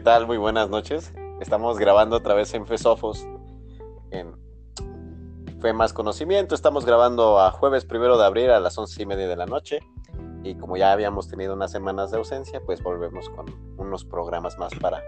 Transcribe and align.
¿Qué 0.00 0.04
tal? 0.04 0.26
Muy 0.26 0.38
buenas 0.38 0.70
noches. 0.70 1.12
Estamos 1.42 1.78
grabando 1.78 2.16
otra 2.16 2.32
vez 2.32 2.54
en 2.54 2.66
Fesofos. 2.66 3.28
En 4.10 4.34
Fue 5.60 5.74
Más 5.74 5.92
Conocimiento. 5.92 6.54
Estamos 6.54 6.86
grabando 6.86 7.38
a 7.38 7.50
jueves 7.50 7.84
primero 7.84 8.16
de 8.16 8.24
abril 8.24 8.48
a 8.48 8.60
las 8.60 8.78
once 8.78 9.02
y 9.02 9.04
media 9.04 9.28
de 9.28 9.36
la 9.36 9.44
noche. 9.44 9.80
Y 10.42 10.54
como 10.54 10.78
ya 10.78 10.92
habíamos 10.92 11.28
tenido 11.28 11.52
unas 11.52 11.70
semanas 11.70 12.10
de 12.10 12.16
ausencia, 12.16 12.62
pues 12.64 12.82
volvemos 12.82 13.28
con 13.28 13.44
unos 13.76 14.06
programas 14.06 14.58
más 14.58 14.72
para 14.80 15.02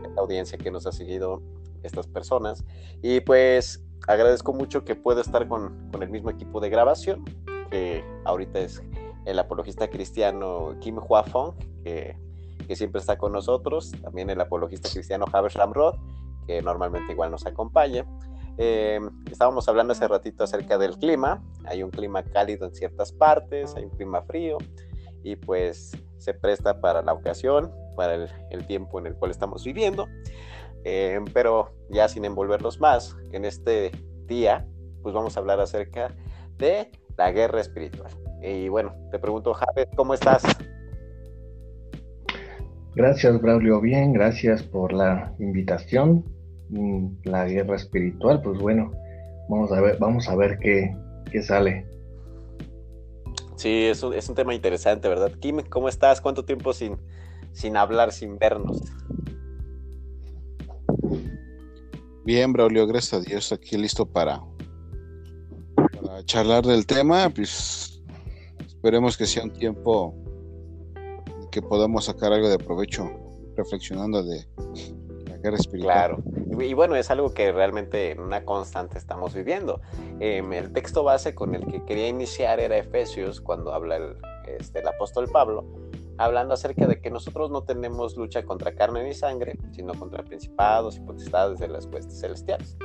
la 0.00 0.10
audiencia 0.16 0.56
que 0.56 0.70
nos 0.70 0.86
ha 0.86 0.92
seguido 0.92 1.42
estas 1.82 2.06
personas. 2.06 2.64
Y 3.02 3.18
pues 3.22 3.84
agradezco 4.06 4.52
mucho 4.52 4.84
que 4.84 4.94
pueda 4.94 5.22
estar 5.22 5.48
con, 5.48 5.90
con 5.90 6.04
el 6.04 6.08
mismo 6.08 6.30
equipo 6.30 6.60
de 6.60 6.70
grabación, 6.70 7.24
que 7.68 8.04
ahorita 8.24 8.60
es 8.60 8.80
el 9.24 9.40
apologista 9.40 9.88
cristiano 9.88 10.76
Kim 10.78 10.98
Hua 10.98 11.24
Fong, 11.24 11.56
que, 11.82 12.16
que, 12.66 12.76
siempre 12.76 13.00
está 13.00 13.16
con 13.16 13.32
nosotros, 13.32 13.92
también 14.02 14.30
el 14.30 14.40
apologista 14.40 14.88
cristiano 14.88 15.26
Javier 15.26 15.52
Ramrod, 15.54 15.96
que 16.46 16.62
normalmente 16.62 17.12
igual 17.12 17.30
nos 17.30 17.46
acompaña. 17.46 18.06
Eh, 18.58 19.00
estábamos 19.30 19.68
hablando 19.68 19.92
hace 19.92 20.08
ratito 20.08 20.44
acerca 20.44 20.78
del 20.78 20.96
clima, 20.98 21.42
hay 21.64 21.82
un 21.82 21.90
clima 21.90 22.22
cálido 22.22 22.66
en 22.66 22.74
ciertas 22.74 23.12
partes, 23.12 23.74
hay 23.76 23.84
un 23.84 23.90
clima 23.90 24.22
frío, 24.22 24.58
y 25.22 25.36
pues 25.36 25.92
se 26.18 26.34
presta 26.34 26.80
para 26.80 27.02
la 27.02 27.12
ocasión, 27.12 27.72
para 27.96 28.14
el, 28.14 28.30
el 28.50 28.66
tiempo 28.66 28.98
en 28.98 29.06
el 29.06 29.14
cual 29.14 29.30
estamos 29.30 29.64
viviendo. 29.64 30.06
Eh, 30.88 31.18
pero 31.34 31.74
ya 31.90 32.08
sin 32.08 32.24
envolverlos 32.24 32.78
más, 32.78 33.16
en 33.32 33.44
este 33.44 33.90
día, 34.26 34.68
pues 35.02 35.16
vamos 35.16 35.36
a 35.36 35.40
hablar 35.40 35.58
acerca 35.58 36.14
de 36.58 36.92
la 37.16 37.32
guerra 37.32 37.60
espiritual. 37.60 38.12
Y 38.40 38.68
bueno, 38.68 38.94
te 39.10 39.18
pregunto, 39.18 39.52
Javier, 39.52 39.88
¿cómo 39.96 40.14
estás? 40.14 40.44
Gracias, 42.96 43.38
Braulio. 43.42 43.78
Bien, 43.82 44.14
gracias 44.14 44.62
por 44.62 44.94
la 44.94 45.34
invitación. 45.38 46.24
Mm, 46.70 47.08
la 47.24 47.44
guerra 47.44 47.76
espiritual, 47.76 48.40
pues 48.40 48.58
bueno, 48.58 48.90
vamos 49.50 49.70
a 49.70 49.82
ver, 49.82 49.98
vamos 49.98 50.26
a 50.30 50.34
ver 50.34 50.58
qué, 50.58 50.96
qué 51.30 51.42
sale. 51.42 51.86
Sí, 53.56 53.84
es 53.84 54.02
un, 54.02 54.14
es 54.14 54.26
un 54.30 54.34
tema 54.34 54.54
interesante, 54.54 55.08
¿verdad? 55.08 55.30
Kim, 55.40 55.58
¿cómo 55.68 55.90
estás? 55.90 56.22
¿Cuánto 56.22 56.46
tiempo 56.46 56.72
sin, 56.72 56.96
sin 57.52 57.76
hablar, 57.76 58.12
sin 58.12 58.38
vernos? 58.38 58.80
Bien, 62.24 62.50
Braulio, 62.50 62.86
gracias 62.86 63.12
a 63.12 63.20
Dios, 63.20 63.52
aquí 63.52 63.76
listo 63.76 64.06
para, 64.06 64.40
para 66.02 66.24
charlar 66.24 66.64
del 66.64 66.86
tema. 66.86 67.28
Pues 67.28 68.02
esperemos 68.66 69.18
que 69.18 69.26
sea 69.26 69.44
un 69.44 69.52
tiempo 69.52 70.14
que 71.56 71.62
podamos 71.62 72.04
sacar 72.04 72.34
algo 72.34 72.50
de 72.50 72.58
provecho 72.58 73.10
reflexionando 73.56 74.22
de 74.22 74.46
la 75.26 75.38
guerra 75.38 75.56
espiritual. 75.56 75.94
Claro, 75.94 76.22
y 76.62 76.74
bueno, 76.74 76.96
es 76.96 77.10
algo 77.10 77.32
que 77.32 77.50
realmente 77.50 78.10
en 78.10 78.20
una 78.20 78.44
constante 78.44 78.98
estamos 78.98 79.32
viviendo. 79.32 79.80
Eh, 80.20 80.42
el 80.52 80.70
texto 80.74 81.02
base 81.02 81.34
con 81.34 81.54
el 81.54 81.64
que 81.66 81.82
quería 81.86 82.08
iniciar 82.08 82.60
era 82.60 82.76
Efesios, 82.76 83.40
cuando 83.40 83.72
habla 83.72 83.96
el, 83.96 84.16
este, 84.46 84.80
el 84.80 84.88
apóstol 84.88 85.30
Pablo 85.32 85.64
hablando 86.18 86.52
acerca 86.52 86.86
de 86.86 87.00
que 87.00 87.10
nosotros 87.10 87.50
no 87.50 87.62
tenemos 87.62 88.18
lucha 88.18 88.44
contra 88.44 88.74
carne 88.74 89.04
ni 89.04 89.14
sangre, 89.14 89.58
sino 89.72 89.94
contra 89.94 90.24
principados 90.24 90.98
y 90.98 91.00
potestades 91.00 91.58
de 91.58 91.68
las 91.68 91.86
huestes 91.86 92.20
celestiales. 92.20 92.76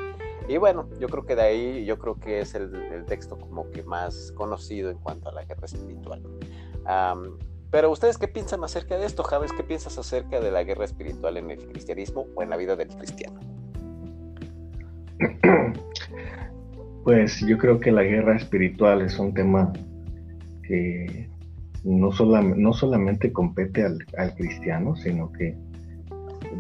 Y 0.48 0.56
bueno, 0.56 0.88
yo 0.98 1.10
creo 1.10 1.26
que 1.26 1.36
de 1.36 1.42
ahí, 1.42 1.84
yo 1.84 2.00
creo 2.00 2.16
que 2.16 2.40
es 2.40 2.56
el, 2.56 2.74
el 2.74 3.04
texto 3.04 3.38
como 3.38 3.70
que 3.70 3.84
más 3.84 4.32
conocido 4.32 4.90
en 4.90 4.98
cuanto 4.98 5.28
a 5.28 5.34
la 5.34 5.44
guerra 5.44 5.66
espiritual. 5.66 6.24
Um, 6.86 7.38
pero 7.72 7.90
ustedes 7.90 8.18
qué 8.18 8.28
piensan 8.28 8.64
acerca 8.64 8.98
de 8.98 9.06
esto, 9.06 9.24
Javes? 9.24 9.54
¿Qué 9.54 9.64
piensas 9.64 9.98
acerca 9.98 10.40
de 10.40 10.52
la 10.52 10.64
guerra 10.64 10.86
espiritual 10.86 11.38
en 11.38 11.52
el 11.52 11.66
cristianismo 11.66 12.28
o 12.36 12.44
en 12.44 12.50
la 12.50 12.58
vida 12.58 12.76
del 12.76 12.90
cristiano? 12.90 13.40
Pues 17.04 17.40
yo 17.40 17.58
creo 17.58 17.80
que 17.80 17.92
la 17.92 18.04
guerra 18.04 18.36
espiritual 18.36 19.02
es 19.02 19.18
un 19.18 19.34
tema 19.34 19.74
que 20.62 21.28
no, 21.84 22.12
solamente 22.12 23.34
compete 23.34 23.84
al, 23.84 24.36
cristiano, 24.36 24.96
sino 24.96 25.32
que 25.32 25.56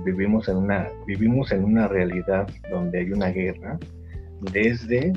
vivimos 0.03 0.47
en, 0.49 0.57
una, 0.57 0.89
vivimos 1.05 1.51
en 1.51 1.63
una 1.63 1.87
realidad 1.87 2.47
donde 2.71 3.01
hay 3.01 3.11
una 3.11 3.27
guerra 3.27 3.77
desde, 4.51 5.13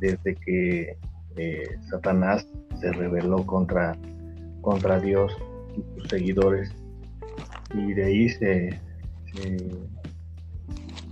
desde 0.00 0.34
que 0.34 0.96
eh, 1.36 1.64
Satanás 1.90 2.48
se 2.80 2.90
rebeló 2.92 3.44
contra, 3.44 3.94
contra 4.64 4.98
Dios 4.98 5.36
y 5.76 6.00
sus 6.00 6.08
seguidores. 6.08 6.72
Y 7.74 7.92
de 7.92 8.04
ahí 8.04 8.28
se, 8.28 8.80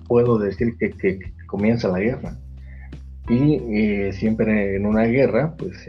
puedo 0.08 0.38
decir 0.38 0.76
que, 0.78 1.20
comienza 1.46 1.88
la 1.88 2.00
guerra. 2.00 2.36
Y 3.28 3.54
eh, 3.54 4.12
siempre 4.12 4.76
en 4.76 4.86
una 4.86 5.04
guerra, 5.04 5.54
pues 5.56 5.88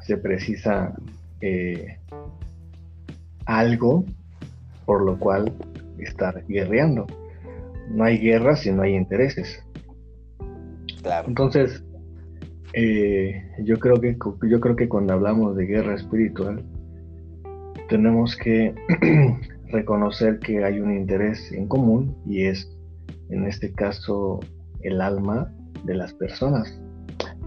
se 0.00 0.16
precisa 0.16 0.94
eh, 1.40 1.98
algo 3.44 4.04
por 4.88 5.02
lo 5.04 5.18
cual 5.18 5.52
estar 5.98 6.42
guerreando. 6.46 7.06
No 7.90 8.04
hay 8.04 8.18
guerra 8.18 8.56
si 8.56 8.72
no 8.72 8.82
hay 8.82 8.94
intereses. 8.94 9.62
Entonces, 11.26 11.82
eh, 12.78 13.42
yo 13.64 13.78
creo 13.78 14.00
que 14.00 14.16
yo 14.48 14.60
creo 14.60 14.76
que 14.76 14.88
cuando 14.88 15.14
hablamos 15.14 15.56
de 15.56 15.66
guerra 15.66 15.94
espiritual 15.94 16.64
tenemos 17.88 18.36
que 18.36 18.74
reconocer 19.68 20.38
que 20.38 20.64
hay 20.64 20.78
un 20.78 20.96
interés 20.96 21.50
en 21.52 21.66
común 21.66 22.16
y 22.24 22.44
es 22.44 22.70
en 23.30 23.46
este 23.46 23.72
caso 23.72 24.38
el 24.82 25.00
alma 25.00 25.52
de 25.84 25.94
las 25.94 26.14
personas 26.14 26.80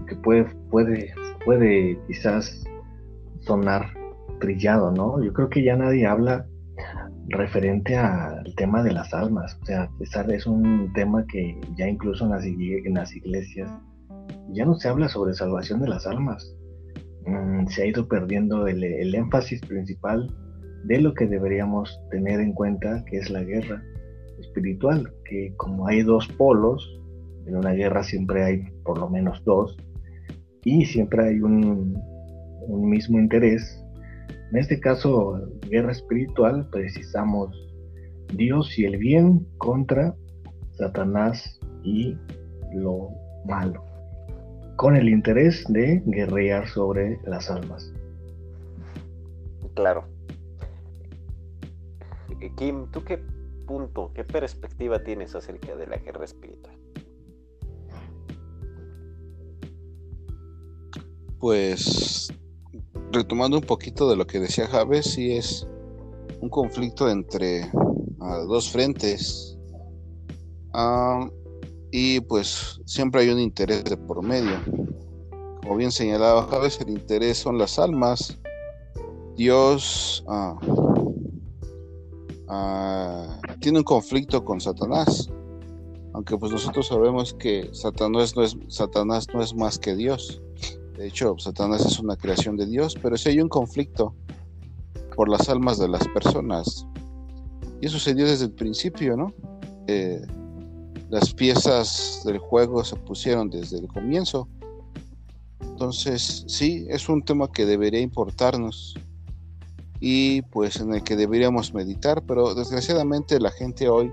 que 0.06 0.16
puede 0.16 0.44
puede 0.70 1.14
puede 1.46 1.98
quizás 2.06 2.64
sonar 3.40 3.86
trillado, 4.38 4.90
¿no? 4.90 5.22
Yo 5.24 5.32
creo 5.32 5.48
que 5.48 5.62
ya 5.62 5.76
nadie 5.76 6.06
habla 6.06 6.46
referente 7.28 7.96
al 7.96 8.54
tema 8.56 8.82
de 8.82 8.92
las 8.92 9.14
almas. 9.14 9.58
O 9.62 9.64
sea, 9.64 9.88
es 10.28 10.46
un 10.46 10.92
tema 10.92 11.24
que 11.26 11.58
ya 11.76 11.88
incluso 11.88 12.24
en 12.24 12.94
las, 12.94 13.14
iglesias 13.16 13.70
ya 14.50 14.64
no 14.64 14.74
se 14.74 14.88
habla 14.88 15.08
sobre 15.08 15.34
salvación 15.34 15.80
de 15.80 15.88
las 15.88 16.06
almas. 16.06 16.54
Mm, 17.26 17.66
se 17.68 17.82
ha 17.82 17.86
ido 17.86 18.08
perdiendo 18.08 18.66
el, 18.66 18.82
el, 18.82 19.14
énfasis 19.14 19.60
principal 19.60 20.28
de 20.84 21.00
lo 21.00 21.14
que 21.14 21.26
deberíamos 21.26 22.00
tener 22.10 22.40
en 22.40 22.52
cuenta, 22.52 23.04
que 23.06 23.18
es 23.18 23.30
la 23.30 23.42
guerra 23.42 23.82
espiritual, 24.40 25.12
que 25.24 25.54
como 25.56 25.86
hay 25.86 26.02
dos 26.02 26.26
polos, 26.36 27.00
en 27.46 27.56
una 27.56 27.72
guerra 27.72 28.02
siempre 28.02 28.44
hay 28.44 28.64
por 28.84 28.98
lo 28.98 29.08
menos 29.08 29.42
dos, 29.44 29.76
y 30.64 30.84
siempre 30.86 31.28
hay 31.28 31.40
un, 31.40 31.96
mismo 32.68 33.18
interés. 33.18 33.82
En 34.52 34.58
este 34.58 34.78
caso, 34.78 35.40
guerra 35.68 35.92
espiritual, 35.92 36.68
precisamos 36.70 37.50
Dios 38.34 38.78
y 38.78 38.84
el 38.84 38.98
bien 38.98 39.46
contra 39.58 40.14
Satanás 40.72 41.58
y 41.82 42.16
lo 42.74 43.08
malo, 43.46 43.84
con 44.76 44.96
el 44.96 45.08
interés 45.08 45.64
de 45.68 46.02
guerrear 46.06 46.68
sobre 46.68 47.18
las 47.24 47.50
almas. 47.50 47.92
Claro. 49.74 50.04
Kim, 52.56 52.90
¿tú 52.90 53.04
qué 53.04 53.22
punto, 53.66 54.10
qué 54.14 54.24
perspectiva 54.24 55.02
tienes 55.02 55.34
acerca 55.34 55.76
de 55.76 55.86
la 55.86 55.96
guerra 55.96 56.24
espiritual? 56.24 56.76
pues 61.42 62.32
retomando 63.10 63.58
un 63.58 63.64
poquito 63.64 64.08
de 64.08 64.14
lo 64.14 64.28
que 64.28 64.38
decía 64.38 64.68
Javes, 64.68 65.06
sí 65.06 65.32
es 65.32 65.66
un 66.40 66.48
conflicto 66.48 67.10
entre 67.10 67.64
uh, 68.20 68.46
dos 68.46 68.70
frentes. 68.70 69.58
Uh, 70.72 71.28
y 71.92 72.20
pues 72.20 72.80
siempre 72.86 73.20
hay 73.20 73.28
un 73.28 73.38
interés 73.38 73.84
de 73.84 73.96
por 73.98 74.22
medio. 74.24 74.58
Como 75.62 75.76
bien 75.76 75.92
señalaba 75.92 76.48
Javes, 76.48 76.80
el 76.80 76.88
interés 76.88 77.36
son 77.38 77.58
las 77.58 77.78
almas. 77.78 78.38
Dios 79.36 80.24
uh, 80.26 80.58
tiene 83.60 83.78
un 83.78 83.84
conflicto 83.84 84.42
con 84.42 84.60
Satanás. 84.60 85.30
Aunque 86.14 86.36
pues 86.36 86.50
nosotros 86.50 86.88
sabemos 86.88 87.34
que 87.34 87.68
Satanás 87.72 88.34
no 88.36 88.42
es, 88.42 88.56
Satanás 88.68 89.26
no 89.34 89.42
es 89.42 89.54
más 89.54 89.78
que 89.78 89.94
Dios. 89.94 90.42
De 90.96 91.06
hecho, 91.08 91.36
Satanás 91.38 91.84
es 91.84 91.98
una 91.98 92.16
creación 92.16 92.56
de 92.56 92.66
Dios, 92.66 92.96
pero 93.00 93.16
si 93.18 93.28
hay 93.28 93.40
un 93.40 93.48
conflicto 93.48 94.14
por 95.14 95.28
las 95.28 95.48
almas 95.50 95.78
de 95.78 95.88
las 95.88 96.08
personas. 96.08 96.86
Y 97.82 97.86
eso 97.86 97.98
se 97.98 98.14
dio 98.14 98.26
desde 98.26 98.46
el 98.46 98.52
principio, 98.52 99.16
¿no? 99.16 99.32
Eh, 99.88 100.22
las 101.12 101.34
piezas 101.34 102.22
del 102.24 102.38
juego 102.38 102.82
se 102.84 102.96
pusieron 102.96 103.50
desde 103.50 103.78
el 103.78 103.86
comienzo. 103.86 104.48
Entonces, 105.60 106.42
sí, 106.48 106.86
es 106.88 107.06
un 107.06 107.22
tema 107.22 107.52
que 107.52 107.66
debería 107.66 108.00
importarnos. 108.00 108.94
y 110.00 110.42
pues 110.42 110.76
en 110.80 110.94
el 110.94 111.04
que 111.04 111.14
deberíamos 111.14 111.74
meditar, 111.74 112.22
pero 112.26 112.54
desgraciadamente 112.54 113.38
la 113.38 113.52
gente 113.52 113.88
hoy 113.88 114.10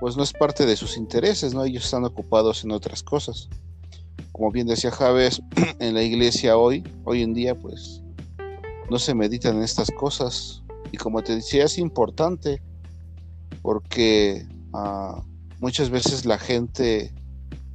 pues 0.00 0.16
no 0.16 0.22
es 0.22 0.32
parte 0.32 0.64
de 0.66 0.74
sus 0.74 0.96
intereses, 0.96 1.54
¿no? 1.54 1.64
Ellos 1.64 1.84
están 1.84 2.04
ocupados 2.04 2.64
en 2.64 2.72
otras 2.72 3.02
cosas. 3.02 3.48
Como 4.32 4.50
bien 4.50 4.66
decía 4.66 4.90
Javes, 4.90 5.42
en 5.80 5.94
la 5.94 6.02
iglesia 6.02 6.56
hoy, 6.56 6.82
hoy 7.04 7.22
en 7.22 7.34
día, 7.34 7.54
pues 7.54 8.02
no 8.90 8.98
se 8.98 9.14
meditan 9.14 9.62
estas 9.62 9.90
cosas. 9.90 10.62
Y 10.92 10.96
como 10.96 11.22
te 11.22 11.36
decía, 11.36 11.64
es 11.64 11.78
importante 11.78 12.62
porque 13.62 14.46
ah, 14.72 15.22
muchas 15.60 15.90
veces 15.90 16.24
la 16.24 16.38
gente, 16.38 17.12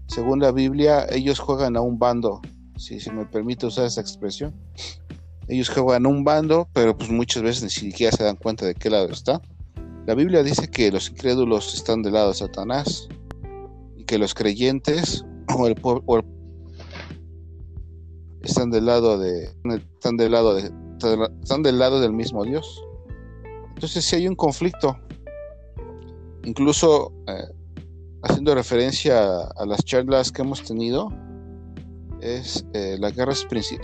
según 0.08 0.40
la 0.40 0.52
Biblia, 0.52 1.06
ellos 1.10 1.40
juegan 1.40 1.78
a 1.78 1.82
un 1.82 2.00
bando, 2.00 2.42
si 2.78 3.00
se 3.00 3.12
me 3.12 3.26
permite 3.26 3.66
usar 3.66 3.86
esa 3.86 4.02
expresión. 4.02 4.54
Ellos 5.48 5.70
juegan 5.70 6.06
a 6.06 6.10
un 6.10 6.24
bando, 6.24 6.68
pero 6.74 6.98
pues 6.98 7.10
muchas 7.10 7.44
veces 7.44 7.64
ni 7.64 7.70
siquiera 7.70 8.16
se 8.16 8.24
dan 8.24 8.38
cuenta 8.38 8.66
de 8.66 8.76
qué 8.76 8.90
lado 8.90 9.10
está. 9.10 9.42
La 10.06 10.16
Biblia 10.16 10.44
dice 10.44 10.70
que 10.70 10.92
los 10.92 11.10
incrédulos 11.10 11.74
están 11.74 12.02
del 12.02 12.14
lado 12.14 12.30
de 12.30 12.34
Satanás 12.36 13.08
y 13.96 14.04
que 14.04 14.18
los 14.18 14.34
creyentes 14.34 15.26
o 15.58 15.68
el, 15.68 15.76
pueblo 15.76 16.26
están 18.42 18.70
del 18.70 18.86
lado 18.86 19.18
de 19.18 19.50
están 19.96 20.18
del 20.18 20.32
lado 20.32 20.56
de 20.56 20.72
están 21.42 21.64
del 21.64 21.80
lado 21.80 22.00
del 22.00 22.14
mismo 22.14 22.44
Dios. 22.44 22.84
Entonces 23.76 24.04
si 24.04 24.16
hay 24.18 24.28
un 24.28 24.36
conflicto, 24.36 24.98
incluso 26.44 27.14
eh, 27.28 27.63
haciendo 28.24 28.56
referencia 28.56 29.42
a, 29.56 29.66
las 29.66 29.84
charlas 29.84 30.32
que 30.32 30.42
hemos 30.42 30.64
tenido, 30.64 31.10
es 32.22 32.66
eh, 32.74 32.98
la 33.00 33.12
guerra 33.12 33.34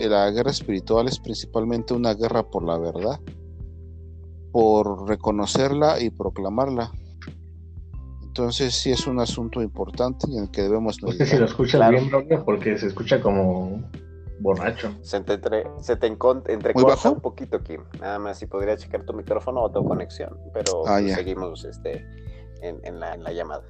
la 0.00 0.30
guerra 0.30 0.50
espiritual 0.50 1.08
es 1.08 1.18
principalmente 1.18 1.92
una 1.92 2.14
guerra 2.14 2.42
por 2.42 2.64
la 2.64 2.78
verdad 2.78 3.20
por 4.52 5.08
reconocerla 5.08 6.00
y 6.00 6.10
proclamarla. 6.10 6.90
Entonces 8.22 8.74
sí 8.74 8.90
es 8.90 9.06
un 9.06 9.20
asunto 9.20 9.60
importante 9.60 10.26
en 10.30 10.44
el 10.44 10.50
que 10.50 10.62
debemos... 10.62 11.02
No 11.02 11.12
sé 11.12 11.26
si 11.26 11.36
lo 11.36 11.46
escuchas 11.46 11.90
bien, 11.90 12.10
porque 12.44 12.78
se 12.78 12.86
escucha 12.86 13.20
como 13.20 13.82
borracho. 14.40 14.94
Se 15.02 15.20
te, 15.20 15.34
entre, 15.34 15.64
se 15.80 15.96
te 15.96 16.06
entrecorta 16.06 17.10
un 17.10 17.20
poquito, 17.20 17.62
Kim. 17.62 17.82
Nada 18.00 18.18
más 18.18 18.38
si 18.38 18.46
podría 18.46 18.76
checar 18.76 19.04
tu 19.04 19.12
micrófono 19.12 19.62
o 19.62 19.70
tu 19.70 19.84
conexión, 19.84 20.38
pero 20.54 20.86
ah, 20.86 21.00
seguimos 21.00 21.64
este, 21.64 22.06
en, 22.62 23.00
la, 23.00 23.32
llamada. 23.32 23.64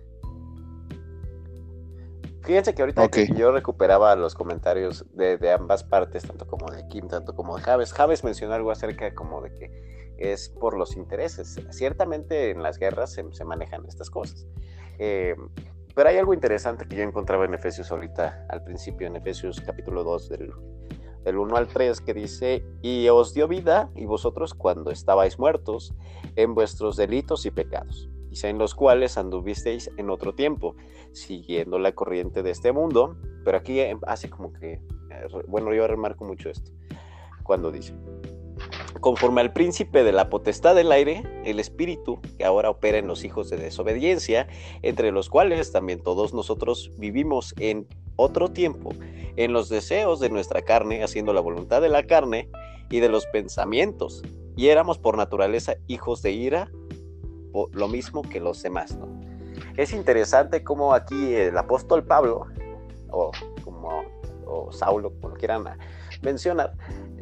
Fíjense 2.42 2.75
que 2.75 2.82
ahorita 2.82 3.08
yo 3.37 3.52
recuperaba 3.52 4.16
los 4.16 4.34
comentarios 4.34 5.04
de, 5.14 5.37
de, 5.37 5.52
ambas 5.52 5.84
partes, 5.84 6.25
tanto 6.25 6.46
como 6.46 6.70
de 6.70 6.87
Kim, 6.88 7.06
tanto 7.06 7.34
como 7.34 7.56
de 7.56 7.62
Javes. 7.62 7.92
Javes 7.92 8.25
mencionó 8.25 8.54
algo 8.54 8.70
acerca 8.70 9.14
como 9.14 9.42
de 9.42 9.52
que 9.54 10.14
es 10.20 10.48
por 10.48 10.76
los 10.76 10.96
intereses. 10.96 11.60
Ciertamente 11.70 12.50
en 12.50 12.62
las 12.62 12.78
guerras 12.78 13.12
se, 13.12 13.44
manejan 13.44 13.84
estas 13.87 14.10
cosas. 14.10 14.46
Eh, 14.98 15.34
pero 15.94 16.08
hay 16.08 16.19
algo 16.19 16.34
interesante 16.34 16.87
que 16.87 16.96
yo 16.96 17.02
encontraba 17.02 17.44
en 17.44 17.54
Efesios 17.54 17.90
ahorita, 17.90 18.46
al 18.48 18.62
principio, 18.62 19.06
en 19.06 19.16
Efesios 19.16 19.60
capítulo 19.60 20.04
2, 20.04 20.28
del, 20.28 20.52
del 21.25 21.38
1 21.38 21.56
al 21.56 21.66
3, 21.66 22.00
que 22.00 22.14
dice, 22.14 22.64
y 22.81 23.08
os 23.08 23.34
dio 23.34 23.48
vida, 23.48 23.90
y 23.96 24.06
vosotros 24.06 24.54
cuando 24.54 24.90
estabais 24.90 25.38
muertos 25.38 25.94
en 26.37 26.54
vuestros 26.54 26.96
delitos 26.96 27.44
y 27.44 27.50
pecados, 27.50 28.08
y 28.30 28.46
en 28.46 28.58
los 28.58 28.74
cuales 28.74 29.18
anduvisteis 29.18 29.90
en 29.96 30.10
otro 30.10 30.34
tiempo, 30.34 30.76
siguiendo 31.12 31.78
la 31.78 31.92
corriente 31.92 32.42
de 32.42 32.50
este 32.50 32.72
mundo, 32.72 33.16
pero 33.44 33.58
aquí 33.58 33.80
hace 34.06 34.30
como 34.30 34.52
que, 34.52 34.74
eh, 34.74 34.80
bueno, 35.48 35.74
yo 35.74 35.86
remarco 35.86 36.24
mucho 36.24 36.50
esto, 36.50 36.70
cuando 37.42 37.70
dice, 37.72 37.94
conforme 39.00 39.40
al 39.40 39.52
príncipe 39.52 40.04
de 40.04 40.12
la 40.12 40.28
potestad 40.28 40.74
del 40.74 40.92
aire, 40.92 41.22
el 41.44 41.58
espíritu 41.58 42.20
que 42.38 42.44
ahora 42.44 42.70
opera 42.70 42.98
en 42.98 43.06
los 43.06 43.24
hijos 43.24 43.50
de 43.50 43.56
desobediencia, 43.56 44.46
entre 44.82 45.10
los 45.10 45.28
cuales 45.28 45.72
también 45.72 46.02
todos 46.02 46.34
nosotros 46.34 46.92
vivimos 46.98 47.54
en 47.58 47.86
otro 48.16 48.48
tiempo, 48.48 48.90
en 49.36 49.52
los 49.52 49.68
deseos 49.68 50.20
de 50.20 50.28
nuestra 50.28 50.62
carne, 50.62 51.02
haciendo 51.02 51.32
la 51.32 51.40
voluntad 51.40 51.80
de 51.80 51.88
la 51.88 52.02
carne 52.02 52.50
y 52.90 53.00
de 53.00 53.08
los 53.08 53.26
pensamientos, 53.26 54.22
y 54.56 54.68
éramos 54.68 54.98
por 54.98 55.16
naturaleza 55.16 55.76
hijos 55.86 56.20
de 56.20 56.32
ira, 56.32 56.70
lo 57.73 57.88
mismo 57.88 58.23
que 58.23 58.41
los 58.41 58.62
demás. 58.62 58.97
Es 59.76 59.93
interesante 59.93 60.62
cómo 60.62 60.94
aquí 60.94 61.35
el 61.35 61.56
apóstol 61.56 62.05
Pablo, 62.05 62.47
o 63.11 63.31
como 63.64 64.02
o 64.47 64.73
Saulo, 64.73 65.12
como 65.14 65.31
lo 65.31 65.35
quieran 65.37 65.64
mencionar, 66.23 66.75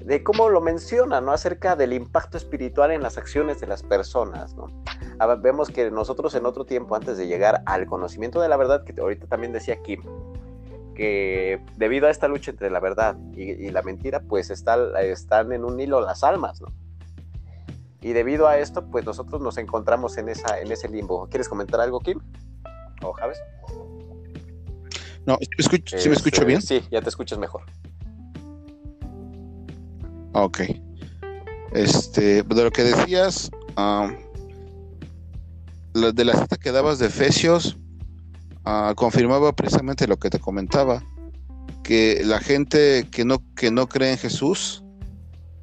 de 0.03 0.23
cómo 0.23 0.49
lo 0.49 0.61
menciona, 0.61 1.21
¿no? 1.21 1.33
Acerca 1.33 1.77
del 1.77 1.93
impacto 1.93 2.37
espiritual 2.39 2.91
en 2.91 3.03
las 3.03 3.19
acciones 3.19 3.61
de 3.61 3.67
las 3.67 3.83
personas, 3.83 4.55
¿no? 4.55 4.69
vemos 5.41 5.69
que 5.69 5.91
nosotros 5.91 6.35
en 6.37 6.47
otro 6.47 6.65
tiempo, 6.65 6.95
antes 6.95 7.19
de 7.19 7.27
llegar 7.27 7.63
al 7.67 7.87
conocimiento 7.87 8.41
de 8.41 8.49
la 8.49 8.57
verdad, 8.57 8.85
que 8.85 8.99
ahorita 8.99 9.27
también 9.27 9.53
decía 9.53 9.83
Kim, 9.83 10.03
que 10.95 11.61
debido 11.77 12.07
a 12.07 12.11
esta 12.11 12.29
lucha 12.29 12.53
entre 12.53 12.71
la 12.71 12.81
verdad 12.81 13.17
y, 13.33 13.71
la 13.71 13.83
mentira, 13.83 14.21
pues 14.21 14.51
están 14.51 15.53
en 15.53 15.65
un 15.65 15.79
hilo 15.81 16.01
las 16.01 16.25
almas, 16.25 16.61
¿no? 16.61 16.69
Y 18.01 18.13
debido 18.13 18.47
a 18.47 18.59
esto, 18.59 18.85
pues 18.87 19.05
nosotros 19.05 19.41
nos 19.41 19.59
encontramos 19.59 20.17
en, 20.19 20.29
esa, 20.29 20.61
en 20.61 20.71
ese 20.71 20.89
limbo. 20.89 21.29
¿Quieres 21.29 21.49
comentar 21.49 21.81
algo, 21.81 22.01
Kim? 22.01 22.21
¿O 23.03 23.13
Javes? 23.13 23.39
No, 25.27 25.37
¿sí 25.85 26.09
me 26.09 26.15
escucho 26.15 26.45
bien? 26.45 26.63
Sí, 26.63 26.83
ya 26.91 27.03
te 27.03 27.09
escuchas 27.09 27.39
mejor. 27.39 27.63
Ok. 30.33 30.61
Este, 31.73 32.43
de 32.43 32.65
lo 32.65 32.71
que 32.71 32.85
decías, 32.85 33.51
de 35.93 36.25
la 36.25 36.33
cita 36.35 36.57
que 36.57 36.73
dabas 36.73 36.99
de 36.99 37.07
Efesios, 37.07 37.77
ah, 38.65 38.95
confirmaba 38.97 39.53
precisamente 39.55 40.07
lo 40.07 40.17
que 40.19 40.31
te 40.31 40.39
comentaba, 40.39 41.03
que 41.83 42.23
la 42.25 42.39
gente 42.39 43.09
que 43.11 43.25
no, 43.25 43.43
que 43.55 43.71
no 43.71 43.89
cree 43.89 44.13
en 44.13 44.19
Jesús 44.19 44.85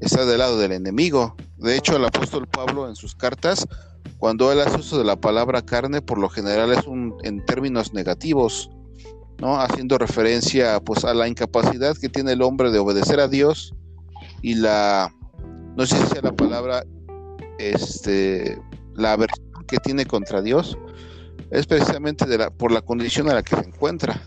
está 0.05 0.25
del 0.25 0.39
lado 0.39 0.57
del 0.57 0.71
enemigo. 0.71 1.35
De 1.57 1.75
hecho, 1.75 1.95
el 1.95 2.05
apóstol 2.05 2.47
Pablo 2.47 2.87
en 2.87 2.95
sus 2.95 3.15
cartas, 3.15 3.67
cuando 4.17 4.51
él 4.51 4.61
hace 4.61 4.77
uso 4.77 4.97
de 4.97 5.03
la 5.03 5.15
palabra 5.15 5.61
carne, 5.61 6.01
por 6.01 6.17
lo 6.17 6.29
general 6.29 6.71
es 6.71 6.85
un, 6.85 7.15
en 7.23 7.43
términos 7.45 7.93
negativos, 7.93 8.69
¿no? 9.39 9.59
Haciendo 9.59 9.97
referencia 9.97 10.79
pues 10.79 11.03
a 11.05 11.13
la 11.13 11.27
incapacidad 11.27 11.97
que 11.97 12.09
tiene 12.09 12.33
el 12.33 12.41
hombre 12.41 12.71
de 12.71 12.79
obedecer 12.79 13.19
a 13.19 13.27
Dios 13.27 13.73
y 14.41 14.55
la, 14.55 15.13
no 15.75 15.85
sé 15.85 15.97
si 15.97 16.07
sea 16.07 16.21
la 16.21 16.31
palabra, 16.33 16.83
este, 17.57 18.59
la 18.93 19.13
aversión 19.13 19.65
que 19.67 19.77
tiene 19.77 20.05
contra 20.05 20.41
Dios, 20.41 20.77
es 21.51 21.65
precisamente 21.65 22.25
de 22.25 22.37
la, 22.37 22.49
por 22.49 22.71
la 22.71 22.81
condición 22.81 23.29
a 23.29 23.33
la 23.33 23.43
que 23.43 23.55
se 23.55 23.67
encuentra. 23.67 24.21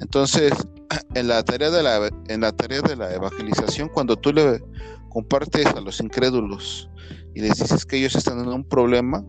Entonces, 0.00 0.52
en 1.14 1.28
la 1.28 1.42
tarea 1.44 1.70
de 1.70 1.82
la, 1.82 2.10
en 2.28 2.40
la 2.40 2.52
tarea 2.52 2.80
de 2.82 2.96
la 2.96 3.12
evangelización, 3.14 3.88
cuando 3.88 4.16
tú 4.16 4.32
le 4.32 4.60
compartes 5.08 5.66
a 5.66 5.80
los 5.80 6.00
incrédulos 6.00 6.88
y 7.34 7.40
les 7.40 7.58
dices 7.58 7.84
que 7.84 7.96
ellos 7.96 8.14
están 8.14 8.40
en 8.40 8.48
un 8.48 8.64
problema, 8.64 9.24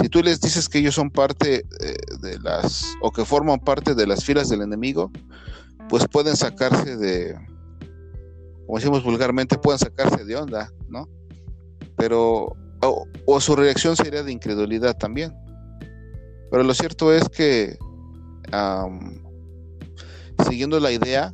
si 0.00 0.08
tú 0.08 0.22
les 0.22 0.40
dices 0.40 0.68
que 0.68 0.78
ellos 0.78 0.94
son 0.94 1.10
parte 1.10 1.64
eh, 1.80 1.96
de 2.20 2.38
las, 2.40 2.94
o 3.00 3.10
que 3.10 3.24
forman 3.24 3.60
parte 3.60 3.94
de 3.94 4.06
las 4.06 4.24
filas 4.24 4.48
del 4.48 4.62
enemigo, 4.62 5.10
pues 5.88 6.06
pueden 6.08 6.36
sacarse 6.36 6.96
de, 6.96 7.36
como 8.66 8.78
decimos 8.78 9.04
vulgarmente, 9.04 9.58
puedan 9.58 9.78
sacarse 9.78 10.24
de 10.24 10.36
onda, 10.36 10.70
¿no? 10.88 11.08
Pero, 11.96 12.56
o, 13.26 13.40
su 13.40 13.54
reacción 13.56 13.96
sería 13.96 14.22
de 14.22 14.32
incredulidad 14.32 14.96
también. 14.96 15.32
Pero 16.50 16.62
lo 16.62 16.74
cierto 16.74 17.12
es 17.12 17.28
que, 17.28 17.78
siguiendo 20.48 20.80
la 20.80 20.90
idea, 20.90 21.32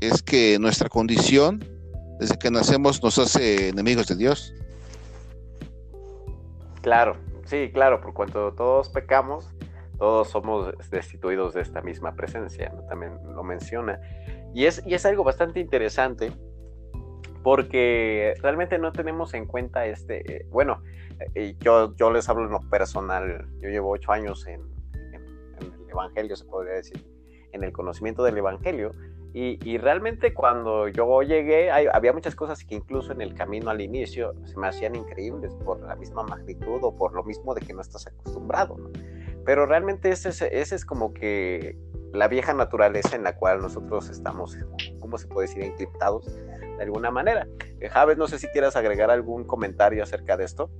es 0.00 0.22
que 0.22 0.58
nuestra 0.58 0.88
condición, 0.88 1.64
desde 2.18 2.38
que 2.38 2.50
nacemos, 2.50 3.02
nos 3.02 3.18
hace 3.18 3.68
enemigos 3.68 4.06
de 4.06 4.16
Dios. 4.16 4.54
Claro, 6.82 7.16
sí, 7.46 7.70
claro, 7.72 8.00
por 8.00 8.12
cuanto 8.12 8.52
todos 8.52 8.88
pecamos, 8.88 9.48
todos 9.98 10.28
somos 10.28 10.74
destituidos 10.90 11.54
de 11.54 11.62
esta 11.62 11.80
misma 11.80 12.14
presencia, 12.14 12.72
también 12.88 13.12
lo 13.34 13.42
menciona. 13.42 14.00
Y 14.54 14.66
es, 14.66 14.82
y 14.86 14.94
es 14.94 15.06
algo 15.06 15.24
bastante 15.24 15.60
interesante 15.60 16.32
porque 17.42 18.34
realmente 18.40 18.78
no 18.78 18.90
tenemos 18.92 19.34
en 19.34 19.46
cuenta 19.46 19.86
este, 19.86 20.36
eh, 20.36 20.46
bueno, 20.50 20.82
eh, 21.34 21.54
yo, 21.60 21.94
yo 21.94 22.10
les 22.10 22.28
hablo 22.28 22.46
en 22.46 22.52
lo 22.52 22.60
personal, 22.70 23.46
yo 23.60 23.68
llevo 23.68 23.90
ocho 23.90 24.12
años 24.12 24.46
en, 24.46 24.62
el 25.60 25.90
Evangelio, 25.90 26.34
se 26.34 26.44
podría 26.46 26.74
decir, 26.74 27.06
en 27.54 27.64
el 27.64 27.72
conocimiento 27.72 28.22
del 28.24 28.36
Evangelio, 28.36 28.92
y, 29.32 29.58
y 29.68 29.78
realmente 29.78 30.32
cuando 30.32 30.86
yo 30.88 31.22
llegué, 31.22 31.70
había 31.70 32.12
muchas 32.12 32.36
cosas 32.36 32.64
que 32.64 32.76
incluso 32.76 33.12
en 33.12 33.20
el 33.20 33.34
camino 33.34 33.70
al 33.70 33.80
inicio 33.80 34.32
se 34.44 34.56
me 34.56 34.68
hacían 34.68 34.94
increíbles 34.94 35.54
por 35.64 35.80
la 35.80 35.96
misma 35.96 36.22
magnitud 36.22 36.78
o 36.82 36.94
por 36.94 37.14
lo 37.14 37.24
mismo 37.24 37.52
de 37.54 37.60
que 37.60 37.72
no 37.72 37.80
estás 37.80 38.06
acostumbrado, 38.06 38.76
¿no? 38.76 38.90
Pero 39.44 39.66
realmente 39.66 40.10
ese, 40.10 40.28
ese 40.28 40.74
es 40.74 40.84
como 40.84 41.12
que 41.12 41.76
la 42.12 42.28
vieja 42.28 42.54
naturaleza 42.54 43.16
en 43.16 43.24
la 43.24 43.34
cual 43.36 43.60
nosotros 43.60 44.08
estamos, 44.08 44.56
¿cómo 45.00 45.18
se 45.18 45.26
puede 45.26 45.48
decir?, 45.48 45.64
encriptados, 45.64 46.32
de 46.76 46.82
alguna 46.82 47.10
manera. 47.10 47.48
Eh, 47.80 47.88
Javes, 47.88 48.16
no 48.16 48.28
sé 48.28 48.38
si 48.38 48.46
quieras 48.48 48.76
agregar 48.76 49.10
algún 49.10 49.44
comentario 49.44 50.02
acerca 50.02 50.36
de 50.36 50.44
esto. 50.44 50.70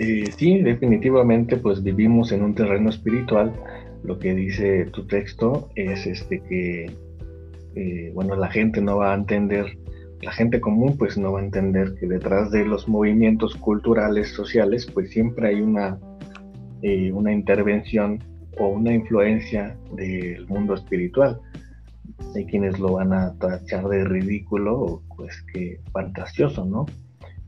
Eh, 0.00 0.30
sí, 0.36 0.60
definitivamente, 0.60 1.56
pues 1.56 1.82
vivimos 1.82 2.32
en 2.32 2.42
un 2.42 2.54
terreno 2.54 2.90
espiritual. 2.90 3.52
Lo 4.04 4.18
que 4.18 4.34
dice 4.34 4.84
tu 4.92 5.06
texto 5.06 5.70
es 5.76 6.06
este 6.06 6.40
que, 6.40 6.90
eh, 7.74 8.12
bueno, 8.14 8.36
la 8.36 8.50
gente 8.50 8.82
no 8.82 8.98
va 8.98 9.12
a 9.12 9.16
entender, 9.16 9.78
la 10.20 10.30
gente 10.30 10.60
común 10.60 10.98
pues 10.98 11.16
no 11.16 11.32
va 11.32 11.40
a 11.40 11.44
entender 11.44 11.94
que 11.94 12.06
detrás 12.06 12.50
de 12.50 12.66
los 12.66 12.86
movimientos 12.86 13.56
culturales, 13.56 14.28
sociales, 14.28 14.86
pues 14.92 15.10
siempre 15.10 15.48
hay 15.48 15.62
una, 15.62 15.98
eh, 16.82 17.10
una 17.12 17.32
intervención 17.32 18.22
o 18.58 18.68
una 18.68 18.92
influencia 18.92 19.74
del 19.96 20.46
mundo 20.48 20.74
espiritual. 20.74 21.40
Hay 22.36 22.44
quienes 22.44 22.78
lo 22.78 22.92
van 22.92 23.14
a 23.14 23.32
tachar 23.38 23.88
de 23.88 24.04
ridículo 24.04 24.80
o 24.80 25.02
pues 25.16 25.42
que 25.54 25.80
fantasioso, 25.92 26.66
¿no? 26.66 26.84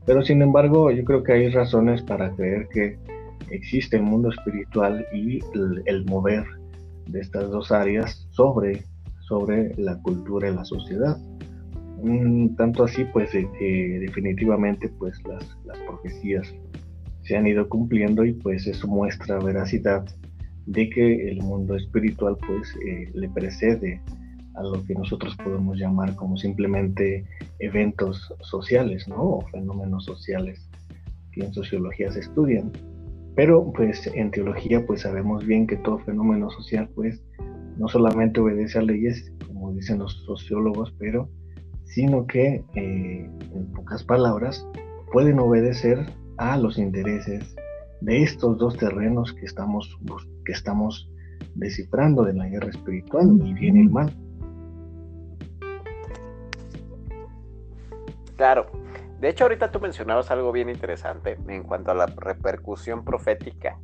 Pero 0.07 0.23
sin 0.23 0.41
embargo, 0.41 0.89
yo 0.89 1.03
creo 1.03 1.21
que 1.21 1.33
hay 1.33 1.49
razones 1.49 2.01
para 2.01 2.31
creer 2.31 2.67
que 2.69 2.97
existe 3.51 3.97
el 3.97 4.03
mundo 4.03 4.29
espiritual 4.29 5.05
y 5.13 5.39
el, 5.85 6.05
mover 6.05 6.45
de 7.07 7.19
estas 7.19 7.49
dos 7.49 7.71
áreas 7.71 8.27
sobre, 8.31 8.83
sobre 9.27 9.75
la 9.77 9.97
cultura 10.01 10.49
y 10.49 10.55
la 10.55 10.65
sociedad. 10.65 11.17
Mm, 12.03 12.55
tanto 12.55 12.83
así, 12.83 13.05
pues, 13.05 13.31
que 13.31 13.99
definitivamente, 13.99 14.89
pues, 14.99 15.17
las, 15.27 15.57
las 15.65 15.77
profecías 15.79 16.53
se 17.23 17.35
han 17.35 17.45
ido 17.45 17.67
cumpliendo 17.67 18.23
y 18.23 18.31
pues 18.31 18.67
eso 18.67 18.87
muestra 18.87 19.37
veracidad 19.39 20.05
de 20.65 20.89
que 20.89 21.29
el 21.29 21.41
mundo 21.41 21.75
espiritual, 21.75 22.37
pues, 22.45 22.73
eh, 22.85 23.09
le 23.13 23.29
precede 23.29 24.01
a 24.55 24.63
lo 24.63 24.83
que 24.85 24.95
nosotros 24.95 25.35
podemos 25.37 25.77
llamar 25.77 26.15
como 26.15 26.35
simplemente 26.37 27.25
eventos 27.59 28.33
sociales, 28.41 29.07
¿no? 29.07 29.21
O 29.21 29.41
fenómenos 29.47 30.05
sociales 30.05 30.67
que 31.31 31.45
en 31.45 31.53
sociología 31.53 32.11
se 32.11 32.21
estudian. 32.21 32.71
Pero 33.37 33.71
pues 33.71 34.07
en 34.15 34.31
teología 34.31 34.83
pues 34.87 35.01
sabemos 35.01 35.45
bien 35.45 35.67
que 35.67 35.77
todo 35.77 35.99
fenómeno 35.99 36.49
social 36.49 36.89
pues 36.95 37.23
no 37.77 37.87
solamente 37.87 38.39
obedece 38.41 38.79
a 38.79 38.81
leyes, 38.81 39.31
como 39.45 39.71
dicen 39.73 39.99
los 39.99 40.23
sociólogos, 40.25 40.91
pero 40.97 41.29
sino 41.83 42.25
que 42.25 42.65
eh, 42.73 43.29
en 43.53 43.71
pocas 43.75 44.03
palabras 44.03 44.67
pueden 45.13 45.37
obedecer 45.37 46.03
a 46.37 46.57
los 46.57 46.79
intereses 46.79 47.55
de 48.01 48.23
estos 48.23 48.57
dos 48.57 48.75
terrenos 48.75 49.33
que 49.33 49.45
estamos, 49.45 49.99
que 50.43 50.53
estamos 50.53 51.07
descifrando 51.53 52.23
de 52.23 52.33
la 52.33 52.47
guerra 52.47 52.69
espiritual, 52.69 53.39
el 53.39 53.53
bien 53.53 53.77
y 53.77 53.81
el 53.81 53.89
mal. 53.91 54.11
Claro. 58.35 58.86
De 59.19 59.29
hecho, 59.29 59.45
ahorita 59.45 59.71
tú 59.71 59.79
mencionabas 59.79 60.29
algo 60.29 60.51
bien 60.51 60.69
interesante 60.69 61.37
en 61.47 61.63
cuanto 61.63 61.91
a 61.91 61.95
la 61.95 62.05
repercusión 62.05 63.03
profética 63.03 63.79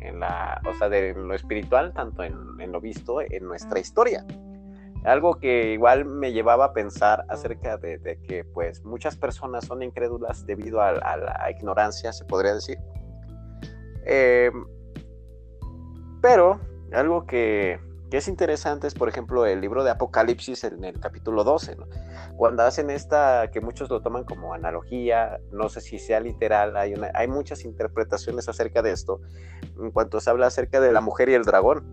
en 0.00 0.20
la, 0.20 0.60
o 0.66 0.74
sea, 0.74 0.88
de 0.88 1.14
lo 1.14 1.34
espiritual, 1.34 1.92
tanto 1.92 2.22
en, 2.22 2.72
lo 2.72 2.80
visto 2.80 3.20
en 3.20 3.46
nuestra 3.46 3.78
historia. 3.78 4.24
Algo 5.04 5.38
que 5.38 5.72
igual 5.72 6.04
me 6.04 6.32
llevaba 6.32 6.66
a 6.66 6.72
pensar 6.72 7.24
acerca 7.28 7.76
de, 7.76 8.18
que 8.26 8.44
pues 8.44 8.84
muchas 8.84 9.16
personas 9.16 9.64
son 9.64 9.82
incrédulas 9.82 10.46
debido 10.46 10.80
a, 10.80 10.92
la 10.92 11.50
ignorancia, 11.50 12.12
se 12.12 12.24
podría 12.24 12.54
decir. 12.54 12.78
Eh, 14.06 14.50
pero 16.20 16.60
algo 16.92 17.26
que, 17.26 17.78
que 18.12 18.18
es 18.18 18.28
interesante 18.28 18.86
es, 18.86 18.92
por 18.92 19.08
ejemplo, 19.08 19.46
el 19.46 19.62
libro 19.62 19.84
de 19.84 19.90
Apocalipsis 19.90 20.64
en 20.64 20.84
el 20.84 21.00
capítulo 21.00 21.44
12, 21.44 21.78
cuando 22.36 22.62
hacen 22.62 22.90
esta, 22.90 23.50
que 23.50 23.62
muchos 23.62 23.88
lo 23.88 24.02
toman 24.02 24.24
como 24.24 24.52
analogía, 24.52 25.40
no 25.50 25.70
sé 25.70 25.80
si 25.80 25.98
sea 25.98 26.20
literal, 26.20 26.76
hay, 26.76 26.92
hay 27.14 27.28
muchas 27.28 27.64
interpretaciones 27.64 28.50
acerca 28.50 28.82
de 28.82 28.92
esto, 28.92 29.22
en 29.80 29.90
cuanto 29.92 30.20
se 30.20 30.28
habla 30.28 30.48
acerca 30.48 30.78
de 30.78 30.92
la 30.92 31.00
mujer 31.00 31.30
y 31.30 31.32
el 31.32 31.44
dragón. 31.44 31.86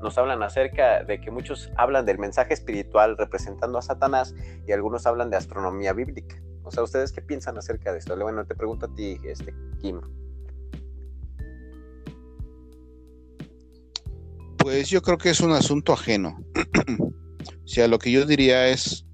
Nos 0.00 0.16
hablan 0.16 0.42
acerca 0.42 1.04
de 1.04 1.20
que 1.20 1.30
muchos 1.30 1.70
hablan 1.76 2.06
del 2.06 2.18
mensaje 2.18 2.54
espiritual 2.54 3.18
representando 3.18 3.76
a 3.76 3.82
Satanás 3.82 4.34
y 4.66 4.72
algunos 4.72 5.06
hablan 5.06 5.28
de 5.28 5.36
astronomía 5.36 5.92
bíblica. 5.92 6.40
O 6.62 6.70
sea, 6.70 6.82
¿ustedes 6.82 7.12
qué 7.12 7.20
piensan 7.20 7.58
acerca 7.58 7.92
de 7.92 7.98
esto? 7.98 8.16
Bueno, 8.16 8.46
te 8.46 8.54
pregunto 8.54 8.86
a 8.86 8.94
ti, 8.94 9.20
este, 9.22 9.54
Kim. 9.82 10.00
Pues 14.66 14.88
yo 14.88 15.00
creo 15.00 15.16
que 15.16 15.30
es 15.30 15.38
un 15.38 15.52
asunto 15.52 15.92
ajeno. 15.92 16.40
o 16.98 17.68
sea, 17.68 17.86
lo 17.86 18.00
que 18.00 18.10
yo 18.10 18.26
diría 18.26 18.66
es 18.66 19.06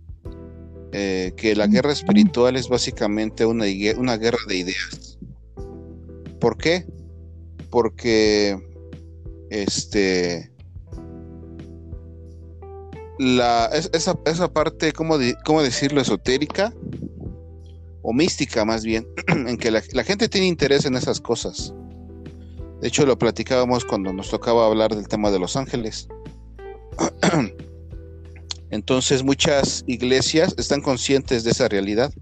eh, 0.93 1.35
que 1.37 1.55
la 1.55 1.67
guerra 1.67 1.93
espiritual 1.93 2.57
es 2.57 2.71
básicamente 2.71 3.45
una, 3.45 3.67
una 3.99 4.17
guerra 4.17 4.39
de 4.49 4.57
ideas. 4.57 5.19
¿Por 6.41 6.57
qué? 6.57 6.87
Porque 7.69 8.59
este 9.51 10.51
la, 13.19 13.67
esa, 13.75 14.19
esa, 14.25 14.51
parte, 14.55 14.95
¿cómo, 14.95 15.19
¿cómo, 15.45 15.63
decirlo? 15.63 16.01
esotérica 16.01 16.73
o 18.01 18.15
mística 18.15 18.65
más 18.65 18.85
bien, 18.85 19.07
en 19.27 19.59
que 19.59 19.71
la, 19.71 19.83
la, 19.93 20.03
gente 20.03 20.31
tiene 20.31 20.47
interés 20.47 20.87
en 20.87 20.95
esas 20.95 21.21
cosas. 21.21 21.75
De 22.83 22.89
hecho, 22.89 23.07
lo 23.07 23.17
platicábamos 23.17 23.85
cuando 23.85 24.13
nos 24.13 24.29
tocaba 24.29 24.67
hablar 24.67 24.93
del 24.93 25.07
tema 25.07 25.31
de 25.31 25.39
los 25.39 25.55
ángeles. 25.55 26.09
Entonces, 28.71 29.23
muchas 29.23 29.85
iglesias 29.87 30.53
están 30.59 30.81
conscientes 30.81 31.45
de 31.45 31.53
esa 31.53 31.69
realidad, 31.69 32.13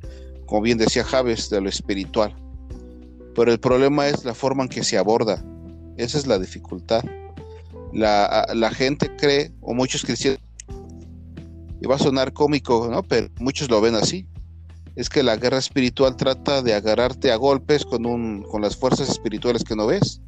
como 0.44 0.60
bien 0.60 0.76
decía 0.76 1.02
Javes, 1.02 1.48
de 1.48 1.62
lo 1.62 1.70
espiritual. 1.70 2.36
Pero 3.34 3.50
el 3.50 3.58
problema 3.58 4.08
es 4.08 4.26
la 4.26 4.34
forma 4.34 4.64
en 4.64 4.68
que 4.68 4.84
se 4.84 4.98
aborda. 4.98 5.42
Esa 5.96 6.18
es 6.18 6.26
la 6.26 6.38
dificultad. 6.38 7.04
La, 7.94 8.46
la 8.54 8.70
gente 8.70 9.16
cree, 9.16 9.52
o 9.62 9.72
muchos 9.72 10.04
cristianos, 10.04 10.40
y 11.80 11.86
va 11.86 11.94
a 11.94 11.98
sonar 11.98 12.34
cómico, 12.34 12.86
¿no? 12.90 13.02
Pero 13.02 13.28
muchos 13.38 13.70
lo 13.70 13.80
ven 13.80 13.94
así. 13.94 14.26
Es 14.94 15.08
que 15.08 15.22
la 15.22 15.36
guerra 15.36 15.56
espiritual 15.56 16.16
trata 16.16 16.60
de 16.60 16.74
agarrarte 16.74 17.32
a 17.32 17.36
golpes 17.36 17.86
con, 17.86 18.04
un, 18.04 18.42
con 18.42 18.60
las 18.60 18.76
fuerzas 18.76 19.08
espirituales 19.08 19.64
que 19.64 19.74
no 19.74 19.86
ves. 19.86 20.20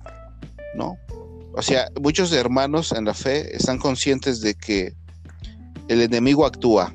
¿No? 0.74 0.96
O 1.54 1.62
sea, 1.62 1.88
muchos 2.00 2.32
hermanos 2.32 2.92
en 2.92 3.04
la 3.04 3.14
fe 3.14 3.54
están 3.56 3.78
conscientes 3.78 4.40
de 4.40 4.54
que 4.54 4.94
el 5.88 6.00
enemigo 6.00 6.46
actúa, 6.46 6.92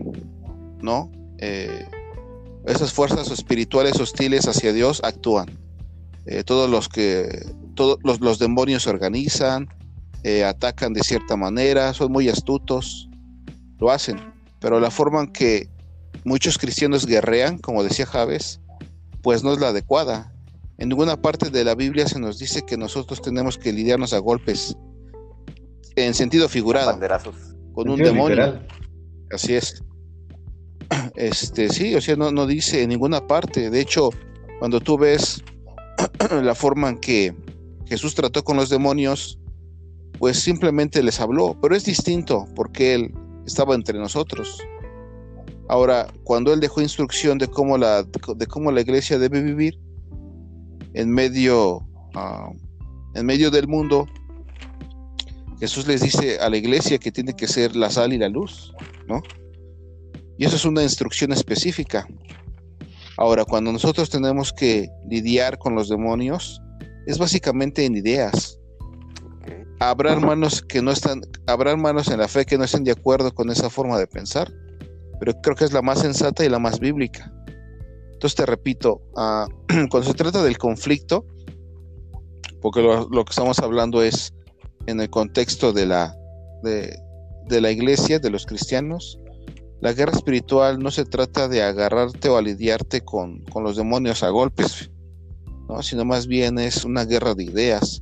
¿no? 0.81 1.11
Eh, 1.37 1.85
esas 2.65 2.91
fuerzas 2.91 3.29
espirituales 3.31 3.99
hostiles 3.99 4.47
hacia 4.47 4.73
Dios 4.73 5.01
actúan. 5.03 5.47
Eh, 6.25 6.43
todos 6.43 6.69
los 6.69 6.89
que, 6.89 7.45
todos 7.75 7.99
los, 8.03 8.39
demonios 8.39 8.83
se 8.83 8.89
organizan, 8.89 9.69
eh, 10.23 10.43
atacan 10.43 10.93
de 10.93 11.01
cierta 11.01 11.37
manera, 11.37 11.93
son 11.93 12.11
muy 12.11 12.27
astutos, 12.27 13.09
lo 13.79 13.91
hacen. 13.91 14.19
Pero 14.59 14.79
la 14.79 14.91
forma 14.91 15.21
en 15.21 15.27
que 15.31 15.69
muchos 16.25 16.57
cristianos 16.57 17.05
guerrean, 17.05 17.59
como 17.59 17.83
decía 17.83 18.05
Javes, 18.05 18.59
pues 19.21 19.43
no 19.43 19.53
es 19.53 19.59
la 19.59 19.69
adecuada. 19.69 20.33
En 20.77 20.89
ninguna 20.89 21.19
parte 21.19 21.49
de 21.49 21.63
la 21.63 21.73
Biblia 21.73 22.07
se 22.07 22.19
nos 22.19 22.37
dice 22.37 22.61
que 22.63 22.77
nosotros 22.77 23.21
tenemos 23.21 23.57
que 23.57 23.73
lidiarnos 23.73 24.13
a 24.13 24.19
golpes 24.19 24.75
en 25.95 26.13
sentido 26.13 26.47
figurado 26.47 26.99
con 27.73 27.89
un 27.89 27.99
demonio. 27.99 28.59
Así 29.31 29.55
es. 29.55 29.83
Este, 31.15 31.67
sí, 31.69 31.95
o 31.95 32.01
sea, 32.01 32.15
no, 32.15 32.31
no 32.31 32.45
dice 32.45 32.83
en 32.83 32.89
ninguna 32.89 33.25
parte. 33.27 33.69
De 33.69 33.81
hecho, 33.81 34.09
cuando 34.59 34.79
tú 34.79 34.97
ves 34.97 35.43
la 36.43 36.55
forma 36.55 36.89
en 36.89 36.99
que 36.99 37.35
Jesús 37.87 38.15
trató 38.15 38.43
con 38.43 38.55
los 38.55 38.69
demonios, 38.69 39.39
pues 40.19 40.39
simplemente 40.39 41.03
les 41.03 41.19
habló, 41.19 41.57
pero 41.61 41.75
es 41.75 41.83
distinto 41.83 42.45
porque 42.55 42.93
él 42.93 43.13
estaba 43.45 43.75
entre 43.75 43.97
nosotros. 43.99 44.59
Ahora, 45.67 46.07
cuando 46.23 46.53
él 46.53 46.59
dejó 46.59 46.81
instrucción 46.81 47.37
de 47.37 47.47
cómo 47.47 47.77
la, 47.77 48.03
de 48.03 48.47
cómo 48.47 48.71
la 48.71 48.81
iglesia 48.81 49.19
debe 49.19 49.41
vivir, 49.41 49.77
en 50.97 51.11
medio, 51.11 51.87
ah, 52.15 52.49
en 53.13 53.25
medio 53.25 53.51
del 53.51 53.67
mundo, 53.67 54.07
Jesús 55.59 55.85
les 55.85 56.01
dice 56.01 56.39
a 56.39 56.49
la 56.49 56.57
iglesia 56.57 56.97
que 56.97 57.11
tiene 57.11 57.35
que 57.35 57.47
ser 57.47 57.75
la 57.75 57.91
sal 57.91 58.13
y 58.13 58.17
la 58.17 58.29
luz, 58.29 58.73
¿no? 59.07 59.21
Y 60.39 60.45
eso 60.45 60.55
es 60.55 60.65
una 60.65 60.81
instrucción 60.81 61.31
específica. 61.31 62.07
Ahora, 63.15 63.45
cuando 63.45 63.71
nosotros 63.71 64.09
tenemos 64.09 64.51
que 64.51 64.89
lidiar 65.07 65.59
con 65.59 65.75
los 65.75 65.87
demonios, 65.87 66.61
es 67.05 67.19
básicamente 67.19 67.85
en 67.85 67.95
ideas. 67.95 68.57
Habrá 69.79 70.13
hermanos 70.13 70.63
que 70.63 70.81
no 70.81 70.89
están, 70.89 71.21
habrá 71.45 71.71
hermanos 71.71 72.07
en 72.07 72.17
la 72.17 72.27
fe 72.27 72.43
que 72.43 72.57
no 72.57 72.63
estén 72.63 72.83
de 72.83 72.91
acuerdo 72.91 73.31
con 73.35 73.51
esa 73.51 73.69
forma 73.69 73.99
de 73.99 74.07
pensar, 74.07 74.51
pero 75.19 75.33
creo 75.41 75.55
que 75.55 75.65
es 75.65 75.73
la 75.73 75.83
más 75.83 75.99
sensata 75.99 76.43
y 76.43 76.49
la 76.49 76.57
más 76.57 76.79
bíblica. 76.79 77.31
Entonces 78.17 78.35
te 78.35 78.47
repito, 78.47 79.03
ah, 79.15 79.47
cuando 79.91 80.09
se 80.09 80.15
trata 80.15 80.41
del 80.41 80.57
conflicto, 80.57 81.23
porque 82.63 82.81
lo, 82.81 83.07
que 83.07 83.29
estamos 83.29 83.59
hablando 83.59 84.01
es 84.01 84.33
en 84.87 84.99
el 85.01 85.11
contexto 85.11 85.71
de 85.71 85.85
la, 85.85 86.17
de, 86.63 87.61
la 87.61 87.69
iglesia, 87.69 88.17
de 88.17 88.31
los 88.31 88.47
cristianos, 88.47 89.19
la 89.81 89.93
guerra 89.93 90.13
espiritual 90.13 90.79
no 90.79 90.89
se 90.89 91.05
trata 91.05 91.47
de 91.47 91.61
agarrarte 91.61 92.27
o 92.29 92.37
alidiarte 92.37 93.01
con, 93.01 93.43
con 93.43 93.63
los 93.63 93.77
demonios 93.77 94.23
a 94.23 94.29
golpes, 94.29 94.89
¿no? 95.69 95.83
sino 95.83 96.03
más 96.03 96.25
bien 96.25 96.57
es 96.57 96.85
una 96.85 97.05
guerra 97.05 97.35
de 97.35 97.43
ideas, 97.43 98.01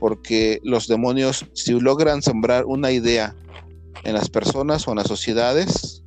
porque 0.00 0.58
los 0.62 0.88
demonios, 0.88 1.44
si 1.52 1.78
logran 1.78 2.22
sembrar 2.22 2.64
una 2.64 2.92
idea 2.92 3.36
en 4.04 4.14
las 4.14 4.30
personas 4.30 4.88
o 4.88 4.92
en 4.92 4.96
las 4.96 5.08
sociedades, 5.08 6.02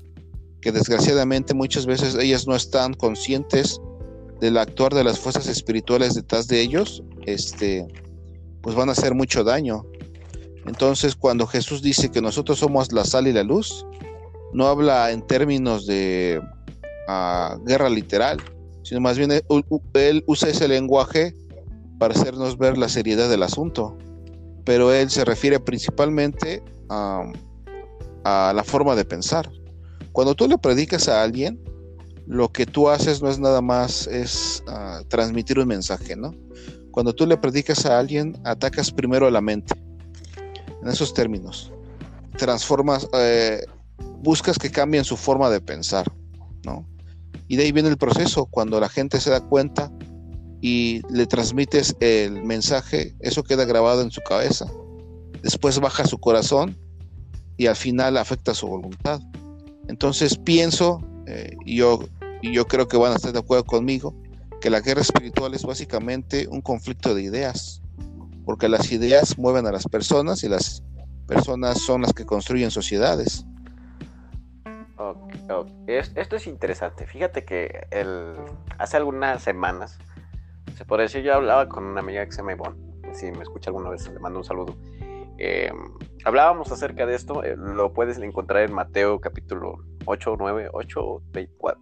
desgraciadamente 0.72 1.54
muchas 1.54 1.86
veces 1.86 2.16
ellas 2.16 2.48
no 2.48 2.56
están 2.56 2.94
conscientes 2.94 3.80
del 4.40 4.58
actuar 4.58 4.94
de 4.94 5.04
las 5.04 5.20
fuerzas 5.20 5.48
espirituales 5.48 6.14
detrás 6.14 6.48
de 6.48 6.62
ellos, 6.62 7.04
este, 7.26 7.88
pues 8.62 8.76
van 8.76 8.90
a 8.90 8.92
hacer 8.92 9.16
mucho 9.16 9.44
daño. 9.44 9.86
Entonces, 10.66 11.16
cuando 11.16 11.48
Jesús 11.48 11.82
dice 11.82 12.10
que 12.10 12.22
nosotros 12.22 12.60
somos 12.60 12.92
la 12.92 13.06
sal 13.06 13.28
y 13.28 13.34
la 13.34 13.44
luz, 13.44 13.86
no 14.54 14.68
habla 14.68 15.12
en 15.12 15.26
términos 15.26 15.86
de 15.86 16.42
ah, 17.08 17.58
guerra 17.66 17.90
literal, 17.90 18.42
sino 18.88 19.02
más 19.02 19.18
bien 19.18 19.32
él, 19.32 20.24
usa 20.28 20.50
ese 20.50 20.68
lenguaje 20.68 21.34
para 22.00 22.14
hacernos 22.14 22.58
ver 22.58 22.78
la 22.78 22.88
seriedad 22.88 23.30
del 23.30 23.44
asunto. 23.44 23.98
Pero 24.64 24.94
él 24.94 25.10
se 25.10 25.26
refiere 25.26 25.60
principalmente 25.60 26.64
a, 26.90 27.32
la 28.24 28.64
forma 28.66 28.96
de 28.96 29.04
pensar. 29.04 29.50
Cuando 30.18 30.34
tú 30.34 30.48
le 30.48 30.58
predicas 30.58 31.08
a 31.10 31.22
alguien, 31.22 31.64
lo 32.26 32.52
que 32.52 32.66
tú 32.66 32.90
haces 32.90 33.22
no 33.22 33.30
es 33.30 33.38
nada 33.38 33.62
más 33.62 34.08
es 34.08 34.64
ah, 34.66 35.04
transmitir 35.10 35.60
un 35.60 35.68
mensaje, 35.68 36.16
¿no? 36.16 36.34
Cuando 36.90 37.14
tú 37.14 37.28
le 37.28 37.38
predicas 37.38 37.86
a 37.86 38.00
alguien, 38.00 38.36
atacas 38.44 38.90
primero 38.92 39.28
a 39.28 39.30
la 39.30 39.42
mente. 39.42 39.76
En 40.82 40.88
esos 40.90 41.14
términos. 41.14 41.72
Transformas, 42.36 43.08
eh, 43.14 43.62
buscas 44.24 44.58
que 44.58 44.72
cambien 44.72 45.06
su 45.06 45.18
forma 45.18 45.52
de 45.52 45.62
pensar, 45.62 46.12
¿no? 46.66 46.90
Y 47.48 47.58
de 47.58 47.66
ahí 47.66 47.72
viene 47.72 47.90
el 47.90 47.98
proceso, 47.98 48.48
cuando 48.48 48.80
la 48.80 48.90
gente 48.90 49.20
se 49.20 49.30
da 49.30 49.42
cuenta 49.42 49.92
y 50.62 51.04
le 51.12 51.28
transmites 51.28 51.96
el 52.00 52.44
mensaje, 52.44 53.16
eso 53.20 53.44
queda 53.44 53.66
grabado 53.66 54.02
en 54.02 54.10
su 54.10 54.22
cabeza. 54.22 54.66
Después 55.44 55.80
baja 55.80 56.08
su 56.08 56.18
corazón 56.18 56.76
y 57.56 57.68
al 57.68 57.76
final 57.76 58.18
afecta 58.18 58.56
su 58.56 58.66
voluntad. 58.66 59.22
Entonces 59.88 60.38
pienso, 60.38 61.02
eh, 61.26 61.56
y 61.66 61.78
yo, 61.78 62.00
yo 62.42 62.68
creo 62.68 62.88
que 62.88 62.98
van 62.98 63.14
a 63.14 63.16
estar 63.16 63.32
de 63.32 63.40
acuerdo 63.40 63.66
conmigo, 63.66 64.14
que 64.62 64.70
la 64.70 64.82
guerra 64.82 65.02
espiritual 65.02 65.54
es 65.54 65.64
básicamente 65.64 66.48
un 66.50 66.62
conflicto 66.62 67.14
de 67.14 67.24
ideas, 67.24 67.82
porque 68.46 68.70
las 68.70 68.92
ideas 68.92 69.38
mueven 69.38 69.68
a 69.68 69.72
las 69.72 69.86
personas 69.86 70.44
y 70.44 70.50
las 70.50 70.84
personas 71.28 71.80
son 71.82 72.02
las 72.02 72.14
que 72.14 72.26
construyen 72.26 72.72
sociedades. 72.72 73.46
Esto 75.88 76.36
es 76.36 76.48
interesante. 76.48 77.06
Fíjate 77.06 77.46
que 77.46 77.88
hace 78.78 78.98
algunas 78.98 79.42
semanas, 79.42 79.98
se 80.76 80.86
puede 80.86 81.04
decir, 81.04 81.24
yo 81.24 81.34
hablaba 81.34 81.70
con 81.70 81.86
una 81.86 82.02
amiga 82.02 82.26
que 82.26 82.32
se 82.32 82.38
llama 82.38 82.54
Ivonne. 82.54 82.78
Si 83.14 83.32
me 83.32 83.44
escucha 83.44 83.70
alguna 83.70 83.90
vez, 83.90 84.08
le 84.10 84.20
mando 84.20 84.40
un 84.40 84.46
saludo. 84.46 84.76
Eh, 85.38 85.72
hablábamos 86.26 86.72
acerca 86.72 87.06
de 87.06 87.16
esto, 87.16 87.44
eh, 87.44 87.56
lo 87.58 87.94
puedes 87.94 88.18
encontrar 88.18 88.64
en 88.64 88.74
Mateo 88.74 89.20
capítulo 89.20 89.86
8, 90.06 90.36
9, 90.38 90.70
8, 90.74 91.22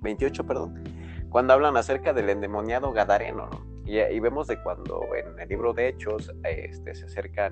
28, 0.02 0.46
perdón, 0.46 0.84
cuando 1.30 1.54
hablan 1.54 1.78
acerca 1.78 2.14
del 2.14 2.30
endemoniado 2.30 2.92
Gadareno, 2.92 3.50
y, 3.86 4.00
y, 4.00 4.20
vemos 4.20 4.48
de 4.48 4.62
cuando 4.64 5.02
en 5.16 5.40
el 5.40 5.48
libro 5.48 5.72
de 5.74 5.90
Hechos 5.90 6.34
este, 6.44 6.96
se 6.96 7.06
acercan 7.06 7.52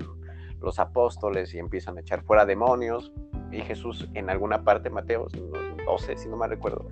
los 0.59 0.79
apóstoles 0.79 1.53
y 1.53 1.59
empiezan 1.59 1.97
a 1.97 2.01
echar 2.01 2.23
fuera 2.23 2.45
demonios, 2.45 3.13
y 3.51 3.61
Jesús 3.61 4.09
en 4.13 4.29
alguna 4.29 4.63
parte, 4.63 4.89
Mateo 4.89 5.27
12, 5.85 6.17
si 6.17 6.27
no 6.27 6.37
me 6.37 6.47
recuerdo, 6.47 6.89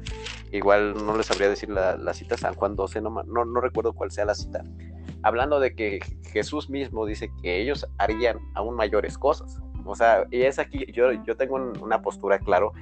igual 0.52 0.93
no 1.06 1.17
les 1.17 1.26
sabría 1.26 1.50
decir 1.50 1.69
la, 1.69 2.13
cita, 2.13 2.38
San 2.38 2.54
Juan 2.54 2.76
12, 2.76 3.02
no, 3.02 3.24
no, 3.24 3.45
no 3.45 3.62
recuerdo 3.62 3.93
cuál 3.93 4.12
sea 4.12 4.26
la 4.26 4.36
cita, 4.36 4.63
hablando 5.23 5.60
de 5.60 5.75
que 5.75 5.99
Jesús 6.31 6.69
mismo 6.69 7.05
dice 7.05 7.31
que 7.41 7.62
ellos 7.62 7.88
harían 7.97 8.39
aún 8.55 8.75
mayores 8.75 9.17
cosas. 9.17 9.60
O 9.86 9.95
sea, 9.95 10.25
y 10.29 10.43
es 10.43 10.60
aquí, 10.60 10.86
yo, 10.91 11.12
yo 11.23 11.36
tengo 11.36 11.55
una 11.81 12.01
postura, 12.01 12.39
claro, 12.39 12.73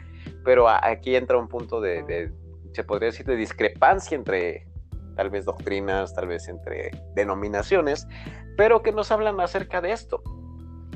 pero 0.43 0.67
aquí 0.67 1.15
entra 1.15 1.38
un 1.38 1.47
punto 1.47 1.80
de, 1.80 2.04
de, 2.04 2.32
se 2.73 2.84
podría 2.84 3.08
decir, 3.08 3.25
de 3.25 3.36
discrepancia 3.36 4.15
entre 4.15 4.67
tal 5.15 5.30
vez 5.30 5.45
doctrinas, 5.45 6.13
tal 6.13 6.28
vez 6.28 6.47
entre 6.47 6.91
denominaciones, 7.15 8.08
pero 8.58 8.82
que 8.82 8.91
nos 8.91 9.12
hablan 9.12 9.39
acerca 9.39 9.82
de 9.82 9.91
esto, 9.91 10.21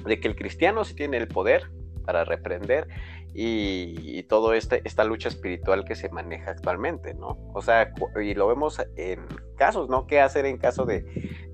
de 0.05 0.19
que 0.19 0.27
el 0.27 0.35
cristiano 0.35 0.83
sí 0.83 0.95
tiene 0.95 1.17
el 1.17 1.27
poder 1.27 1.71
para 2.03 2.23
reprender 2.23 2.87
y, 3.33 4.23
toda 4.23 4.55
este, 4.55 4.81
esta 4.85 5.03
lucha 5.03 5.29
espiritual 5.29 5.85
que 5.85 5.95
se 5.95 6.09
maneja 6.09 6.51
actualmente, 6.51 7.13
¿no? 7.13 7.37
O 7.53 7.61
sea, 7.61 7.93
y 8.21 8.33
lo 8.35 8.47
vemos 8.47 8.81
en 8.95 9.25
casos, 9.57 9.89
¿no? 9.89 10.05
¿Qué 10.07 10.19
hacer 10.19 10.45
en 10.45 10.57
caso 10.57 10.85
de, 10.85 11.03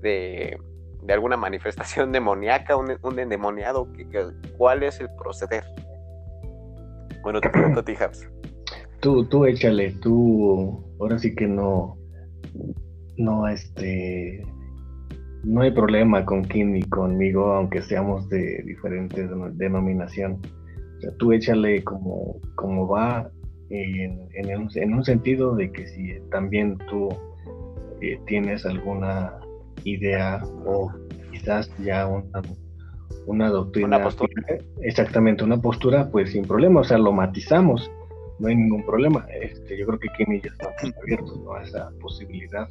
de, 0.02 0.58
alguna 1.12 1.36
manifestación 1.36 2.12
demoníaca, 2.12 2.76
un, 2.76 2.96
un 3.02 3.18
endemoniado? 3.18 3.88
¿Cuál 4.56 4.82
es 4.82 5.00
el 5.00 5.08
proceder? 5.16 5.64
Bueno, 7.22 7.40
te 7.40 7.50
pregunto 7.50 7.80
a 7.80 7.84
ti, 7.84 7.94
Habs. 7.98 8.28
Tú, 9.00 9.24
tú 9.24 9.46
échale, 9.46 9.92
tú, 9.92 10.84
ahora 11.00 11.18
sí 11.18 11.34
que 11.34 11.46
no, 11.46 11.96
no, 13.16 13.48
este, 13.48 14.44
no 15.44 15.62
hay 15.62 15.70
problema 15.70 16.24
con 16.24 16.44
Kim 16.44 16.72
ni 16.72 16.82
conmigo, 16.82 17.52
aunque 17.52 17.82
seamos 17.82 18.28
de 18.28 18.62
diferentes 18.64 19.28
denominación. 19.54 20.40
O 20.98 21.00
sea, 21.00 21.10
tú 21.18 21.32
échale 21.32 21.82
como, 21.82 22.36
como 22.56 22.86
va 22.86 23.30
en, 23.70 24.28
en, 24.32 24.94
un, 24.94 25.04
sentido 25.04 25.54
de 25.54 25.70
que 25.72 25.86
si 25.86 26.18
también 26.30 26.76
tú 26.88 27.08
eh, 28.00 28.18
tienes 28.26 28.66
alguna 28.66 29.32
idea 29.84 30.42
o 30.66 30.92
quizás 31.30 31.70
ya 31.78 32.06
una, 32.06 32.42
una 33.26 33.48
doctrina, 33.48 33.96
una 33.96 34.04
postura. 34.04 34.32
exactamente 34.82 35.44
una 35.44 35.60
postura, 35.60 36.10
pues 36.10 36.32
sin 36.32 36.44
problema, 36.44 36.80
o 36.80 36.84
sea, 36.84 36.98
lo 36.98 37.12
matizamos, 37.12 37.90
no 38.40 38.48
hay 38.48 38.56
ningún 38.56 38.84
problema. 38.84 39.26
Este, 39.40 39.78
yo 39.78 39.86
creo 39.86 39.98
que 39.98 40.08
Kim 40.18 40.32
y 40.34 40.40
yo 40.40 40.50
estamos 40.50 40.98
abiertos 41.00 41.40
a 41.56 41.62
esa 41.62 41.90
posibilidad 42.00 42.68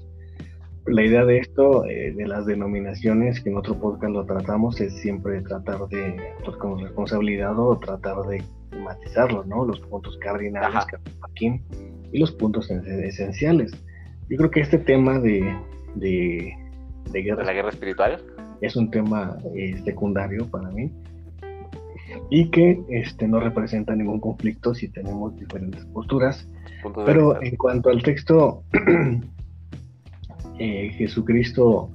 la 0.90 1.04
idea 1.04 1.26
de 1.26 1.38
esto, 1.38 1.86
eh, 1.86 2.12
de 2.12 2.28
las 2.28 2.46
denominaciones, 2.46 3.42
que 3.42 3.50
en 3.50 3.58
otro 3.58 3.80
podcast 3.80 4.14
lo 4.14 4.26
tratamos, 4.26 4.80
es 4.82 4.94
siempre 5.00 5.42
tratar 5.42 5.88
de 5.88 6.18
actuar 6.38 6.58
con 6.58 6.80
responsabilidad 6.80 7.58
o 7.58 7.78
tratar 7.78 8.18
de 8.24 8.44
matizarlos, 8.84 9.46
¿no? 9.48 9.66
Los 9.66 9.80
puntos 9.82 10.18
cardinales 10.18 10.86
que 10.86 10.98
aquí 11.30 11.62
y 12.12 12.20
los 12.20 12.32
puntos 12.32 12.70
esenciales. 12.72 13.72
Yo 14.30 14.38
creo 14.38 14.52
que 14.52 14.62
este 14.62 14.78
tema 14.78 15.20
de, 15.20 15.56
de, 15.96 16.56
guerra, 17.14 17.44
la 17.44 17.54
guerra 17.54 17.70
espiritual 17.70 18.22
es 18.62 18.76
un 18.76 18.92
tema 18.92 19.38
eh, 19.56 19.80
secundario 19.84 20.46
para 20.48 20.70
mí 20.70 20.92
y 22.30 22.50
que 22.50 22.82
este, 22.90 23.28
no 23.28 23.40
representa 23.40 23.96
ningún 23.96 24.20
conflicto 24.20 24.74
si 24.74 24.88
tenemos 24.90 25.36
diferentes 25.36 25.86
posturas. 25.86 26.48
Pero 27.06 27.42
en 27.42 27.56
cuanto 27.56 27.90
al 27.90 28.02
texto 28.04 28.64
eh, 30.60 30.92
Jesucristo, 30.98 31.90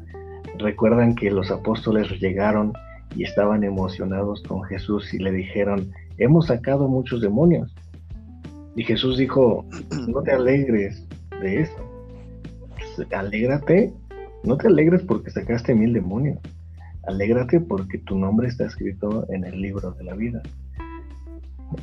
recuerdan 0.59 1.15
que 1.15 1.31
los 1.31 1.51
apóstoles 1.51 2.11
llegaron 2.21 2.73
y 3.15 3.25
estaban 3.25 3.63
emocionados 3.63 4.43
con 4.43 4.63
Jesús 4.65 5.13
y 5.15 5.19
le 5.19 5.31
dijeron, 5.33 5.93
hemos 6.19 6.47
sacado 6.47 6.89
muchos 6.89 7.21
demonios. 7.21 7.75
Y 8.77 8.83
Jesús 8.85 9.19
dijo, 9.19 9.65
no 10.09 10.23
te 10.23 10.33
alegres 10.33 11.07
de 11.41 11.63
eso. 11.63 11.77
Alégrate, 13.13 13.93
no 14.45 14.57
te 14.57 14.69
alegres 14.69 15.03
porque 15.03 15.31
sacaste 15.31 15.75
mil 15.75 15.93
demonios. 15.93 16.39
Alégrate 17.07 17.61
porque 17.61 17.99
tu 17.99 18.19
nombre 18.19 18.49
está 18.49 18.67
escrito 18.67 19.27
en 19.31 19.45
el 19.45 19.61
libro 19.61 19.93
de 19.93 20.05
la 20.05 20.15
vida. 20.15 20.43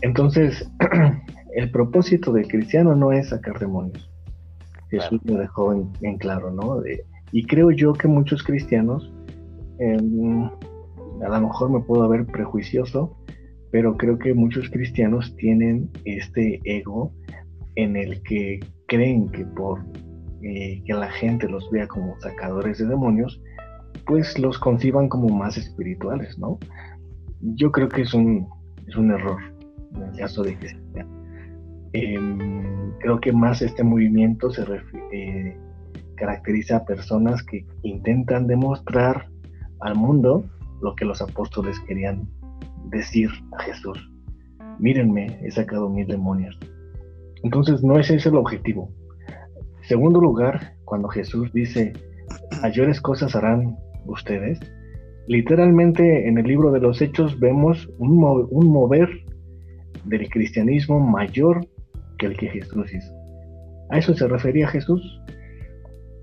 Entonces, 0.01 0.69
el 1.55 1.71
propósito 1.71 2.31
del 2.31 2.47
cristiano 2.47 2.95
no 2.95 3.11
es 3.11 3.29
sacar 3.29 3.59
demonios. 3.59 4.10
Jesús 4.91 5.19
lo 5.23 5.37
dejó 5.37 5.73
en, 5.73 6.17
claro, 6.17 6.51
¿no? 6.51 6.81
y 7.31 7.45
creo 7.45 7.71
yo 7.71 7.93
que 7.93 8.07
muchos 8.07 8.43
cristianos, 8.43 9.11
em, 9.79 10.43
a 11.23 11.29
lo 11.29 11.47
mejor 11.47 11.71
me 11.71 11.79
puedo 11.79 12.07
ver 12.09 12.25
prejuicioso, 12.25 13.17
pero 13.71 13.95
creo 13.95 14.19
que 14.19 14.33
muchos 14.33 14.69
cristianos 14.69 15.33
tienen 15.37 15.89
este 16.03 16.59
ego 16.65 17.13
en 17.75 17.95
el 17.95 18.21
que 18.23 18.59
creen 18.87 19.29
que 19.29 19.45
por 19.45 19.79
eh, 20.43 20.83
que 20.85 20.93
la 20.93 21.09
gente 21.09 21.47
los 21.47 21.69
vea 21.71 21.87
como 21.87 22.19
sacadores 22.19 22.79
de 22.79 22.87
demonios, 22.87 23.41
pues 24.05 24.37
los 24.37 24.57
conciban 24.59 25.07
como 25.07 25.29
más 25.29 25.57
espirituales, 25.57 26.37
¿no? 26.37 26.59
Yo 27.41 27.71
creo 27.71 27.87
que 27.87 28.01
es 28.01 28.13
un, 28.13 28.47
es 28.87 28.95
un 28.95 29.11
error 29.11 29.39
en 29.95 30.03
el 30.03 30.17
caso 30.17 30.43
de 30.43 30.57
que 30.57 30.67
Em, 31.93 32.91
creo 32.99 33.19
que 33.19 33.31
más 33.31 33.61
este 33.61 33.83
movimiento 33.83 34.49
se 34.51 34.63
eh, 35.11 35.57
caracteriza 36.15 36.77
a 36.77 36.85
personas 36.85 37.43
que 37.43 37.65
intentan 37.83 38.47
demostrar 38.47 39.27
al 39.81 39.95
mundo 39.95 40.45
lo 40.81 40.95
que 40.95 41.05
los 41.05 41.21
apóstoles 41.21 41.79
querían 41.81 42.27
decir 42.89 43.29
a 43.57 43.63
Jesús. 43.63 43.97
mírenme, 44.79 45.39
he 45.43 45.51
sacado 45.51 45.89
mil 45.89 46.07
demonios. 46.07 46.57
Entonces 47.43 47.83
no 47.83 47.99
es 47.99 48.09
ese 48.09 48.29
el 48.29 48.35
objetivo. 48.35 48.89
Segundo 49.87 50.21
lugar, 50.21 50.75
cuando 50.85 51.07
Jesús 51.09 51.51
dice, 51.53 51.93
mayores 52.61 53.01
cosas 53.01 53.35
harán 53.35 53.77
ustedes, 54.05 54.59
literalmente 55.27 56.27
en 56.27 56.37
el 56.37 56.45
libro 56.45 56.71
de 56.71 56.79
los 56.79 57.01
Hechos 57.01 57.39
vemos 57.39 57.89
un, 57.97 58.17
mover 58.17 59.09
del 60.05 60.29
cristianismo 60.29 60.99
mayor 60.99 61.67
que 62.21 62.27
el 62.27 62.37
que 62.37 62.49
Jesús 62.49 62.93
hizo. 62.93 63.13
¿A 63.89 63.97
eso 63.97 64.13
se 64.13 64.27
refería 64.27 64.67
Jesús? 64.67 65.01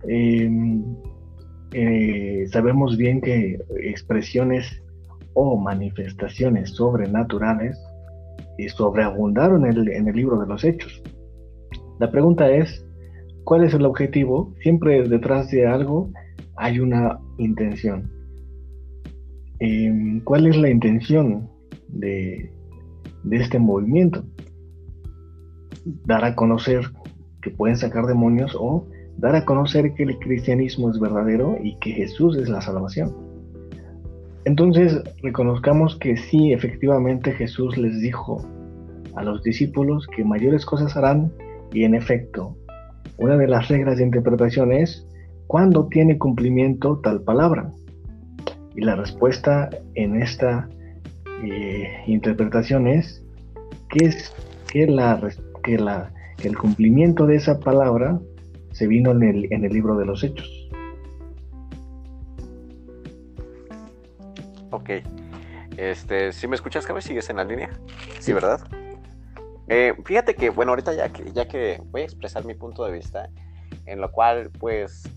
Em, 0.06 0.96
eh, 1.72 2.46
sabemos 2.50 2.96
bien 2.96 3.20
que 3.20 3.58
expresiones 3.82 4.64
o 5.34 5.58
manifestaciones 5.58 6.70
sobrenaturales 6.70 7.76
y 8.56 8.68
sobreabundaron 8.68 9.66
en 9.66 9.72
el, 9.72 9.88
en 9.88 10.08
el 10.08 10.16
libro 10.16 10.38
de 10.40 10.46
los 10.46 10.64
hechos. 10.64 11.02
La 11.98 12.11
pregunta 12.11 12.48
es, 12.48 12.87
¿cuál 13.44 13.64
es 13.64 13.74
el 13.74 13.84
objetivo? 13.84 14.54
Siempre 14.62 15.02
detrás 15.08 15.50
de 15.50 15.66
algo 15.66 16.11
hay 16.56 16.78
una 16.78 17.18
intención. 17.38 18.11
Em, 19.58 20.20
¿Cuál 20.20 20.46
es 20.46 20.56
la 20.56 20.70
intención 20.70 21.50
de, 21.88 22.52
de 23.24 23.37
este 23.37 23.58
movimiento? 23.58 24.24
Dar 26.05 26.24
a 26.24 26.35
conocer 26.35 26.90
que 27.42 27.51
pueden 27.51 27.77
sacar 27.77 28.07
demonios 28.07 28.55
o 28.59 28.87
dar 29.16 29.35
a 29.35 29.44
conocer 29.44 29.94
que 29.94 30.05
el 30.05 30.18
cristianismo 30.18 30.90
es 30.90 30.98
verdadero 31.01 31.57
y 31.62 31.77
que 31.79 31.92
Jesús 31.92 32.37
es 32.37 32.48
la 32.48 32.61
salvación. 32.61 33.14
Entonces, 34.44 35.03
reconozcamos 35.22 35.96
que 35.96 36.16
sí, 36.16 36.53
efectivamente 36.53 37.33
Jesús 37.33 37.77
les 37.77 38.01
dijo 38.01 38.46
a 39.16 39.22
los 39.24 39.42
discípulos 39.42 40.07
que 40.14 40.24
mayores 40.24 40.64
cosas 40.64 40.96
harán 40.96 41.33
y 41.72 41.85
en 41.85 41.94
efecto, 41.94 42.57
una 43.18 43.37
de 43.37 43.48
las 43.48 43.68
reglas 43.68 43.98
de 43.98 44.05
interpretación 44.05 44.72
es 44.72 45.07
cuándo 45.48 45.88
tiene 45.88 46.18
cumplimiento 46.18 47.01
tal 47.01 47.22
palabra. 47.22 47.72
Y 48.77 48.83
la 48.83 48.94
respuesta 48.94 49.68
en 49.94 50.22
esta 50.22 50.68
eh, 51.42 52.05
interpretación 52.07 52.87
es 52.87 53.24
que, 53.90 54.07
es 54.07 54.33
que, 54.70 54.87
la, 54.87 55.20
que, 55.61 55.79
la, 55.79 56.12
que 56.37 56.49
el 56.49 56.59
cumplimiento 56.59 57.27
de 57.27 57.37
esa 57.37 57.59
palabra 57.61 58.18
se 58.73 58.87
vino 58.87 59.11
en 59.11 59.23
el, 59.23 59.53
en 59.53 59.64
el 59.64 59.73
libro 59.73 59.97
de 59.97 60.07
los 60.07 60.23
Hechos. 60.23 60.68
Ok. 64.71 64.90
Este, 65.77 66.33
si 66.33 66.49
me 66.49 66.57
escuchas, 66.57 66.87
Cabe, 66.87 67.01
sigues 67.01 67.31
en 67.31 67.37
la 67.37 67.44
línea. 67.44 67.71
Sí, 68.18 68.33
¿verdad? 68.33 68.61
Eh, 69.68 69.94
fíjate 70.05 70.35
que, 70.35 70.51
bueno, 70.51 70.73
ahorita 70.73 70.94
ya 70.94 71.11
que, 71.11 71.31
ya 71.33 71.47
que 71.47 71.81
voy 71.90 72.03
a 72.03 72.05
expresar 72.05 72.44
mi 72.44 72.55
punto 72.55 72.85
de 72.85 72.92
vista, 72.92 73.29
en 73.87 74.01
lo 74.01 74.11
cual, 74.11 74.51
pues, 74.59 75.09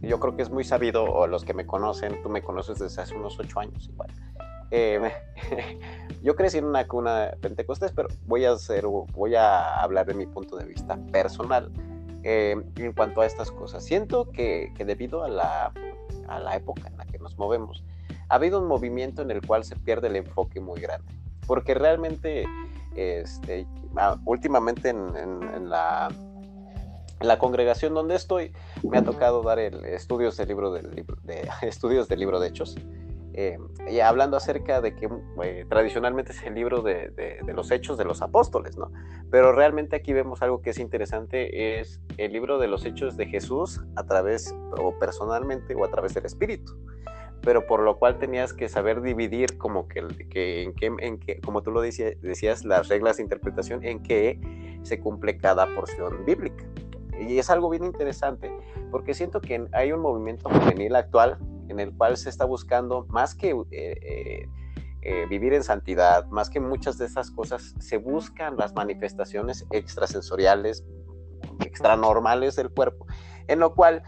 yo 0.00 0.20
creo 0.20 0.36
que 0.36 0.42
es 0.42 0.50
muy 0.50 0.64
sabido, 0.64 1.04
o 1.04 1.26
los 1.26 1.44
que 1.44 1.54
me 1.54 1.66
conocen, 1.66 2.22
tú 2.22 2.28
me 2.28 2.42
conoces 2.42 2.78
desde 2.78 3.02
hace 3.02 3.14
unos 3.14 3.38
ocho 3.38 3.60
años 3.60 3.88
igual. 3.88 4.10
Eh, 4.70 5.00
yo 6.22 6.34
crecí 6.34 6.58
en 6.58 6.64
una 6.64 6.86
cuna 6.86 7.32
pentecostés, 7.40 7.92
pero 7.92 8.08
voy 8.26 8.44
a 8.44 8.52
hacer, 8.52 8.86
voy 8.86 9.34
a 9.34 9.80
hablar 9.80 10.06
de 10.06 10.14
mi 10.14 10.26
punto 10.26 10.56
de 10.56 10.64
vista 10.64 10.96
personal 11.12 11.70
eh, 12.22 12.56
en 12.76 12.92
cuanto 12.92 13.20
a 13.20 13.26
estas 13.26 13.50
cosas. 13.50 13.84
Siento 13.84 14.30
que, 14.30 14.72
que 14.76 14.84
debido 14.84 15.22
a 15.22 15.28
la, 15.28 15.72
a 16.28 16.40
la 16.40 16.56
época 16.56 16.88
en 16.88 16.96
la 16.96 17.06
que 17.06 17.18
nos 17.18 17.38
movemos, 17.38 17.84
ha 18.28 18.34
habido 18.34 18.60
un 18.60 18.66
movimiento 18.66 19.22
en 19.22 19.30
el 19.30 19.46
cual 19.46 19.64
se 19.64 19.76
pierde 19.76 20.08
el 20.08 20.16
enfoque 20.16 20.60
muy 20.60 20.80
grande. 20.80 21.12
Porque 21.46 21.74
realmente, 21.74 22.46
este, 22.96 23.66
últimamente 24.24 24.88
en, 24.88 25.70
la, 25.70 26.08
la, 27.20 27.38
congregación 27.38 27.94
donde 27.94 28.16
estoy, 28.16 28.52
me 28.82 28.98
ha 28.98 29.04
tocado 29.04 29.42
dar 29.42 29.58
el, 29.58 29.84
estudios 29.84 30.36
del 30.36 30.48
libro, 30.48 30.72
del 30.72 31.06
de, 31.22 31.48
estudios 31.62 32.08
del 32.08 32.20
libro 32.20 32.40
de 32.40 32.48
Hechos. 32.48 32.76
Eh, 33.38 33.58
y 33.90 34.00
hablando 34.00 34.38
acerca 34.38 34.80
de 34.80 34.96
que 34.96 35.10
eh, 35.42 35.66
tradicionalmente 35.68 36.32
es 36.32 36.42
el 36.42 36.54
libro 36.54 36.80
de, 36.80 37.12
los 37.54 37.70
hechos 37.70 37.98
de 37.98 38.06
los 38.06 38.22
apóstoles, 38.22 38.78
¿no? 38.78 38.90
Pero 39.30 39.52
realmente 39.52 39.94
aquí 39.94 40.14
vemos 40.14 40.40
algo 40.40 40.62
que 40.62 40.70
es 40.70 40.78
interesante, 40.78 41.78
es 41.78 42.00
el 42.16 42.32
libro 42.32 42.58
de 42.58 42.66
los 42.66 42.86
hechos 42.86 43.18
de 43.18 43.26
Jesús 43.26 43.82
a 43.94 44.04
través, 44.06 44.54
o 44.80 44.98
personalmente, 44.98 45.74
o 45.74 45.84
a 45.84 45.90
través 45.90 46.14
del 46.14 46.24
Espíritu 46.24 46.76
pero 47.42 47.64
por 47.64 47.80
lo 47.80 47.96
cual 47.96 48.18
tenías 48.18 48.52
que 48.52 48.68
saber 48.68 49.02
dividir 49.02 49.56
como 49.56 49.86
que, 49.86 50.04
que, 50.30 50.62
en, 50.62 50.74
qué, 50.74 50.90
en 50.98 51.20
que, 51.20 51.40
como 51.40 51.62
tú 51.62 51.70
lo 51.70 51.80
decías, 51.80 52.14
decías, 52.20 52.64
las 52.64 52.88
reglas 52.88 53.18
de 53.18 53.22
interpretación 53.22 53.84
en 53.84 54.02
que 54.02 54.40
se 54.82 54.98
cumple 54.98 55.38
cada 55.38 55.72
porción 55.76 56.24
bíblica. 56.24 56.64
Y 57.20 57.38
es 57.38 57.48
algo 57.48 57.70
bien 57.70 57.84
interesante, 57.84 58.50
porque 58.90 59.14
siento 59.14 59.40
que 59.40 59.64
hay 59.70 59.92
un 59.92 60.00
movimiento 60.00 60.48
juvenil 60.48 60.96
actual 60.96 61.38
en 61.68 61.80
el 61.80 61.94
cual 61.94 62.16
se 62.16 62.28
está 62.28 62.44
buscando 62.44 63.06
más 63.08 63.34
que 63.34 63.50
eh, 63.50 63.66
eh, 63.70 64.48
eh, 65.02 65.26
vivir 65.28 65.54
en 65.54 65.62
santidad, 65.62 66.26
más 66.26 66.50
que 66.50 66.60
muchas 66.60 66.98
de 66.98 67.06
esas 67.06 67.30
cosas, 67.30 67.74
se 67.78 67.96
buscan 67.96 68.56
las 68.56 68.74
manifestaciones 68.74 69.64
extrasensoriales, 69.70 70.84
extranormales 71.64 72.56
del 72.56 72.70
cuerpo, 72.70 73.06
en 73.46 73.60
lo 73.60 73.74
cual 73.74 74.02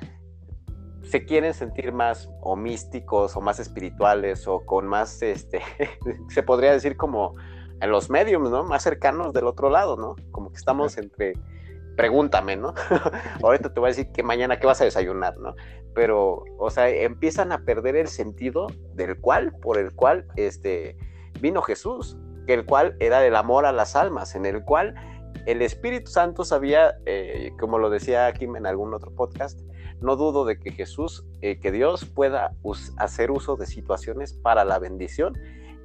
se 1.03 1.25
quieren 1.25 1.55
sentir 1.55 1.93
más 1.93 2.29
o 2.41 2.57
místicos 2.57 3.37
o 3.37 3.41
más 3.41 3.61
espirituales 3.61 4.47
o 4.49 4.65
con 4.67 4.87
más, 4.87 5.23
este, 5.23 5.63
se 6.29 6.43
podría 6.43 6.73
decir 6.73 6.97
como 6.97 7.35
en 7.81 7.91
los 7.91 8.11
mediums, 8.11 8.51
¿no? 8.51 8.65
Más 8.65 8.83
cercanos 8.83 9.33
del 9.33 9.47
otro 9.47 9.71
lado, 9.71 9.97
¿no? 9.97 10.17
Como 10.33 10.51
que 10.51 10.57
estamos 10.57 10.99
entre, 10.99 11.35
pregúntame, 11.99 12.55
¿no? 12.55 12.75
Ahorita 13.43 13.75
te 13.75 13.81
voy 13.81 13.89
a 13.89 13.91
decir 13.91 14.13
que 14.13 14.23
mañana 14.23 14.61
qué 14.61 14.69
vas 14.69 14.81
a 14.81 14.85
desayunar, 14.85 15.37
¿no? 15.39 15.57
Pero, 15.97 16.45
o 16.57 16.71
sea, 16.71 16.89
empiezan 16.89 17.51
a 17.51 17.65
perder 17.65 17.97
el 17.97 18.07
sentido 18.07 18.69
del 18.95 19.21
cual, 19.21 19.53
por 19.61 19.79
el 19.79 19.93
cual, 19.93 20.25
este, 20.37 20.97
vino 21.41 21.61
Jesús, 21.61 22.17
el 22.47 22.65
cual 22.65 22.97
era 23.01 23.27
el 23.27 23.35
amor 23.35 23.67
a 23.67 23.73
las 23.73 23.97
almas, 23.97 24.37
en 24.37 24.47
el 24.47 24.65
cual 24.65 24.95
el 25.47 25.61
Espíritu 25.61 26.09
Santo 26.09 26.45
sabía, 26.45 26.95
eh, 27.05 27.51
como 27.59 27.81
lo 27.81 27.91
decía 27.91 28.33
Kim 28.33 28.55
en 28.55 28.67
algún 28.67 28.95
otro 28.95 29.13
podcast, 29.13 29.61
no 30.01 30.15
dudo 30.15 30.45
de 30.45 30.61
que 30.61 30.71
Jesús, 30.71 31.27
eh, 31.41 31.59
que 31.59 31.73
Dios 31.73 32.05
pueda 32.05 32.53
hacer 32.99 33.33
uso 33.33 33.57
de 33.57 33.67
situaciones 33.67 34.35
para 34.35 34.65
la 34.65 34.79
bendición 34.79 35.37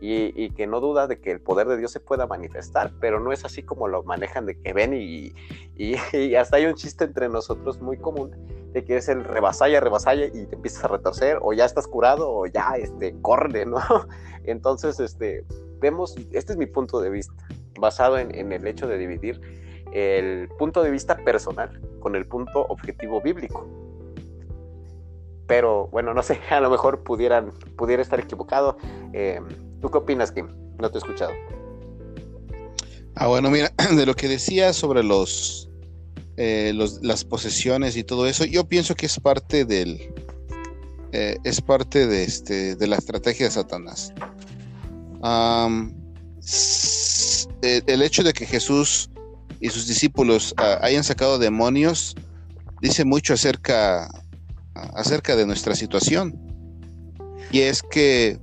y, 0.06 0.50
que 0.50 0.68
no 0.68 0.82
duda 0.82 1.08
de 1.08 1.20
que 1.22 1.32
el 1.32 1.40
poder 1.40 1.68
de 1.68 1.78
Dios 1.78 1.92
se 1.92 2.02
pueda 2.02 2.28
manifestar, 2.28 2.92
pero 3.00 3.22
no 3.22 3.32
es 3.32 3.46
así 3.46 3.64
como 3.64 3.88
lo 3.88 4.04
manejan 4.04 4.46
de 4.46 4.60
que 4.60 4.74
ven 4.74 4.94
y, 4.94 5.34
y, 5.78 6.36
hasta 6.36 6.58
hay 6.58 6.66
un 6.66 6.76
chiste 6.76 7.06
entre 7.06 7.30
nosotros 7.30 7.82
muy 7.82 7.98
común 7.98 8.32
de 8.74 8.84
que 8.84 8.98
es 8.98 9.08
el 9.08 9.24
rebasalla, 9.24 9.80
rebasalla 9.80 10.26
y 10.26 10.46
te 10.46 10.56
empiezas 10.56 10.84
a 10.84 10.88
retorcer 10.90 11.38
o 11.42 11.54
ya 11.54 11.64
estás 11.64 11.88
curado 11.88 12.30
o 12.30 12.48
ya 12.48 12.76
este, 12.78 13.16
corre, 13.22 13.66
¿no? 13.66 13.80
Entonces, 14.44 15.00
este, 15.00 15.46
vemos, 15.80 16.16
este 16.34 16.54
es 16.54 16.58
mi 16.58 16.66
punto 16.66 17.00
de 17.00 17.10
vista, 17.10 17.34
basado 17.80 18.18
en, 18.18 18.36
en 18.36 18.52
el 18.52 18.68
hecho 18.68 18.88
de 18.88 18.98
dividir 18.98 19.40
el 19.94 20.50
punto 20.58 20.84
de 20.84 20.90
vista 20.90 21.16
personal 21.18 21.80
con 22.00 22.16
el 22.16 22.26
punto 22.26 22.66
objetivo 22.68 23.22
bíblico 23.22 23.83
pero 25.48 25.88
bueno, 25.88 26.14
no 26.14 26.24
sé, 26.24 26.40
a 26.50 26.60
lo 26.60 26.70
mejor 26.70 27.04
pudieran, 27.04 27.52
pudiera 27.78 28.02
estar 28.02 28.20
equivocado. 28.20 28.78
Eh, 29.14 29.40
¿Tú 29.82 29.90
qué 29.90 29.98
opinas, 29.98 30.32
Kim? 30.32 30.48
No 30.80 30.90
te 30.90 30.98
he 30.98 31.00
escuchado. 31.00 31.32
Ah, 33.16 33.28
bueno, 33.28 33.50
mira, 33.50 33.72
de 33.96 34.06
lo 34.06 34.16
que 34.16 34.28
decía 34.28 34.74
sobre 34.74 35.02
eh, 36.38 36.72
los, 36.74 37.04
las 37.04 37.26
posesiones 37.26 37.96
y 37.96 38.04
todo 38.04 38.26
eso, 38.28 38.46
yo 38.46 38.64
pienso 38.66 38.96
que 38.96 39.06
es 39.06 39.20
parte 39.20 39.66
del, 39.66 40.14
eh, 41.12 41.38
es 41.44 41.62
parte 41.62 42.08
de, 42.08 42.24
este, 42.24 42.76
de 42.76 42.88
la 42.88 42.96
estrategia 42.96 43.46
de 43.46 43.52
Satanás. 43.52 44.14
el 47.62 48.02
hecho 48.02 48.24
de 48.24 48.34
que 48.34 48.46
Jesús 48.46 49.10
y 49.60 49.70
sus 49.70 49.88
discípulos 49.88 50.54
ah, 50.58 50.80
hayan 50.82 51.04
sacado 51.04 51.38
demonios 51.38 52.16
dice 52.82 53.06
mucho 53.06 53.34
acerca 53.34 54.10
acerca 54.74 55.36
de 55.36 55.46
nuestra 55.46 55.76
situación. 55.76 56.40
Y 57.52 57.62
es 57.62 57.84
que, 57.84 58.40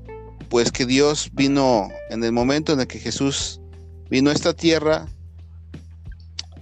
pues 0.48 0.70
que 0.70 0.86
Dios 0.86 1.30
vino 1.32 1.88
en 2.10 2.22
el 2.24 2.32
momento 2.32 2.72
en 2.72 2.80
el 2.80 2.86
que 2.86 2.98
Jesús 2.98 3.60
vino 4.08 4.30
a 4.30 4.32
esta 4.32 4.52
tierra, 4.52 5.08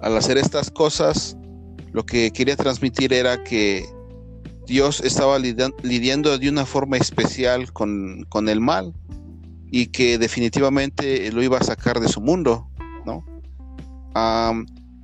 al 0.00 0.16
hacer 0.16 0.38
estas 0.38 0.70
cosas, 0.70 1.36
lo 1.92 2.04
que 2.04 2.30
quería 2.30 2.56
transmitir 2.56 3.12
era 3.12 3.42
que 3.42 3.86
Dios 4.66 5.00
estaba 5.00 5.38
lidiando 5.38 6.38
de 6.38 6.48
una 6.48 6.66
forma 6.66 6.98
especial 6.98 7.72
con, 7.72 8.26
el 8.48 8.60
mal 8.60 8.92
y 9.70 9.86
que 9.86 10.18
definitivamente 10.18 11.32
lo 11.32 11.42
iba 11.42 11.58
a 11.58 11.64
sacar 11.64 12.00
de 12.00 12.08
su 12.08 12.20
mundo, 12.20 12.68
¿no? 13.04 13.24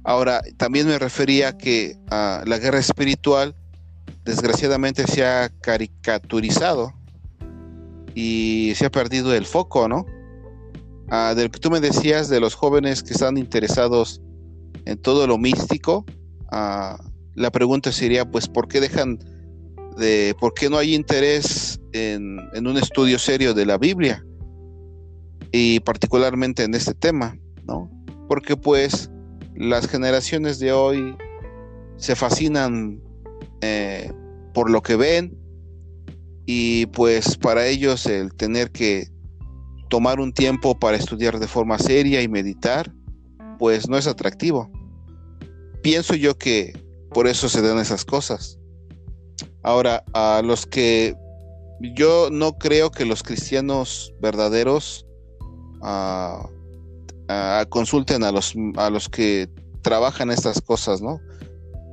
ahora, 0.05 0.43
también 0.57 0.87
me 0.87 0.99
refería 0.99 1.49
a 1.49 1.59
que 1.59 1.97
la 2.11 2.59
guerra 2.59 2.79
espiritual 2.79 3.57
desgraciadamente 4.25 5.07
se 5.07 5.25
ha 5.25 5.51
caricaturizado 5.61 6.93
y 8.15 8.73
se 8.77 8.87
ha 8.87 8.91
perdido 8.91 9.35
el 9.35 9.47
foco, 9.47 9.89
¿no? 9.89 10.07
ah, 11.11 11.35
del 11.35 11.51
que 11.51 11.61
tú 11.61 11.71
me 11.71 11.81
decías 11.81 12.29
de 12.29 12.41
los 12.41 12.55
jóvenes 12.55 13.03
que 13.03 13.15
están 13.15 13.37
interesados 13.37 14.21
en 14.85 14.99
todo 14.99 15.27
lo 15.27 15.39
místico, 15.39 16.05
ah, 16.51 16.99
la 17.35 17.51
pregunta 17.51 17.93
sería, 17.93 18.31
pues, 18.31 18.49
¿por 18.49 18.69
qué 18.69 18.81
dejan 18.81 19.19
de, 19.97 20.35
por 20.41 20.55
qué 20.55 20.71
no 20.71 20.79
hay 20.79 20.95
interés 20.95 21.81
en, 21.93 22.39
en 22.55 22.67
un 22.67 22.77
estudio 22.77 23.19
serio 23.19 23.55
de 23.55 23.67
la 23.67 23.79
Biblia? 23.79 24.25
Y 25.53 25.81
particularmente 25.81 26.65
en 26.65 26.75
este 26.75 26.95
tema, 26.95 27.37
¿no? 27.65 27.91
Porque 28.29 28.57
pues 28.57 29.11
las 29.55 29.87
generaciones 29.87 30.59
de 30.59 30.73
hoy 30.73 31.17
se 31.97 32.17
fascinan 32.17 33.01
eh, 33.67 34.13
por 34.53 34.71
lo 34.71 34.83
que 34.83 34.97
ven 34.97 35.39
y 36.45 36.85
pues 36.87 37.39
para 37.39 37.67
ellos 37.67 38.05
el 38.05 38.35
tener 38.35 38.71
que 38.71 39.09
tomar 39.89 40.21
un 40.21 40.35
tiempo 40.35 40.79
para 40.79 40.99
estudiar 40.99 41.39
de 41.39 41.49
forma 41.49 41.79
seria 41.79 42.21
y 42.21 42.29
meditar, 42.29 42.93
pues 43.59 43.89
no 43.89 43.97
es 43.97 44.07
atractivo. 44.07 44.71
Pienso 45.83 46.15
yo 46.15 46.37
que 46.37 46.79
por 47.15 47.27
eso 47.27 47.49
se 47.49 47.63
dan 47.63 47.79
esas 47.79 48.05
cosas. 48.05 48.59
Ahora, 49.63 50.05
a 50.13 50.43
los 50.45 50.67
que 50.67 51.15
yo 51.97 52.29
no 52.31 52.59
creo 52.59 52.91
que 52.91 53.07
los 53.07 53.23
cristianos 53.23 54.13
verdaderos 54.21 55.07
ah, 55.83 56.47
ah, 57.29 57.65
consulten 57.71 58.25
a 58.25 58.31
los, 58.31 58.55
a 58.77 58.91
los 58.91 59.09
que 59.09 59.49
trabajan 59.81 60.31
estas 60.31 60.61
cosas, 60.61 61.01
¿no? 61.01 61.19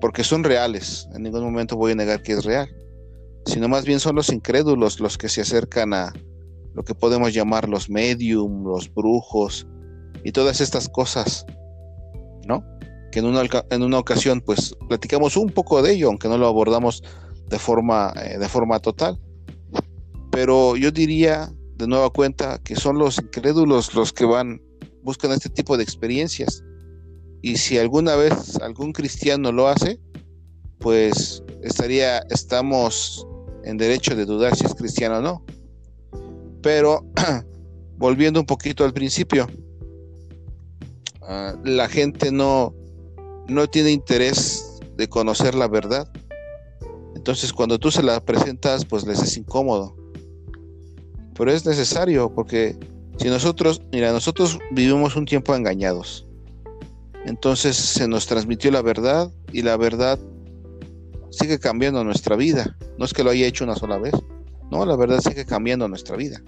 Porque 0.01 0.23
son 0.23 0.43
reales. 0.43 1.07
En 1.13 1.23
ningún 1.23 1.43
momento 1.43 1.77
voy 1.77 1.93
a 1.93 1.95
negar 1.95 2.21
que 2.21 2.33
es 2.33 2.43
real. 2.43 2.69
Sino 3.45 3.69
más 3.69 3.85
bien 3.85 3.99
son 3.99 4.15
los 4.15 4.29
incrédulos 4.29 4.99
los 4.99 5.17
que 5.17 5.29
se 5.29 5.41
acercan 5.41 5.93
a 5.93 6.11
lo 6.73 6.83
que 6.83 6.95
podemos 6.95 7.33
llamar 7.33 7.69
los 7.69 7.89
medium, 7.89 8.65
los 8.65 8.93
brujos 8.93 9.67
y 10.23 10.31
todas 10.31 10.61
estas 10.61 10.87
cosas, 10.89 11.45
¿no? 12.45 12.63
Que 13.11 13.19
en 13.19 13.25
una, 13.25 13.41
en 13.69 13.83
una 13.83 13.99
ocasión 13.99 14.41
pues 14.41 14.75
platicamos 14.87 15.35
un 15.37 15.49
poco 15.49 15.81
de 15.81 15.93
ello, 15.93 16.07
aunque 16.07 16.29
no 16.29 16.37
lo 16.37 16.47
abordamos 16.47 17.03
de 17.49 17.59
forma, 17.59 18.13
eh, 18.23 18.37
de 18.37 18.47
forma 18.47 18.79
total. 18.79 19.19
Pero 20.31 20.77
yo 20.77 20.91
diría 20.91 21.51
de 21.75 21.87
nueva 21.87 22.09
cuenta 22.09 22.59
que 22.63 22.75
son 22.75 22.97
los 22.97 23.17
incrédulos 23.17 23.93
los 23.93 24.13
que 24.13 24.25
van, 24.25 24.61
buscan 25.03 25.31
este 25.31 25.49
tipo 25.49 25.77
de 25.77 25.83
experiencias. 25.83 26.63
Y 27.41 27.57
si 27.57 27.77
alguna 27.77 28.15
vez 28.15 28.57
algún 28.61 28.93
cristiano 28.93 29.51
lo 29.51 29.67
hace, 29.67 29.99
pues 30.79 31.43
estaría, 31.61 32.19
estamos 32.29 33.25
en 33.63 33.77
derecho 33.77 34.15
de 34.15 34.25
dudar 34.25 34.55
si 34.55 34.65
es 34.65 34.75
cristiano 34.75 35.17
o 35.17 35.21
no. 35.21 35.45
Pero 36.61 37.05
volviendo 37.97 38.39
un 38.39 38.45
poquito 38.45 38.83
al 38.83 38.93
principio, 38.93 39.47
ah, 41.23 41.55
la 41.63 41.87
gente 41.87 42.31
no, 42.31 42.75
no 43.47 43.67
tiene 43.67 43.91
interés 43.91 44.79
de 44.97 45.07
conocer 45.07 45.55
la 45.55 45.67
verdad 45.67 46.11
entonces 47.21 47.53
cuando 47.53 47.77
tú 47.77 47.91
se 47.91 48.01
la 48.01 48.19
presentas, 48.19 48.83
pues 48.83 49.05
les 49.05 49.21
es 49.21 49.37
incómodo. 49.37 49.95
Pero 51.37 51.51
es 51.51 51.67
necesario 51.67 52.33
porque 52.33 52.75
si 53.17 53.27
nosotros, 53.27 53.79
mira, 53.91 54.11
nosotros 54.11 54.57
vivimos 54.71 55.15
un 55.15 55.25
tiempo 55.25 55.55
engañados. 55.55 56.27
Entonces 57.25 57.75
se 57.75 58.07
nos 58.07 58.27
transmitió 58.27 58.71
la 58.71 58.81
verdad 58.81 59.31
y 59.51 59.61
la 59.61 59.77
verdad 59.77 60.19
sigue 61.29 61.59
cambiando 61.59 62.03
nuestra 62.03 62.35
vida. 62.35 62.75
No 62.97 63.05
es 63.05 63.13
que 63.13 63.23
lo 63.23 63.29
haya 63.29 63.45
hecho 63.45 63.63
una 63.63 63.75
sola 63.75 63.97
vez. 63.97 64.13
No, 64.69 64.85
la 64.85 64.95
verdad 64.95 65.19
sigue 65.21 65.45
cambiando 65.45 65.87
nuestra 65.87 66.15
vida. 66.15 66.41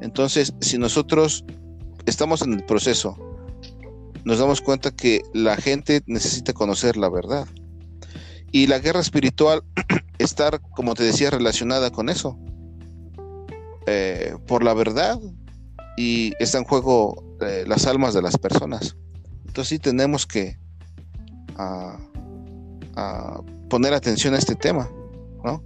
Entonces, 0.00 0.52
si 0.60 0.78
nosotros 0.78 1.44
estamos 2.06 2.42
en 2.42 2.54
el 2.54 2.64
proceso, 2.64 3.16
nos 4.24 4.38
damos 4.38 4.60
cuenta 4.60 4.90
que 4.90 5.22
la 5.32 5.56
gente 5.56 6.02
necesita 6.06 6.52
conocer 6.52 6.96
la 6.96 7.08
verdad. 7.08 7.46
Y 8.52 8.66
la 8.66 8.78
guerra 8.78 9.00
espiritual 9.00 9.62
estar, 10.18 10.60
como 10.74 10.94
te 10.94 11.04
decía, 11.04 11.30
relacionada 11.30 11.90
con 11.90 12.08
eso. 12.08 12.38
Eh, 13.86 14.36
por 14.46 14.64
la 14.64 14.74
verdad 14.74 15.18
y 15.96 16.32
está 16.38 16.58
en 16.58 16.64
juego 16.64 17.24
eh, 17.40 17.64
las 17.66 17.86
almas 17.86 18.14
de 18.14 18.22
las 18.22 18.36
personas. 18.36 18.96
Entonces 19.48 19.68
sí 19.68 19.78
tenemos 19.78 20.26
que 20.26 20.56
ah, 21.56 21.98
ah, 22.96 23.40
poner 23.68 23.92
atención 23.92 24.34
a 24.34 24.38
este 24.38 24.54
tema, 24.54 24.88
¿no? 25.44 25.62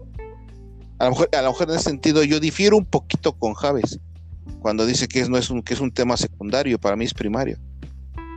A 0.99 1.05
lo, 1.05 1.11
mejor, 1.11 1.29
a 1.37 1.42
lo 1.42 1.49
mejor 1.51 1.68
en 1.68 1.75
ese 1.75 1.85
sentido 1.85 2.23
yo 2.23 2.40
difiero 2.40 2.77
un 2.77 2.85
poquito 2.85 3.33
con 3.33 3.55
Javes 3.55 3.99
cuando 4.61 4.87
dice 4.87 5.09
que, 5.09 5.29
no 5.29 5.37
es 5.37 5.51
un, 5.51 5.62
que 5.62 5.75
es 5.75 5.81
un 5.81 5.92
tema 5.92 6.16
secundario, 6.16 6.79
para 6.79 6.97
mí 6.97 7.05
es 7.05 7.14
primario. 7.14 7.59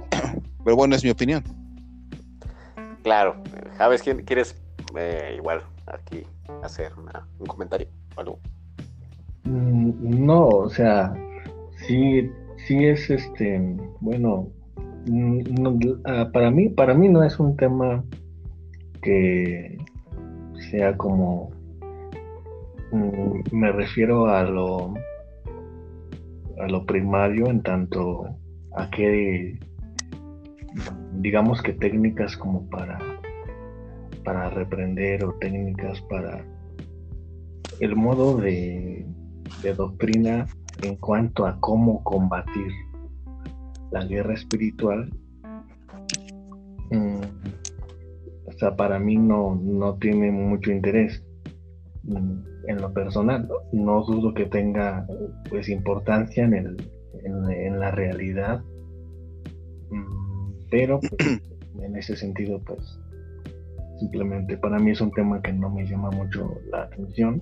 Pero 0.63 0.75
bueno, 0.75 0.95
es 0.95 1.03
mi 1.03 1.11
opinión. 1.11 1.43
Claro, 3.03 3.35
Javes, 3.77 4.01
¿quieres 4.01 4.55
eh, 4.97 5.35
igual 5.37 5.61
aquí 5.85 6.23
hacer 6.63 6.91
un 7.39 7.45
comentario 7.45 7.87
o 8.15 8.19
algo? 8.19 8.39
Mm, 9.43 10.25
no, 10.25 10.47
o 10.47 10.69
sea, 10.69 11.13
sí, 11.85 12.31
sí 12.65 12.85
es 12.85 13.09
este, 13.11 13.59
bueno, 13.99 14.47
mm, 15.05 16.01
ah, 16.05 16.29
para 16.31 16.51
mí, 16.51 16.69
para 16.69 16.93
mí 16.93 17.09
no 17.09 17.23
es 17.23 17.39
un 17.39 17.55
tema 17.55 18.03
que 19.01 19.77
sea 20.69 20.97
como, 20.97 21.51
mm, 22.91 23.55
me 23.55 23.71
refiero 23.71 24.27
a 24.27 24.43
lo, 24.43 24.93
a 26.59 26.67
lo 26.67 26.85
primario 26.85 27.47
en 27.47 27.61
tanto 27.61 28.27
a 28.75 28.89
que 28.89 29.57
digamos 31.13 31.61
que 31.61 31.73
técnicas 31.73 32.35
como 32.35 32.69
para, 32.69 32.99
para 34.23 34.49
reprender 34.49 35.23
o 35.23 35.33
técnicas 35.35 36.01
para 36.01 36.43
el 37.79 37.95
modo 37.95 38.37
de, 38.37 39.05
doctrina 39.75 40.45
en 40.83 40.95
cuanto 40.97 41.47
a 41.47 41.59
cómo 41.59 42.03
combatir 42.03 42.71
la 43.91 44.05
guerra 44.05 44.33
espiritual. 44.33 45.11
Mm, 46.91 47.21
o 48.45 48.51
sea, 48.57 48.75
para 48.75 48.99
mí 48.99 49.17
no, 49.17 49.55
no 49.55 49.95
tiene 49.95 50.31
mucho 50.31 50.71
interés 50.71 51.23
mm, 52.03 52.67
en 52.67 52.81
lo 52.81 52.93
personal. 52.93 53.49
No 53.73 54.03
dudo 54.03 54.33
que 54.33 54.45
tenga 54.45 55.07
pues 55.49 55.69
importancia 55.69 56.45
en, 56.45 56.53
el, 56.53 56.77
en 57.23 57.79
la 57.79 57.91
realidad 57.91 58.63
pero 60.75 60.99
pues, 60.99 61.13
en 61.81 61.95
ese 61.95 62.15
sentido, 62.15 62.59
pues 62.65 62.99
simplemente 63.99 64.57
para 64.57 64.77
mí 64.77 64.91
es 64.91 64.99
un 64.99 65.11
tema 65.11 65.41
que 65.41 65.53
no 65.53 65.69
me 65.69 65.85
llama 65.87 66.11
mucho 66.11 66.53
la 66.69 66.83
atención, 66.83 67.41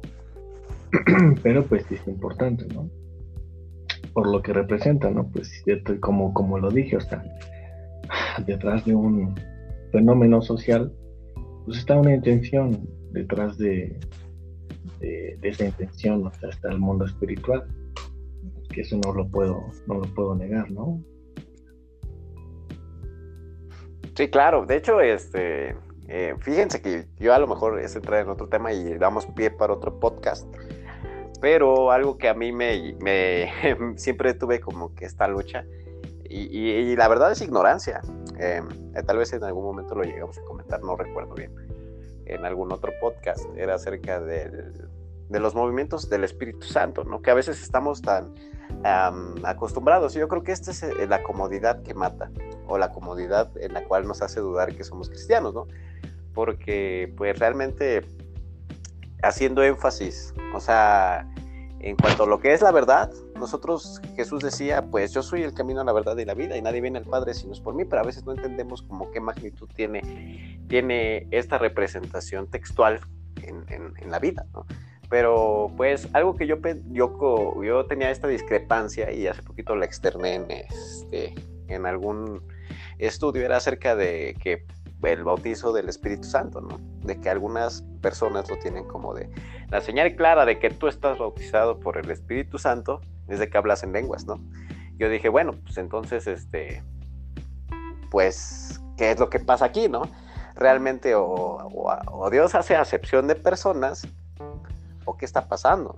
pero 1.43 1.65
pues 1.65 1.89
es 1.91 2.07
importante, 2.07 2.67
¿no? 2.73 2.89
Por 4.13 4.27
lo 4.27 4.41
que 4.41 4.53
representa, 4.53 5.09
¿no? 5.09 5.27
Pues 5.29 5.63
como, 5.99 6.33
como 6.33 6.59
lo 6.59 6.69
dije, 6.69 6.97
o 6.97 7.01
sea, 7.01 7.23
detrás 8.45 8.85
de 8.85 8.95
un 8.95 9.35
fenómeno 9.91 10.41
social, 10.41 10.91
pues 11.65 11.79
está 11.79 11.95
una 11.95 12.13
intención 12.13 12.87
detrás 13.11 13.57
de, 13.57 13.99
de, 14.99 15.37
esa 15.41 15.65
intención, 15.65 16.25
o 16.25 16.31
sea, 16.31 16.49
está 16.49 16.69
el 16.69 16.79
mundo 16.79 17.05
espiritual, 17.05 17.65
que 18.69 18.81
eso 18.81 18.99
no 19.05 19.13
lo 19.13 19.27
puedo, 19.27 19.63
no 19.87 19.95
lo 19.95 20.13
puedo 20.13 20.35
negar, 20.35 20.69
¿no? 20.71 21.03
Sí, 24.15 24.27
claro. 24.29 24.65
De 24.65 24.77
hecho, 24.77 25.01
este, 25.01 25.75
eh, 26.07 26.35
fíjense 26.39 26.81
que 26.81 27.05
yo 27.19 27.33
a 27.33 27.39
lo 27.39 27.47
mejor 27.47 27.79
es 27.79 27.95
entrar 27.95 28.21
en 28.21 28.29
otro 28.29 28.47
tema 28.47 28.71
y 28.71 28.97
damos 28.97 29.25
pie 29.27 29.49
para 29.51 29.73
otro 29.73 29.99
podcast. 29.99 30.47
Pero 31.43 31.91
algo 31.91 32.17
que 32.17 32.29
a 32.29 32.33
mí 32.33 32.53
me, 32.53 32.95
siempre 33.97 34.33
tuve 34.33 34.61
como 34.61 34.95
que 34.95 35.03
esta 35.03 35.27
lucha 35.27 35.65
y, 36.23 36.95
la 36.95 37.09
verdad 37.09 37.33
es 37.33 37.41
ignorancia. 37.41 37.99
Em, 38.39 38.65
eh, 38.95 39.03
tal 39.05 39.17
vez 39.17 39.33
en 39.33 39.43
algún 39.43 39.65
momento 39.65 39.93
lo 39.93 40.03
llegamos 40.03 40.37
a 40.37 40.41
comentar, 40.43 40.81
no 40.83 40.95
recuerdo 40.95 41.35
bien, 41.35 41.53
en 42.27 42.45
algún 42.45 42.71
otro 42.71 42.93
podcast. 43.01 43.45
Era 43.57 43.75
acerca 43.75 44.21
de 44.21 44.71
los 45.29 45.53
movimientos 45.53 46.09
del 46.09 46.23
Espíritu 46.23 46.65
Santo, 46.65 47.03
¿no? 47.03 47.21
Que 47.21 47.31
a 47.31 47.33
veces 47.33 47.61
estamos 47.61 48.01
tan 48.01 48.33
acostumbrados. 49.43 50.13
Yo 50.13 50.29
creo 50.29 50.43
que 50.43 50.53
esta 50.53 50.71
es 50.71 50.81
eh, 50.81 51.07
la 51.09 51.23
comodidad 51.23 51.83
que 51.83 51.93
mata, 51.93 52.31
o 52.67 52.77
la 52.77 52.93
comodidad 52.93 53.51
en 53.57 53.73
la 53.73 53.83
cual 53.83 54.07
nos 54.07 54.21
hace 54.21 54.39
dudar 54.39 54.73
que 54.77 54.85
somos 54.85 55.09
cristianos, 55.09 55.53
¿no? 55.53 55.67
Porque 56.33 57.13
pues 57.17 57.37
realmente 57.37 58.05
haciendo 59.23 59.63
énfasis, 59.63 60.33
o 60.53 60.59
sea, 60.59 61.27
en 61.79 61.95
cuanto 61.95 62.23
a 62.23 62.27
lo 62.27 62.39
que 62.39 62.53
es 62.53 62.61
la 62.61 62.71
verdad, 62.71 63.11
nosotros, 63.35 64.01
Jesús 64.15 64.41
decía, 64.41 64.85
pues 64.89 65.11
yo 65.11 65.21
soy 65.23 65.43
el 65.43 65.53
camino 65.53 65.81
a 65.81 65.83
la 65.83 65.93
verdad 65.93 66.17
y 66.17 66.25
la 66.25 66.33
vida 66.33 66.55
y 66.55 66.61
nadie 66.61 66.81
viene 66.81 66.99
al 66.99 67.05
Padre 67.05 67.33
si 67.33 67.47
no 67.47 67.53
es 67.53 67.59
por 67.59 67.73
mí, 67.73 67.83
pero 67.85 68.01
a 68.01 68.05
veces 68.05 68.23
no 68.25 68.31
entendemos 68.31 68.81
como 68.83 69.11
qué 69.11 69.19
magnitud 69.19 69.69
tiene, 69.75 70.63
tiene 70.67 71.27
esta 71.31 71.57
representación 71.57 72.47
textual 72.47 73.01
en, 73.41 73.65
en 73.69 74.11
la 74.11 74.19
vida, 74.19 74.45
¿no? 74.53 74.65
pero 75.13 75.71
pues 75.77 76.07
algo 76.13 76.35
que 76.35 76.47
yo, 76.47 76.55
yo, 76.89 77.63
yo 77.63 77.85
tenía 77.85 78.09
esta 78.09 78.27
discrepancia 78.27 79.11
y 79.11 79.27
hace 79.27 79.43
poquito 79.43 79.75
la 79.75 79.85
externé 79.85 80.33
en, 80.33 80.49
este, 80.49 81.35
en 81.67 81.85
algún 81.85 82.41
estudio, 82.97 83.45
era 83.45 83.57
acerca 83.57 83.95
de 83.95 84.35
que 84.41 84.65
el 85.03 85.23
bautizo 85.23 85.71
del 85.71 85.87
Espíritu 85.87 86.23
Santo, 86.23 86.61
¿no? 86.61 86.79
De 87.03 87.19
que 87.19 87.29
algunas 87.29 87.83
personas 88.01 88.49
lo 88.49 88.57
tienen 88.57 88.85
como 88.85 89.13
de 89.13 89.29
la 89.69 89.81
señal 89.81 90.15
clara 90.15 90.45
de 90.45 90.59
que 90.59 90.69
tú 90.69 90.87
estás 90.87 91.17
bautizado 91.17 91.79
por 91.79 91.97
el 91.97 92.09
Espíritu 92.11 92.59
Santo 92.59 93.01
es 93.27 93.39
de 93.39 93.49
que 93.49 93.57
hablas 93.57 93.83
en 93.83 93.91
lenguas, 93.91 94.25
¿no? 94.25 94.39
Yo 94.97 95.09
dije, 95.09 95.29
bueno, 95.29 95.53
pues 95.63 95.77
entonces, 95.77 96.27
este, 96.27 96.83
pues, 98.11 98.79
¿qué 98.97 99.11
es 99.11 99.19
lo 99.19 99.29
que 99.29 99.39
pasa 99.39 99.65
aquí, 99.65 99.89
no? 99.89 100.03
Realmente 100.55 101.13
o, 101.15 102.29
Dios 102.31 102.53
hace 102.53 102.75
acepción 102.75 103.27
de 103.27 103.35
personas 103.35 104.07
o 105.05 105.17
qué 105.17 105.25
está 105.25 105.47
pasando. 105.47 105.97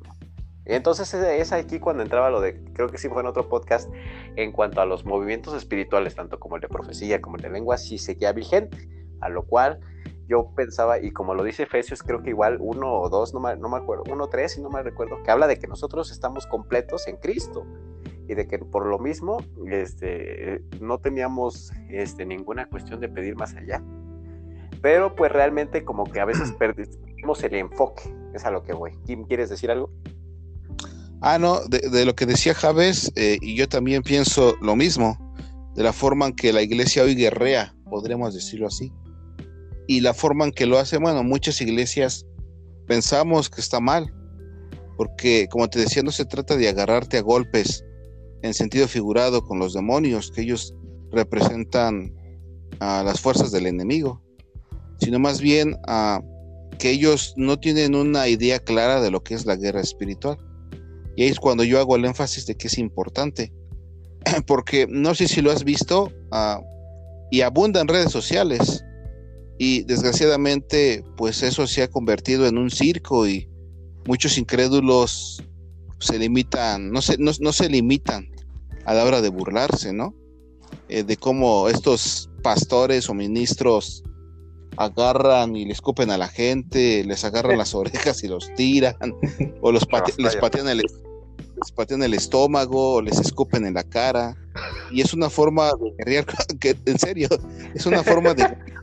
Y 0.65 0.73
entonces 0.73 1.13
es 1.13 1.51
aquí 1.51 1.79
cuando 1.79 2.01
entraba 2.01 2.29
lo 2.29 2.39
de, 2.39 2.63
creo 2.73 2.87
que 2.87 2.97
sí 2.97 3.09
fue 3.09 3.21
en 3.21 3.27
otro 3.27 3.49
podcast, 3.49 3.91
en 4.37 4.51
cuanto 4.53 4.81
a 4.81 4.85
los 4.85 5.05
movimientos 5.05 5.53
espirituales, 5.53 6.15
tanto 6.15 6.39
como 6.39 6.55
el 6.55 6.61
de 6.61 6.69
profecía 6.69 7.21
como 7.21 7.35
el 7.35 7.43
de 7.43 7.49
lengua, 7.49 7.77
sí 7.77 7.97
seguía 7.97 8.31
vigente. 8.31 8.89
A 9.19 9.29
lo 9.29 9.43
cual 9.43 9.79
yo 10.27 10.51
pensaba, 10.55 10.99
y 10.99 11.11
como 11.11 11.33
lo 11.35 11.43
dice 11.43 11.63
Efesios, 11.63 12.01
creo 12.01 12.23
que 12.23 12.31
igual 12.31 12.57
uno 12.59 12.93
o 12.93 13.09
dos, 13.09 13.33
no 13.33 13.39
me, 13.39 13.55
no 13.55 13.69
me 13.69 13.77
acuerdo, 13.77 14.03
uno 14.11 14.25
o 14.25 14.27
tres, 14.27 14.53
si 14.53 14.61
no 14.61 14.69
me 14.69 14.81
recuerdo, 14.81 15.21
que 15.23 15.31
habla 15.31 15.47
de 15.47 15.59
que 15.59 15.67
nosotros 15.67 16.11
estamos 16.11 16.47
completos 16.47 17.07
en 17.07 17.17
Cristo 17.17 17.65
y 18.27 18.33
de 18.33 18.47
que 18.47 18.57
por 18.57 18.87
lo 18.87 18.97
mismo 18.97 19.37
este, 19.67 20.63
no 20.81 20.99
teníamos 20.99 21.71
este, 21.89 22.25
ninguna 22.25 22.67
cuestión 22.67 22.99
de 22.99 23.09
pedir 23.09 23.35
más 23.35 23.53
allá. 23.55 23.83
Pero 24.81 25.15
pues 25.15 25.31
realmente 25.31 25.83
como 25.83 26.05
que 26.05 26.19
a 26.19 26.25
veces 26.25 26.51
perdimos 26.59 27.43
el 27.43 27.55
enfoque, 27.55 28.03
es 28.33 28.45
a 28.45 28.51
lo 28.51 28.63
que 28.63 28.73
voy. 28.73 28.91
Kim, 29.05 29.25
¿quieres 29.25 29.49
decir 29.49 29.69
algo? 29.69 29.91
Ah, 31.21 31.37
no, 31.39 31.59
de, 31.67 32.05
lo 32.05 32.15
que 32.15 32.25
decía 32.25 32.53
Javes, 32.53 33.11
eh, 33.15 33.37
y 33.41 33.55
yo 33.55 33.69
también 33.69 34.03
pienso 34.03 34.55
lo 34.61 34.75
mismo, 34.75 35.17
de 35.75 35.83
la 35.83 35.93
forma 35.93 36.27
en 36.27 36.35
que 36.35 36.51
la 36.51 36.61
iglesia 36.61 37.03
hoy 37.03 37.15
guerrea, 37.15 37.75
podríamos 37.89 38.33
decirlo 38.33 38.67
así 38.67 38.91
y 39.87 40.01
la 40.01 40.13
forma 40.13 40.45
en 40.45 40.51
que 40.51 40.65
lo 40.65 40.79
hace, 40.79 40.97
bueno, 40.97 41.23
muchas 41.23 41.61
iglesias 41.61 42.25
pensamos 42.87 43.49
que 43.49 43.61
está 43.61 43.79
mal, 43.79 44.13
porque 44.97 45.47
como 45.49 45.69
te 45.69 45.79
decía, 45.79 46.03
no 46.03 46.11
se 46.11 46.25
trata 46.25 46.55
de 46.55 46.69
agarrarte 46.69 47.17
a 47.17 47.21
golpes 47.21 47.83
en 48.41 48.53
sentido 48.53 48.87
figurado 48.87 49.43
con 49.43 49.59
los 49.59 49.73
demonios, 49.73 50.31
que 50.31 50.41
ellos 50.41 50.73
representan 51.11 52.13
a 52.79 53.03
las 53.03 53.19
fuerzas 53.19 53.51
del 53.51 53.67
enemigo, 53.67 54.21
sino 54.99 55.19
más 55.19 55.41
bien 55.41 55.75
a 55.87 56.21
que 56.77 56.91
ellos 56.91 57.33
no 57.37 57.59
tienen 57.59 57.95
una 57.95 58.27
idea 58.27 58.59
clara 58.59 59.01
de 59.01 59.11
lo 59.11 59.23
que 59.23 59.33
es 59.33 59.45
la 59.45 59.55
guerra 59.55 59.81
espiritual. 59.81 60.37
Y 61.15 61.23
ahí 61.23 61.29
es 61.29 61.39
cuando 61.39 61.63
yo 61.63 61.79
hago 61.79 61.95
el 61.95 62.05
énfasis 62.05 62.45
de 62.45 62.55
que 62.55 62.67
es 62.67 62.77
importante, 62.77 63.53
porque 64.47 64.87
no 64.89 65.15
sé 65.15 65.27
si 65.27 65.41
lo 65.41 65.51
has 65.51 65.63
visto 65.63 66.11
ah, 66.31 66.59
y 67.31 67.41
abunda 67.41 67.81
en 67.81 67.87
redes 67.87 68.11
sociales 68.11 68.83
y 69.57 69.83
desgraciadamente, 69.83 71.03
pues 71.15 71.43
eso 71.43 71.67
se 71.67 71.83
ha 71.83 71.87
convertido 71.87 72.47
en 72.47 72.57
un 72.57 72.69
circo 72.69 73.27
y 73.27 73.49
muchos 74.05 74.37
incrédulos 74.37 75.43
se 75.99 76.19
limitan, 76.19 76.91
no 76.91 77.01
se, 77.01 77.17
no, 77.17 77.53
se 77.53 77.69
limitan 77.69 78.29
a 78.85 78.93
la 78.93 79.05
hora 79.05 79.21
de 79.21 79.29
burlarse, 79.29 79.93
¿no? 79.93 80.13
Eh, 80.89 81.03
de 81.03 81.17
cómo 81.17 81.69
estos 81.69 82.29
pastores 82.43 83.09
o 83.09 83.13
ministros 83.13 84.03
agarran 84.77 85.55
y 85.55 85.65
les 85.65 85.75
escupen 85.75 86.11
a 86.11 86.17
la 86.17 86.27
gente, 86.27 87.03
les 87.05 87.23
agarran 87.23 87.57
las 87.57 87.73
orejas 87.75 88.23
y 88.23 88.27
los 88.27 88.53
tiran, 88.55 88.95
o 89.61 89.71
los 89.71 89.87
les, 90.17 90.35
patean 90.35 90.67
el, 90.67 90.77
les 90.79 91.71
patean 91.73 92.03
el 92.03 92.13
estómago, 92.13 92.95
o 92.95 93.01
les 93.01 93.19
escupen 93.19 93.65
en 93.65 93.75
la 93.75 93.83
cara. 93.83 94.35
Y 94.91 95.01
es 95.01 95.13
una 95.13 95.29
forma 95.29 95.71
de 95.79 95.93
guerrear, 95.97 96.25
que, 96.59 96.75
en 96.85 96.99
serio, 96.99 97.29
es 97.73 97.85
una 97.85 98.03
forma 98.03 98.33
de 98.33 98.43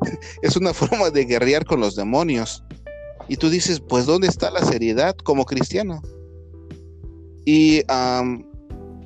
es 0.42 0.56
una 0.56 0.74
forma 0.74 1.10
de 1.10 1.24
guerrear 1.24 1.64
con 1.64 1.80
los 1.80 1.96
demonios. 1.96 2.64
Y 3.28 3.36
tú 3.36 3.48
dices, 3.48 3.80
pues 3.80 4.06
¿dónde 4.06 4.26
está 4.26 4.50
la 4.50 4.64
seriedad 4.64 5.14
como 5.16 5.44
cristiano? 5.44 6.02
Y 7.44 7.82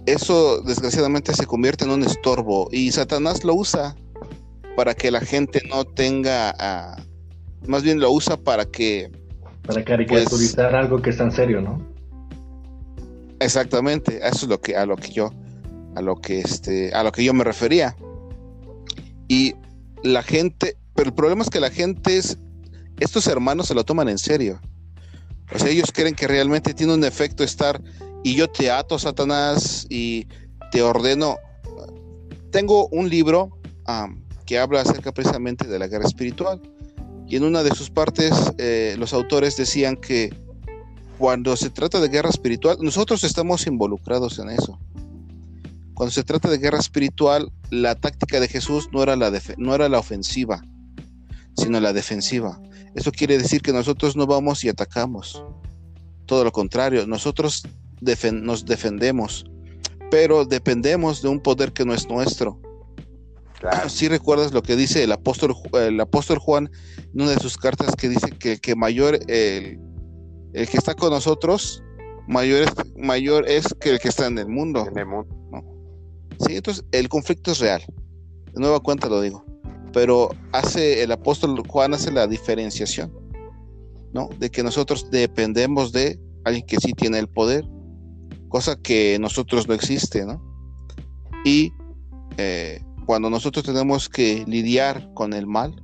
eso 0.06 0.60
desgraciadamente 0.62 1.34
se 1.34 1.46
convierte 1.46 1.84
en 1.84 1.90
un 1.90 2.02
estorbo 2.02 2.68
y 2.72 2.90
Satanás 2.92 3.44
lo 3.44 3.54
usa 3.54 3.96
para 4.76 4.94
que 4.94 5.10
la 5.10 5.20
gente 5.20 5.62
no 5.68 5.84
tenga, 5.84 6.54
ah, 6.58 6.96
más 7.66 7.82
bien 7.82 8.00
lo 8.00 8.10
usa 8.10 8.36
para 8.36 8.64
que... 8.64 9.10
Para 9.66 9.84
caricaturizar 9.84 10.70
pues, 10.70 10.82
algo 10.82 11.00
que 11.00 11.10
es 11.10 11.16
tan 11.16 11.32
serio, 11.32 11.60
¿no? 11.60 11.80
Exactamente, 13.40 14.18
eso 14.18 14.44
es 14.44 14.48
lo 14.48 14.60
que, 14.60 14.76
a 14.76 14.84
lo 14.84 14.96
que 14.96 15.12
yo, 15.12 15.30
a 15.94 16.02
lo 16.02 16.16
que 16.16 16.40
este, 16.40 16.92
a 16.92 17.02
lo 17.02 17.12
que 17.12 17.24
yo 17.24 17.32
me 17.32 17.44
refería. 17.44 17.96
Y 19.28 19.54
la 20.02 20.22
gente, 20.22 20.76
pero 20.94 21.08
el 21.08 21.14
problema 21.14 21.42
es 21.42 21.50
que 21.50 21.60
la 21.60 21.70
gente 21.70 22.16
es, 22.16 22.38
estos 23.00 23.26
hermanos 23.26 23.68
se 23.68 23.74
lo 23.74 23.84
toman 23.84 24.08
en 24.08 24.18
serio. 24.18 24.60
O 25.54 25.58
sea, 25.58 25.68
ellos 25.68 25.90
creen 25.92 26.14
que 26.14 26.26
realmente 26.26 26.74
tiene 26.74 26.94
un 26.94 27.04
efecto 27.04 27.44
estar 27.44 27.80
y 28.22 28.34
yo 28.34 28.48
te 28.48 28.70
ato, 28.70 28.98
Satanás, 28.98 29.86
y 29.90 30.26
te 30.72 30.82
ordeno. 30.82 31.36
Tengo 32.50 32.88
un 32.88 33.08
libro 33.08 33.58
que 34.46 34.58
habla 34.58 34.80
acerca 34.80 35.12
precisamente 35.12 35.66
de 35.66 35.78
la 35.78 35.88
guerra 35.88 36.06
espiritual. 36.06 36.60
Y 37.26 37.36
en 37.36 37.44
una 37.44 37.62
de 37.62 37.74
sus 37.74 37.90
partes, 37.90 38.32
eh, 38.58 38.96
los 38.98 39.12
autores 39.12 39.56
decían 39.56 39.96
que 39.96 40.34
cuando 41.18 41.56
se 41.56 41.70
trata 41.70 42.00
de 42.00 42.08
guerra 42.08 42.28
espiritual, 42.28 42.78
nosotros 42.80 43.24
estamos 43.24 43.66
involucrados 43.66 44.38
en 44.38 44.50
eso. 44.50 44.78
Cuando 45.94 46.10
se 46.10 46.24
trata 46.24 46.48
de 46.48 46.58
guerra 46.58 46.78
espiritual, 46.78 47.52
la 47.70 47.94
táctica 47.94 48.40
de 48.40 48.48
Jesús 48.48 48.88
no 48.92 49.02
era 49.02 49.16
la, 49.16 49.32
no 49.58 49.74
era 49.74 49.88
la 49.88 49.98
ofensiva, 49.98 50.62
sino 51.56 51.80
la 51.80 51.92
defensiva. 51.92 52.60
Eso 52.94 53.10
quiere 53.10 53.38
decir 53.38 53.62
que 53.62 53.72
nosotros 53.72 54.16
no 54.16 54.26
vamos 54.26 54.64
y 54.64 54.68
atacamos. 54.68 55.44
Todo 56.26 56.44
lo 56.44 56.52
contrario, 56.52 57.06
nosotros 57.06 57.66
nos 58.32 58.64
defendemos, 58.64 59.44
pero 60.10 60.44
dependemos 60.44 61.22
de 61.22 61.28
un 61.28 61.40
poder 61.40 61.72
que 61.72 61.84
no 61.84 61.94
es 61.94 62.08
nuestro. 62.08 62.60
Si 63.88 64.08
recuerdas 64.08 64.52
lo 64.52 64.62
que 64.62 64.76
dice 64.76 65.02
el 65.02 65.12
apóstol, 65.12 65.54
el 65.72 65.98
apóstol 65.98 66.38
Juan 66.38 66.70
en 67.14 67.22
una 67.22 67.30
de 67.30 67.40
sus 67.40 67.56
cartas 67.56 67.96
que 67.96 68.10
dice 68.10 68.30
que 68.38 68.52
el 68.52 68.60
que 68.60 68.76
mayor, 68.76 69.18
el, 69.26 69.78
que 70.52 70.76
está 70.76 70.94
con 70.94 71.10
nosotros, 71.10 71.82
mayor 72.28 72.62
es, 72.62 72.70
mayor 72.96 73.48
es 73.48 73.66
que 73.80 73.90
el 73.90 73.98
que 73.98 74.08
está 74.08 74.26
en 74.26 74.38
el 74.38 74.48
mundo. 74.48 74.86
Sí, 76.46 76.56
entonces 76.56 76.84
el 76.92 77.08
conflicto 77.08 77.52
es 77.52 77.60
real. 77.60 77.82
De 78.52 78.60
nueva 78.60 78.80
cuenta 78.80 79.08
lo 79.08 79.20
digo 79.22 79.53
pero 79.94 80.30
hace 80.50 81.04
el 81.04 81.12
apóstol 81.12 81.62
Juan 81.68 81.94
hace 81.94 82.10
la 82.10 82.26
diferenciación, 82.26 83.12
¿no? 84.12 84.28
De 84.40 84.50
que 84.50 84.64
nosotros 84.64 85.08
dependemos 85.08 85.92
de 85.92 86.20
alguien 86.44 86.66
que 86.66 86.78
sí 86.78 86.92
tiene 86.92 87.20
el 87.20 87.28
poder, 87.28 87.64
cosa 88.48 88.74
que 88.74 89.16
nosotros 89.20 89.68
no 89.68 89.74
existe, 89.74 90.26
¿no? 90.26 90.42
Y 91.44 91.72
eh, 92.36 92.82
cuando 93.06 93.30
nosotros 93.30 93.64
tenemos 93.64 94.08
que 94.08 94.44
lidiar 94.48 95.14
con 95.14 95.32
el 95.32 95.46
mal, 95.46 95.80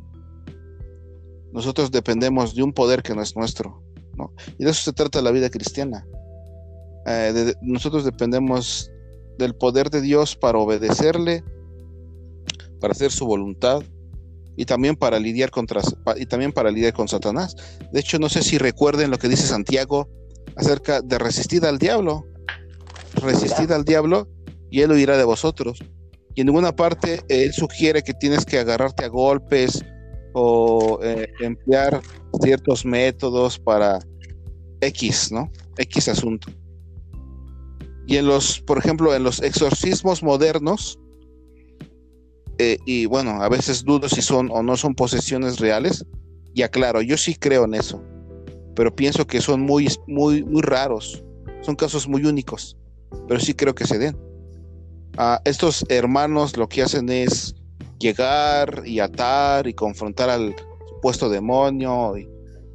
nosotros 1.53 1.93
dependemos 1.93 2.57
de 2.57 2.65
un 2.65 2.73
poder 2.73 3.05
que 3.05 3.15
no 3.15 3.23
es 3.23 3.37
nuestro, 3.37 3.81
¿no? 4.19 4.33
Y 4.59 4.65
de 4.65 4.73
eso 4.73 4.83
se 4.83 4.93
trata 4.93 5.23
la 5.23 5.31
vida 5.31 5.51
cristiana. 5.51 6.05
Eh, 7.07 7.55
nosotros 7.63 8.05
dependemos 8.05 8.91
del 9.39 9.55
poder 9.55 9.89
de 9.89 10.01
Dios 10.01 10.35
para 10.35 10.59
obedecerle, 10.59 11.45
para 12.81 12.91
hacer 12.91 13.13
su 13.13 13.25
voluntad 13.25 13.85
y 14.61 14.67
también 14.67 14.95
para 14.95 15.19
lidiar 15.19 15.51
contra 15.51 15.81
y 16.17 16.27
también 16.27 16.53
para 16.53 16.71
lidiar 16.71 16.93
con 16.93 17.09
Satanás. 17.09 17.57
De 17.93 18.01
hecho, 18.01 18.19
no 18.19 18.29
sé 18.29 18.43
si 18.43 18.59
recuerden 18.59 19.11
lo 19.11 19.17
que 19.17 19.27
dice 19.27 19.47
Santiago 19.47 20.11
acerca 20.55 21.01
de 21.01 21.19
resistir 21.19 21.65
al 21.65 21.79
diablo. 21.79 22.27
Resistid 23.15 23.73
al 23.73 23.87
diablo 23.87 24.29
y 24.71 24.83
él 24.83 24.91
huirá 24.91 25.17
de 25.17 25.25
vosotros. 25.25 25.79
Y 26.35 26.43
en 26.43 26.49
ninguna 26.49 26.77
parte 26.77 27.23
él 27.31 27.55
sugiere 27.55 28.03
que 28.03 28.13
tienes 28.13 28.45
que 28.45 28.59
agarrarte 28.59 29.07
a 29.07 29.09
golpes 29.09 29.83
o 30.35 31.01
eh, 31.03 31.33
emplear 31.41 32.03
ciertos 32.43 32.85
métodos 32.85 33.59
para 33.59 33.99
X, 34.83 35.33
¿no? 35.33 35.51
X 35.79 36.09
asunto. 36.09 36.49
Y 38.07 38.19
en 38.19 38.27
los, 38.27 38.61
por 38.61 38.77
ejemplo, 38.77 39.15
en 39.15 39.23
los 39.23 39.41
exorcismos 39.41 40.23
modernos, 40.23 41.00
eh, 42.61 42.79
y 42.85 43.07
bueno, 43.07 43.43
a 43.43 43.49
veces 43.49 43.85
dudo 43.85 44.09
si 44.09 44.23
son 44.23 44.51
o 44.51 44.63
no 44.63 44.77
son 44.77 44.95
posesiones 44.95 45.59
reales. 45.59 46.05
Y 46.53 46.63
aclaro, 46.63 47.01
yo 47.01 47.17
sí 47.17 47.37
creo 47.37 47.65
en 47.65 47.75
eso, 47.75 48.03
pero 48.75 48.95
pienso 48.95 49.27
que 49.27 49.41
son 49.41 49.61
muy, 49.61 49.89
muy, 50.09 50.43
muy 50.43 50.63
raros, 50.63 51.23
son 51.61 51.77
casos 51.77 52.09
muy 52.09 52.25
únicos, 52.25 52.77
pero 53.29 53.39
sí 53.39 53.55
creo 53.55 53.75
que 53.75 53.87
se 53.87 53.99
den. 53.99 54.17
a 55.17 55.41
estos 55.45 55.85
hermanos 55.89 56.57
lo 56.57 56.69
que 56.69 56.83
hacen 56.83 57.09
es 57.09 57.55
llegar 58.01 58.83
y 58.85 58.99
atar 58.99 59.69
y 59.69 59.75
confrontar 59.75 60.29
al 60.29 60.57
supuesto 60.89 61.29
demonio 61.29 62.19
y 62.19 62.29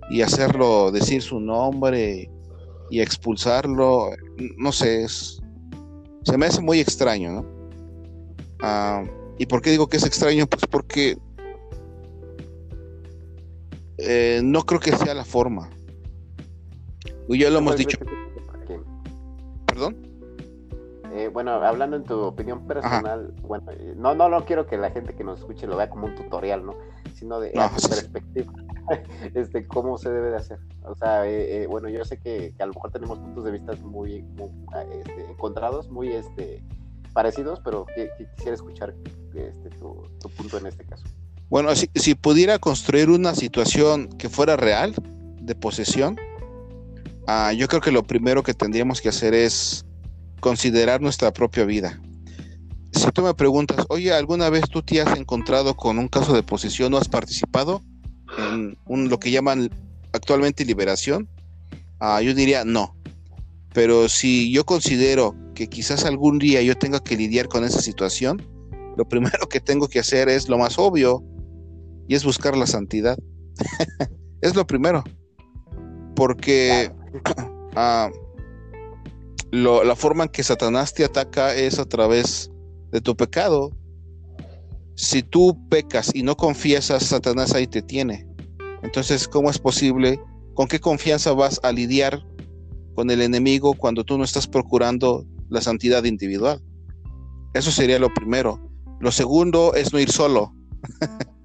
y 0.10 0.22
hacerlo 0.22 0.92
decir 0.92 1.22
su 1.22 1.40
nombre 1.40 2.30
y 2.90 3.02
expulsarlo, 3.02 4.12
no 4.58 4.72
sé, 4.72 5.04
es, 5.04 5.42
se 6.24 6.38
me 6.38 6.46
hace 6.46 6.62
muy 6.62 6.80
extraño, 6.80 7.32
¿no? 7.32 7.46
Ah, 8.62 9.04
¿Y 9.38 9.46
por 9.48 9.62
qué 9.62 9.72
digo 9.72 9.88
que 9.88 9.98
es 9.98 10.06
extraño? 10.06 10.48
Pues 10.48 10.64
porque 10.70 11.18
eh, 13.98 14.42
no 14.44 14.64
creo 14.64 14.80
que 14.80 14.92
sea 14.92 15.14
la 15.14 15.26
forma. 15.26 15.70
Ya 17.28 17.50
lo 17.50 17.60
hemos 17.60 17.76
dicho. 17.76 17.98
¿Perdón? 19.66 19.98
Eh, 21.14 21.30
bueno, 21.30 21.52
hablando 21.52 21.96
en 21.96 22.04
tu 22.04 22.20
opinión 22.22 22.68
personal, 22.68 23.34
bueno, 23.42 23.72
eh, 23.72 23.94
no, 23.96 24.16
no, 24.16 24.28
no 24.28 24.46
quiero 24.46 24.68
que 24.68 24.78
la 24.78 24.92
gente 24.92 25.16
que 25.16 25.24
nos 25.24 25.40
escuche 25.40 25.66
lo 25.66 25.78
vea 25.78 25.90
como 25.90 26.08
un 26.08 26.16
tutorial, 26.16 26.66
¿no? 26.66 26.76
Sino 27.14 27.40
de 27.40 27.52
perspectiva, 27.52 28.54
este, 29.34 29.66
cómo 29.66 29.98
se 29.98 30.12
debe 30.12 30.32
de 30.32 30.38
hacer. 30.38 30.60
O 30.84 30.94
sea, 30.96 31.24
bueno, 31.70 31.88
yo 31.88 32.04
sé 32.04 32.20
que, 32.20 32.54
a 32.60 32.66
lo 32.66 32.74
mejor 32.74 32.92
tenemos 32.92 33.18
puntos 33.18 33.46
de 33.46 33.52
vista 33.52 33.74
muy, 33.82 34.26
ah, 34.74 34.84
este, 34.92 35.32
encontrados, 35.32 35.90
muy 35.90 36.10
este, 36.10 36.62
parecidos, 37.16 37.60
pero 37.64 37.88
quisiera 38.36 38.54
escuchar 38.54 38.94
este, 39.34 39.70
tu, 39.72 40.04
punto 40.38 40.60
en 40.60 40.68
este 40.68 40.86
caso. 40.86 41.04
Bueno, 41.50 41.74
si, 41.76 41.90
si 41.96 42.14
pudiera 42.14 42.60
construir 42.60 43.10
una 43.10 43.34
situación 43.34 44.10
que 44.10 44.30
fuera 44.30 44.56
real, 44.56 44.94
de 45.42 45.56
posesión, 45.56 46.18
Ah, 47.28 47.54
yo 47.54 47.68
creo 47.68 47.82
que 47.82 47.92
lo 47.92 48.04
primero 48.04 48.44
que 48.44 48.54
tendríamos 48.54 49.02
que 49.02 49.10
hacer 49.10 49.34
es 49.34 49.84
considerar 50.40 51.02
nuestra 51.02 51.34
propia 51.34 51.66
vida. 51.66 52.00
Si 52.92 53.12
tú 53.12 53.24
me 53.24 53.34
preguntas, 53.34 53.86
oye, 53.90 54.14
¿alguna 54.14 54.50
vez 54.50 54.70
tú 54.70 54.84
te 54.84 55.02
has 55.02 55.18
encontrado 55.18 55.76
con 55.76 55.98
un 55.98 56.08
caso 56.08 56.34
de 56.34 56.44
posesión 56.44 56.94
o 56.94 56.98
has 56.98 57.10
participado 57.10 57.82
en 58.38 58.78
un, 58.86 59.10
lo 59.10 59.20
que 59.20 59.32
llaman 59.32 59.72
actualmente 60.14 60.66
liberación? 60.66 61.28
Ah, 62.00 62.22
yo 62.22 62.36
diría 62.36 62.64
no. 62.64 62.96
Pero 63.74 64.08
si 64.08 64.52
yo 64.54 64.66
considero 64.66 65.36
que 65.56 65.68
quizás 65.68 66.06
algún 66.06 66.38
día 66.38 66.62
yo 66.62 66.76
tenga 66.76 67.00
que 67.00 67.18
lidiar 67.18 67.48
con 67.48 67.64
esa 67.64 67.82
situación, 67.82 68.40
lo 68.96 69.08
primero 69.10 69.50
que 69.50 69.60
tengo 69.60 69.88
que 69.88 70.00
hacer 70.00 70.30
es 70.30 70.48
lo 70.48 70.60
más 70.60 70.78
obvio 70.78 71.24
y 72.08 72.14
es 72.14 72.24
buscar 72.24 72.56
la 72.56 72.68
santidad. 72.68 73.18
es 74.42 74.56
lo 74.56 74.68
primero. 74.68 75.04
Porque 76.16 76.92
Ah, 77.76 78.10
la 79.52 79.96
forma 79.96 80.24
en 80.24 80.30
que 80.30 80.44
Satanás 80.44 80.94
te 80.94 81.04
ataca 81.04 81.54
es 81.54 81.78
a 81.78 81.86
través 81.86 82.50
de 82.92 83.02
tu 83.02 83.16
pecado. 83.16 83.72
Si 84.96 85.24
tú 85.24 85.58
pecas 85.70 86.12
y 86.14 86.24
no 86.24 86.38
confiesas, 86.38 87.04
Satanás 87.04 87.54
ahí 87.54 87.68
te 87.68 87.82
tiene. 87.82 88.26
Entonces, 88.82 89.28
¿cómo 89.28 89.50
es 89.50 89.60
posible? 89.60 90.20
¿Con 90.54 90.68
qué 90.68 90.80
confianza 90.80 91.34
vas 91.34 91.60
a 91.64 91.74
lidiar 91.74 92.26
con 92.96 93.12
el 93.12 93.22
enemigo 93.22 93.74
cuando 93.74 94.06
tú 94.06 94.18
no 94.18 94.24
estás 94.24 94.48
procurando 94.48 95.26
la 95.50 95.62
santidad 95.62 96.04
individual? 96.04 96.62
Eso 97.54 97.72
sería 97.72 98.00
lo 98.00 98.14
primero. 98.14 98.60
Lo 99.00 99.12
segundo 99.12 99.74
es 99.74 99.94
no 99.94 100.00
ir 100.00 100.12
solo. 100.12 100.54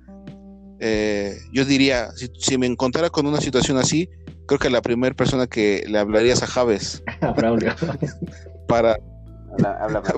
Eh, 0.83 1.37
yo 1.53 1.67
diría, 1.67 2.09
si, 2.39 2.57
me 2.57 2.67
encontrara 2.67 3.11
con 3.11 3.27
una 3.27 3.39
situación 3.39 3.77
así, 3.77 4.09
creo 4.47 4.59
que 4.59 4.71
la 4.71 4.81
primera 4.81 5.15
persona 5.15 5.47
que 5.47 5.85
le 5.87 5.99
hablaría 5.99 6.33
es 6.33 6.43
a 6.43 6.47
Javes. 6.47 7.03
para, 8.67 8.97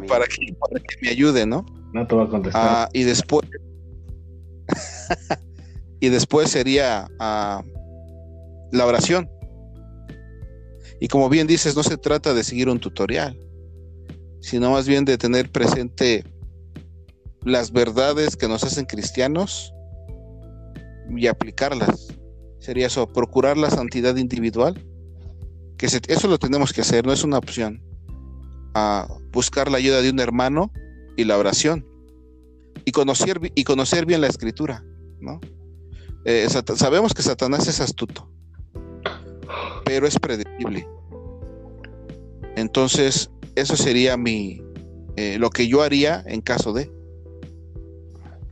para, 0.08 0.26
que, 0.26 0.54
me 1.02 1.08
ayude, 1.08 1.46
¿no? 1.46 1.66
No 1.92 2.06
te 2.06 2.14
voy 2.14 2.26
a 2.26 2.30
contestar. 2.30 2.62
Ah, 2.64 2.88
y 2.92 3.02
después. 3.02 3.48
y 5.98 6.08
después 6.10 6.48
sería 6.48 7.08
ah, 7.18 7.64
la 8.70 8.86
oración. 8.86 9.28
Y 11.00 11.08
como 11.08 11.28
bien 11.28 11.48
dices, 11.48 11.74
no 11.74 11.82
se 11.82 11.96
trata 11.96 12.34
de 12.34 12.44
seguir 12.44 12.68
un 12.68 12.78
tutorial, 12.78 13.36
sino 14.42 14.72
más 14.72 14.86
bien 14.86 15.06
de 15.06 15.16
tener 15.16 15.50
presente 15.50 16.24
las 17.42 17.72
verdades 17.72 18.36
que 18.36 18.48
nos 18.48 18.62
hacen 18.64 18.84
cristianos 18.84 19.72
y 21.16 21.26
aplicarlas 21.26 22.08
sería 22.62 22.86
eso, 22.86 23.08
procurar 23.08 23.58
la 23.58 23.70
santidad 23.70 24.16
individual, 24.16 24.80
que 25.76 25.86
eso 25.86 26.28
lo 26.28 26.38
tenemos 26.38 26.72
que 26.72 26.82
hacer, 26.82 27.04
no 27.04 27.12
es 27.12 27.24
una 27.24 27.38
opción. 27.38 27.82
A 28.74 29.08
buscar 29.32 29.70
la 29.70 29.78
ayuda 29.78 30.00
de 30.00 30.10
un 30.10 30.20
hermano 30.20 30.72
y 31.16 31.24
la 31.24 31.36
oración. 31.36 31.84
Y 32.84 32.92
conocer, 32.92 33.40
y 33.56 33.64
conocer 33.64 34.06
bien 34.06 34.20
la 34.20 34.28
escritura, 34.28 34.84
¿no? 35.20 35.40
Eh, 36.24 36.46
sabemos 36.76 37.14
que 37.14 37.22
Satanás 37.22 37.66
es 37.66 37.80
astuto, 37.80 38.30
pero 39.84 40.06
es 40.06 40.18
predecible. 40.18 40.86
Entonces, 42.54 43.28
eso 43.54 43.76
sería 43.76 44.16
mi 44.16 44.62
eh, 45.16 45.38
lo 45.38 45.50
que 45.50 45.68
yo 45.68 45.82
haría 45.82 46.22
en 46.26 46.40
caso 46.40 46.72
de. 46.72 46.90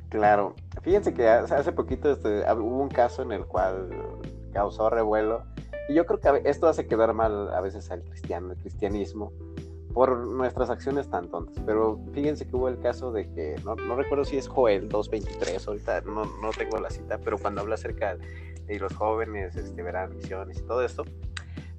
Claro, 0.09 0.55
Fíjense 0.83 1.13
que 1.13 1.29
hace 1.29 1.73
poquito 1.73 2.11
este, 2.11 2.43
hubo 2.55 2.79
un 2.79 2.89
caso 2.89 3.23
en 3.23 3.33
el 3.33 3.45
cual 3.45 3.91
causó 4.53 4.89
revuelo. 4.89 5.43
Y 5.89 5.95
yo 5.95 6.07
creo 6.07 6.21
que 6.21 6.49
esto 6.49 6.69
hace 6.69 6.87
quedar 6.87 7.13
mal 7.13 7.53
a 7.53 7.61
veces 7.61 7.91
al 7.91 8.03
cristiano, 8.03 8.53
el 8.53 8.59
cristianismo, 8.59 9.33
por 9.93 10.17
nuestras 10.17 10.71
acciones 10.71 11.11
tan 11.11 11.29
tontas. 11.29 11.63
Pero 11.67 12.01
fíjense 12.15 12.47
que 12.47 12.57
hubo 12.57 12.69
el 12.69 12.79
caso 12.79 13.13
de 13.13 13.31
que, 13.33 13.57
no, 13.65 13.75
recuerdo 13.75 14.25
si 14.25 14.39
es 14.39 14.49
Joel 14.49 14.89
2.23, 14.89 15.67
ahorita 15.67 16.01
no, 16.03 16.25
no 16.25 16.51
tengo 16.57 16.79
la 16.79 16.91
cita, 16.91 17.19
pero 17.19 17.37
cuando 17.37 17.61
habla 17.61 17.75
acerca 17.75 18.17
de 18.17 18.79
los 18.79 18.95
jóvenes 18.95 19.57
este, 19.57 19.83
verán 19.83 20.17
misiones 20.17 20.61
y 20.61 20.63
todo 20.63 20.83
esto, 20.83 21.05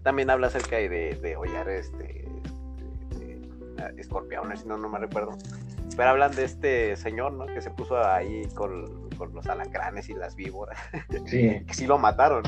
también 0.04 0.30
habla 0.30 0.48
acerca 0.48 0.76
de, 0.76 1.18
de, 1.22 1.36
hollar 1.38 1.70
este, 1.70 2.26
escorpiones, 3.98 4.62
si 4.62 4.68
no, 4.68 4.78
no 4.78 4.90
me 4.90 5.00
recuerdo. 5.00 5.38
Pero 5.96 6.10
hablan 6.10 6.32
de 6.36 6.46
este 6.46 6.96
señor, 6.96 7.34
¿no? 7.34 7.46
Que 7.48 7.62
se 7.62 7.70
puso 7.72 7.98
ahí 7.98 8.48
con, 8.56 9.10
los 9.34 9.48
alacranes 9.48 10.10
y 10.10 10.14
las 10.14 10.36
víboras. 10.36 10.78
Sí. 11.26 11.64
que 11.68 11.74
sí 11.74 11.86
lo 11.86 11.98
mataron. 11.98 12.44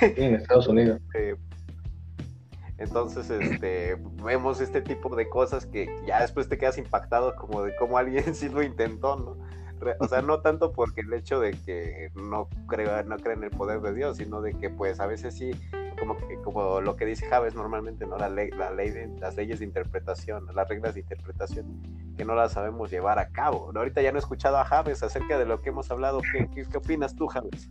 en 0.00 0.34
Estados 0.34 0.66
Unidos. 0.66 1.00
entonces, 2.78 3.30
este, 3.30 3.96
vemos 4.24 4.60
este 4.60 4.80
tipo 4.80 5.14
de 5.14 5.28
cosas 5.28 5.66
que 5.66 5.88
ya 6.06 6.20
después 6.20 6.48
te 6.48 6.58
quedas 6.58 6.78
impactado 6.78 7.36
como 7.36 7.62
de 7.62 7.76
cómo 7.76 7.98
alguien 7.98 8.34
sí 8.34 8.48
lo 8.48 8.62
intentó, 8.62 9.16
¿no? 9.16 9.52
O 9.98 10.06
sea, 10.06 10.22
no 10.22 10.40
tanto 10.40 10.72
porque 10.72 11.00
el 11.00 11.12
hecho 11.12 11.40
de 11.40 11.52
que 11.52 12.10
no 12.14 12.48
crea, 12.68 13.02
no 13.02 13.16
cree 13.16 13.34
en 13.34 13.42
el 13.42 13.50
poder 13.50 13.80
de 13.80 13.92
Dios, 13.92 14.18
sino 14.18 14.40
de 14.40 14.54
que 14.54 14.70
pues 14.70 15.00
a 15.00 15.06
veces 15.06 15.36
sí 15.36 15.50
como, 16.02 16.16
como 16.42 16.80
lo 16.80 16.96
que 16.96 17.06
dice 17.06 17.26
Javes 17.26 17.54
normalmente, 17.54 18.06
¿no? 18.06 18.18
La 18.18 18.28
ley, 18.28 18.50
la 18.50 18.72
ley 18.72 18.90
de, 18.90 19.08
las 19.20 19.36
leyes 19.36 19.60
de 19.60 19.66
interpretación, 19.66 20.46
las 20.52 20.68
reglas 20.68 20.94
de 20.94 21.00
interpretación, 21.00 21.80
que 22.16 22.24
no 22.24 22.34
las 22.34 22.52
sabemos 22.52 22.90
llevar 22.90 23.20
a 23.20 23.28
cabo. 23.28 23.70
Ahorita 23.74 24.02
ya 24.02 24.10
no 24.10 24.18
he 24.18 24.20
escuchado 24.20 24.58
a 24.58 24.64
Javes 24.64 25.02
acerca 25.02 25.38
de 25.38 25.46
lo 25.46 25.62
que 25.62 25.68
hemos 25.68 25.90
hablado. 25.92 26.20
¿Qué, 26.32 26.48
qué, 26.54 26.76
opinas 26.76 27.14
tú, 27.14 27.28
Javes? 27.28 27.70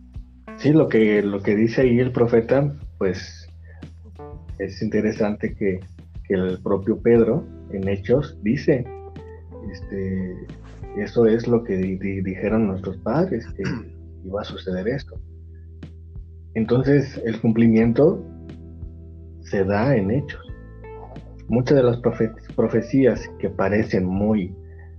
Sí, 0.56 0.72
lo 0.72 0.88
que, 0.88 1.22
lo 1.22 1.42
que 1.42 1.54
dice 1.54 1.82
ahí 1.82 2.00
el 2.00 2.10
profeta, 2.10 2.74
pues 2.98 3.48
es 4.58 4.80
interesante 4.80 5.54
que, 5.54 5.80
que 6.24 6.34
el 6.34 6.58
propio 6.62 7.00
Pedro 7.00 7.44
en 7.70 7.86
Hechos 7.86 8.38
dice, 8.42 8.86
este, 9.70 10.46
eso 10.96 11.26
es 11.26 11.46
lo 11.46 11.64
que 11.64 11.76
dijeron 11.76 12.66
nuestros 12.66 12.96
padres, 12.98 13.46
que 13.52 13.62
iba 14.24 14.40
a 14.40 14.44
suceder 14.44 14.88
esto. 14.88 15.20
Entonces 16.54 17.20
el 17.24 17.40
cumplimiento 17.40 18.22
se 19.40 19.64
da 19.64 19.96
en 19.96 20.10
hechos. 20.10 20.40
Muchas 21.48 21.76
de 21.76 21.82
las 21.82 22.00
profecías 22.56 23.28
que 23.38 23.50
parecen 23.50 24.06
muy 24.06 24.54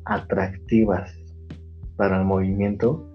atractivas 0.06 1.12
para 1.96 2.20
el 2.20 2.26
movimiento, 2.26 3.08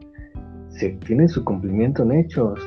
se 0.70 0.90
tienen 1.06 1.28
su 1.28 1.44
cumplimiento 1.44 2.02
en 2.02 2.12
hechos. 2.12 2.60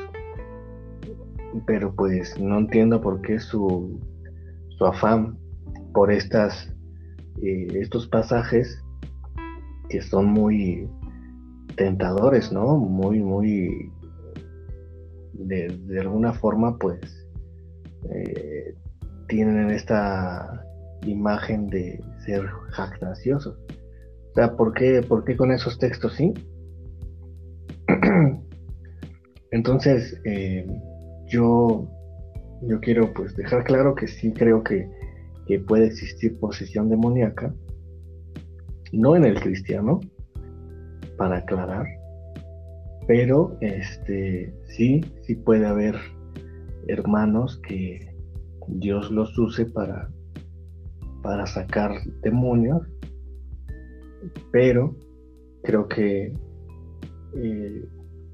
Pero 1.66 1.94
pues 1.94 2.38
no 2.40 2.58
entiendo 2.58 3.00
por 3.00 3.20
qué 3.22 3.38
su, 3.38 4.00
su 4.78 4.86
afán 4.86 5.38
por 5.92 6.10
estas, 6.10 6.74
eh, 7.42 7.66
estos 7.74 8.08
pasajes 8.08 8.82
que 9.88 10.00
son 10.00 10.26
muy 10.26 10.88
tentadores, 11.76 12.52
¿no? 12.52 12.76
Muy, 12.78 13.20
muy 13.20 13.91
de, 15.46 16.00
alguna 16.00 16.32
forma 16.32 16.76
pues 16.78 17.00
eh, 18.10 18.74
tienen 19.28 19.70
esta 19.70 20.64
imagen 21.04 21.66
de 21.68 22.02
ser 22.24 22.46
jactanciosos. 22.70 23.58
O 24.30 24.34
sea, 24.34 24.56
¿por 24.56 24.72
qué, 24.72 25.02
¿por 25.02 25.24
qué 25.24 25.36
con 25.36 25.52
esos 25.52 25.78
textos 25.78 26.14
sí? 26.14 26.32
Entonces, 29.50 30.18
eh, 30.24 30.66
yo, 31.26 31.86
yo 32.62 32.80
quiero 32.80 33.12
pues 33.12 33.36
dejar 33.36 33.64
claro 33.64 33.94
que 33.94 34.08
sí 34.08 34.32
creo 34.32 34.62
que, 34.62 34.88
que 35.46 35.58
puede 35.58 35.86
existir 35.86 36.38
posesión 36.38 36.88
demoníaca, 36.88 37.54
no 38.92 39.16
en 39.16 39.24
el 39.24 39.40
cristiano, 39.40 40.00
para 41.16 41.38
aclarar, 41.38 41.86
pero 43.06 43.56
este 43.60 44.54
sí, 44.64 45.00
sí 45.22 45.34
puede 45.34 45.66
haber 45.66 45.96
hermanos 46.88 47.60
que 47.66 48.14
Dios 48.68 49.10
los 49.10 49.36
use 49.38 49.66
para, 49.66 50.10
para 51.22 51.46
sacar 51.46 51.92
demonios, 52.22 52.86
pero 54.50 54.94
creo 55.62 55.88
que 55.88 56.32
eh, 57.34 57.84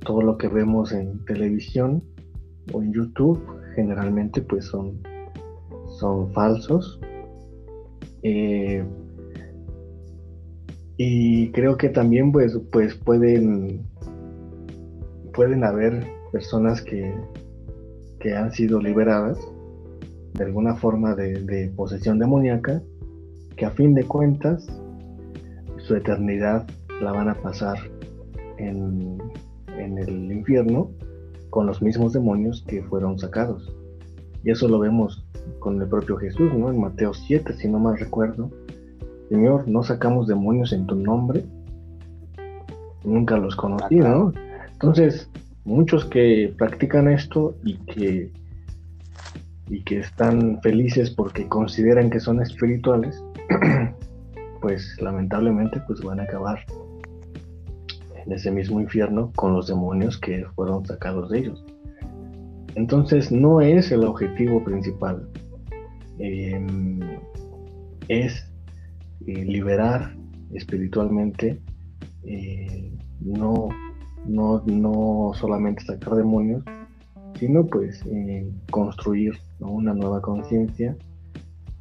todo 0.04 0.22
lo 0.22 0.38
que 0.38 0.48
vemos 0.48 0.92
en 0.92 1.24
televisión 1.24 2.02
o 2.72 2.82
en 2.82 2.92
YouTube 2.92 3.40
generalmente 3.74 4.42
pues 4.42 4.66
son, 4.66 5.00
son 5.98 6.32
falsos. 6.32 7.00
Eh, 8.22 8.84
y 10.96 11.52
creo 11.52 11.76
que 11.76 11.88
también 11.88 12.32
pues, 12.32 12.58
pues 12.72 12.94
pueden, 12.96 13.86
pueden 15.38 15.62
haber 15.62 16.04
personas 16.32 16.82
que, 16.82 17.14
que 18.18 18.34
han 18.34 18.50
sido 18.50 18.80
liberadas 18.80 19.38
de 20.34 20.44
alguna 20.44 20.74
forma 20.74 21.14
de, 21.14 21.72
posesión 21.76 22.18
demoníaca, 22.18 22.82
que 23.54 23.64
a 23.64 23.70
fin 23.70 23.94
de 23.94 24.02
cuentas 24.02 24.66
su 25.76 25.94
eternidad 25.94 26.66
la 27.00 27.12
van 27.12 27.28
a 27.28 27.34
pasar 27.36 27.78
en, 28.56 29.16
en 29.78 29.98
el 29.98 30.32
infierno 30.32 30.90
con 31.50 31.66
los 31.66 31.80
mismos 31.82 32.14
demonios 32.14 32.64
que 32.66 32.82
fueron 32.82 33.16
sacados. 33.16 33.72
Y 34.42 34.50
eso 34.50 34.66
lo 34.66 34.80
vemos 34.80 35.24
con 35.60 35.80
el 35.80 35.86
propio 35.86 36.16
Jesús, 36.16 36.52
¿no? 36.52 36.68
En 36.68 36.80
Mateo 36.80 37.14
7, 37.14 37.52
si 37.52 37.68
no 37.68 37.78
mal 37.78 37.96
recuerdo. 37.96 38.50
Señor, 39.28 39.68
no 39.68 39.84
sacamos 39.84 40.26
demonios 40.26 40.72
en 40.72 40.84
tu 40.88 40.96
nombre. 40.96 41.44
Nunca 43.04 43.36
los 43.36 43.54
conocí, 43.54 44.00
¿no? 44.00 44.32
Entonces, 44.80 45.28
muchos 45.64 46.04
que 46.04 46.54
practican 46.56 47.08
esto 47.08 47.56
y 47.64 47.78
que 47.78 48.30
y 49.70 49.82
que 49.82 49.98
están 49.98 50.60
felices 50.62 51.10
porque 51.10 51.46
consideran 51.46 52.10
que 52.10 52.20
son 52.20 52.40
espirituales, 52.40 53.22
pues 54.62 54.96
lamentablemente 55.00 55.80
pues 55.86 56.00
van 56.00 56.20
a 56.20 56.22
acabar 56.22 56.64
en 58.24 58.32
ese 58.32 58.50
mismo 58.50 58.80
infierno 58.80 59.32
con 59.36 59.52
los 59.52 59.66
demonios 59.66 60.18
que 60.18 60.46
fueron 60.54 60.86
sacados 60.86 61.30
de 61.30 61.40
ellos. 61.40 61.64
Entonces 62.74 63.32
no 63.32 63.60
es 63.60 63.90
el 63.90 64.04
objetivo 64.04 64.62
principal, 64.62 65.28
em, 66.18 67.00
es 68.08 68.50
eh, 69.26 69.44
liberar 69.44 70.14
espiritualmente, 70.54 71.60
eh, 72.24 72.92
no, 73.20 73.68
no, 74.26 74.62
no 74.66 75.32
solamente 75.34 75.84
sacar 75.84 76.14
demonios, 76.14 76.62
sino 77.38 77.66
pues 77.66 78.04
eh, 78.06 78.50
construir 78.70 79.34
una 79.60 79.94
nueva 79.94 80.20
conciencia. 80.20 80.96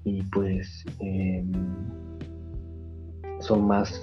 Y 0.03 0.23
pues 0.23 0.85
em, 0.99 1.51
son 3.39 3.67
más 3.67 4.01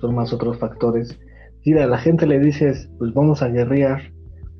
son 0.00 0.14
más 0.14 0.32
otros 0.32 0.58
factores. 0.58 1.18
Si 1.62 1.72
a 1.74 1.86
la 1.86 1.98
gente 1.98 2.26
le 2.26 2.38
dices 2.38 2.88
pues 2.98 3.12
vamos 3.12 3.42
a 3.42 3.48
guerrear 3.48 4.00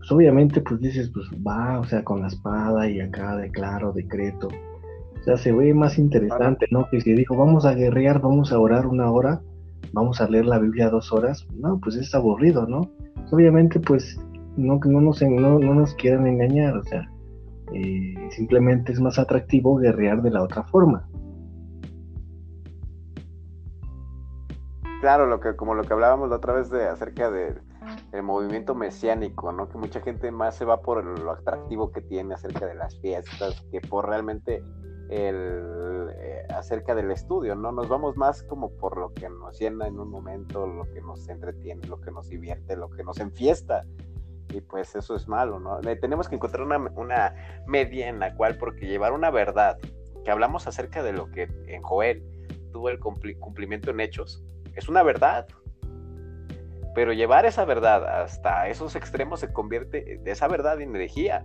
pues 0.07 0.13
obviamente 0.13 0.61
pues 0.61 0.81
dices 0.81 1.11
pues 1.13 1.27
va 1.45 1.81
o 1.81 1.85
sea 1.85 2.05
con 2.05 2.21
la 2.21 2.29
espada 2.29 2.89
y 2.89 3.01
acá 3.01 3.37
de 3.37 3.51
claro 3.51 3.93
decreto 3.93 4.47
o 4.49 5.23
sea 5.25 5.37
se 5.37 5.51
ve 5.51 5.75
más 5.75 5.99
interesante 5.99 6.67
no 6.71 6.87
que 6.91 7.01
si 7.01 7.13
dijo 7.13 7.37
vamos 7.37 7.65
a 7.65 7.75
guerrear 7.75 8.21
vamos 8.21 8.53
a 8.53 8.59
orar 8.61 8.87
una 8.87 9.11
hora 9.11 9.41
vamos 9.93 10.21
a 10.21 10.29
leer 10.29 10.47
la 10.47 10.59
Biblia 10.59 10.91
dos 10.91 11.13
horas 11.13 11.47
no 11.55 11.79
pues 11.81 11.97
es 11.97 12.15
aburrido 12.15 12.67
no 12.67 12.91
obviamente 13.31 13.81
pues 13.81 14.19
no, 14.57 14.81
no, 14.85 15.01
nos, 15.01 15.23
no, 15.23 15.59
no 15.59 15.75
nos 15.75 15.95
quieran 15.95 16.27
engañar, 16.27 16.77
o 16.77 16.83
sea, 16.83 17.11
eh, 17.73 18.29
simplemente 18.31 18.93
es 18.93 19.01
más 19.01 19.19
atractivo 19.19 19.77
guerrear 19.77 20.23
de 20.23 20.31
la 20.31 20.43
otra 20.43 20.65
forma. 20.65 21.09
Claro, 25.01 25.27
lo 25.27 25.41
que, 25.41 25.55
como 25.55 25.75
lo 25.75 25.85
que 25.85 25.93
hablábamos 25.93 26.31
la 26.31 26.37
otra 26.37 26.55
vez 26.55 26.71
de 26.71 26.89
acerca 26.89 27.31
del 27.31 27.61
movimiento 28.23 28.75
mesiánico, 28.75 29.53
¿no? 29.53 29.69
Que 29.69 29.79
mucha 29.79 30.01
gente 30.01 30.33
más 30.33 30.57
se 30.57 30.65
va 30.65 30.81
por 30.81 31.05
lo 31.05 31.31
atractivo 31.31 31.93
que 31.93 32.01
tiene 32.01 32.35
acerca 32.35 32.67
de 32.67 32.75
las 32.75 32.99
fiestas, 33.01 33.63
que 33.71 33.81
por 33.83 34.09
realmente 34.09 34.65
eh, 35.09 36.47
acerca 36.51 36.95
del 36.95 37.11
estudio, 37.11 37.55
¿no? 37.55 37.73
Nos 37.73 37.89
vamos 37.89 38.17
más 38.17 38.43
como 38.43 38.71
por 38.71 38.97
lo 38.99 39.13
que 39.13 39.29
nos 39.29 39.59
llena 39.59 39.87
en 39.87 39.99
un 39.99 40.11
momento, 40.11 40.67
lo 40.67 40.85
que 40.93 41.01
nos 41.01 41.29
entretiene, 41.29 41.87
lo 41.87 42.01
que 42.01 42.11
nos 42.11 42.29
divierte, 42.29 42.77
lo 42.77 42.91
que 42.91 43.05
nos 43.05 43.21
enfiesta 43.21 43.85
y 44.53 44.61
pues 44.61 44.95
eso 44.95 45.15
es 45.15 45.29
malo, 45.29 45.59
¿no? 45.59 45.81
tenemos 46.01 46.29
que 46.29 46.37
encontrar 46.37 46.63
una, 46.63 47.35
media 47.67 48.09
en 48.09 48.21
la 48.21 48.35
cual, 48.35 48.57
porque 48.59 48.87
llevar 48.87 49.13
una 49.13 49.31
verdad, 49.31 49.79
que 50.25 50.31
hablamos 50.31 50.67
acerca 50.67 51.03
de 51.03 51.13
lo 51.13 51.31
que 51.31 51.49
en 51.67 51.83
Joel 51.83 52.23
tuvo 52.73 52.89
el 52.89 52.99
cumplimiento 52.99 53.91
en 53.91 54.01
hechos, 54.01 54.43
es 54.75 54.89
una 54.89 55.03
verdad. 55.03 55.47
Pero 56.95 57.13
llevar 57.13 57.45
esa 57.45 57.67
verdad 57.67 58.23
hasta 58.23 58.69
esos 58.69 58.97
extremos 58.97 59.41
se 59.41 59.53
convierte 59.53 60.19
de 60.23 60.31
esa 60.31 60.49
verdad 60.49 60.81
en 60.81 60.97
herejía. 60.97 61.45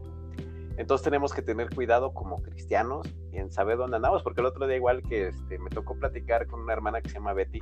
Entonces 0.82 1.06
tenemos 1.06 1.32
que 1.32 1.44
tener 1.44 1.70
cuidado 1.70 2.12
como 2.12 2.42
cristianos 2.42 3.08
en 3.34 3.52
saber 3.52 3.78
dónde 3.78 3.98
andamos, 3.98 4.24
porque 4.24 4.42
el 4.42 4.48
otro 4.48 4.66
día 4.66 4.78
igual 4.78 5.04
que 5.04 5.28
este, 5.28 5.60
me 5.60 5.70
tocó 5.70 5.96
platicar 5.96 6.48
con 6.48 6.62
una 6.62 6.74
hermana 6.74 7.02
que 7.02 7.10
se 7.10 7.16
llama 7.16 7.34
Betty, 7.34 7.60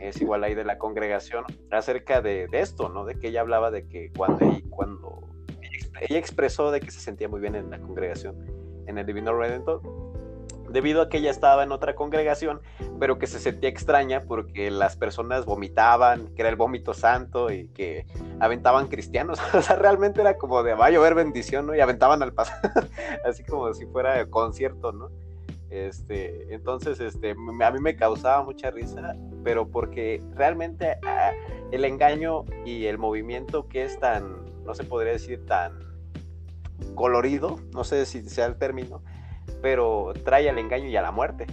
es 0.00 0.20
igual 0.20 0.42
ahí 0.42 0.56
de 0.56 0.64
la 0.64 0.76
congregación, 0.76 1.44
acerca 1.70 2.20
de, 2.20 2.48
esto, 2.50 2.88
¿no? 2.88 3.04
De 3.04 3.14
que 3.14 3.28
ella 3.28 3.42
hablaba 3.42 3.70
de 3.70 3.86
que 3.86 4.10
cuando, 4.16 4.44
cuando 4.70 5.28
ella 6.00 6.18
expresó 6.18 6.72
de 6.72 6.80
que 6.80 6.90
se 6.90 6.98
sentía 6.98 7.28
muy 7.28 7.40
bien 7.40 7.54
en 7.54 7.70
la 7.70 7.78
congregación, 7.78 8.34
en 8.88 8.98
el 8.98 9.06
Divino 9.06 9.32
Redentor, 9.38 9.80
debido 10.70 11.02
a 11.02 11.08
que 11.08 11.18
ella 11.18 11.30
estaba 11.30 11.62
en 11.62 11.72
otra 11.72 11.94
congregación, 11.94 12.60
pero 12.98 13.18
que 13.18 13.26
se 13.26 13.38
sentía 13.38 13.68
extraña 13.68 14.22
porque 14.26 14.70
las 14.70 14.96
personas 14.96 15.44
vomitaban, 15.44 16.28
que 16.34 16.42
era 16.42 16.48
el 16.48 16.56
vómito 16.56 16.94
santo 16.94 17.50
y 17.50 17.68
que 17.68 18.06
aventaban 18.40 18.88
cristianos. 18.88 19.40
o 19.54 19.62
sea, 19.62 19.76
realmente 19.76 20.20
era 20.20 20.36
como 20.36 20.62
de 20.62 20.74
va 20.74 20.86
a 20.86 20.90
llover 20.90 21.14
bendición, 21.14 21.66
¿no? 21.66 21.74
Y 21.74 21.80
aventaban 21.80 22.22
al 22.22 22.32
paso, 22.32 22.52
así 23.24 23.44
como 23.44 23.72
si 23.74 23.86
fuera 23.86 24.24
concierto, 24.26 24.92
¿no? 24.92 25.10
Este, 25.70 26.54
entonces, 26.54 26.98
este, 26.98 27.32
a 27.32 27.70
mí 27.70 27.80
me 27.80 27.94
causaba 27.94 28.42
mucha 28.42 28.70
risa, 28.70 29.14
pero 29.44 29.68
porque 29.68 30.22
realmente 30.34 30.96
ah, 31.04 31.32
el 31.70 31.84
engaño 31.84 32.44
y 32.64 32.86
el 32.86 32.96
movimiento 32.96 33.68
que 33.68 33.84
es 33.84 33.98
tan, 34.00 34.46
no 34.64 34.74
se 34.74 34.84
podría 34.84 35.12
decir 35.12 35.44
tan 35.44 35.88
colorido, 36.94 37.58
no 37.72 37.84
sé 37.84 38.06
si 38.06 38.22
sea 38.28 38.46
el 38.46 38.56
término, 38.56 39.02
pero 39.62 40.12
trae 40.24 40.48
al 40.48 40.58
engaño 40.58 40.86
y 40.88 40.96
a 40.96 41.02
la 41.02 41.12
muerte. 41.12 41.46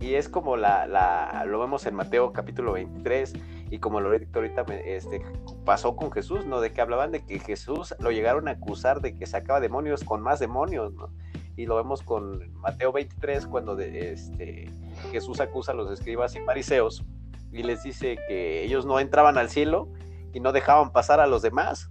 Y 0.00 0.14
es 0.14 0.28
como 0.28 0.56
la, 0.56 0.86
la 0.86 1.44
lo 1.46 1.58
vemos 1.60 1.86
en 1.86 1.94
Mateo 1.94 2.32
capítulo 2.32 2.72
23 2.72 3.32
y 3.70 3.78
como 3.78 4.00
lo 4.00 4.10
ahorita 4.10 4.64
este, 4.84 5.22
pasó 5.64 5.96
con 5.96 6.12
Jesús, 6.12 6.44
¿no? 6.44 6.60
De 6.60 6.72
que 6.72 6.80
hablaban 6.80 7.10
de 7.10 7.24
que 7.24 7.38
Jesús 7.38 7.94
lo 8.00 8.10
llegaron 8.10 8.48
a 8.48 8.52
acusar 8.52 9.00
de 9.00 9.16
que 9.16 9.26
sacaba 9.26 9.60
demonios 9.60 10.04
con 10.04 10.20
más 10.20 10.40
demonios, 10.40 10.92
¿no? 10.92 11.10
y 11.56 11.66
lo 11.66 11.76
vemos 11.76 12.02
con 12.02 12.52
Mateo 12.54 12.92
23 12.92 13.46
cuando 13.46 13.76
de, 13.76 14.12
este, 14.12 14.68
Jesús 15.12 15.40
acusa 15.40 15.72
a 15.72 15.74
los 15.74 15.90
escribas 15.90 16.34
y 16.34 16.40
fariseos 16.40 17.04
y 17.52 17.62
les 17.62 17.82
dice 17.82 18.18
que 18.28 18.64
ellos 18.64 18.84
no 18.86 18.98
entraban 18.98 19.38
al 19.38 19.48
cielo 19.48 19.88
y 20.32 20.40
no 20.40 20.52
dejaban 20.52 20.92
pasar 20.92 21.20
a 21.20 21.26
los 21.26 21.42
demás. 21.42 21.90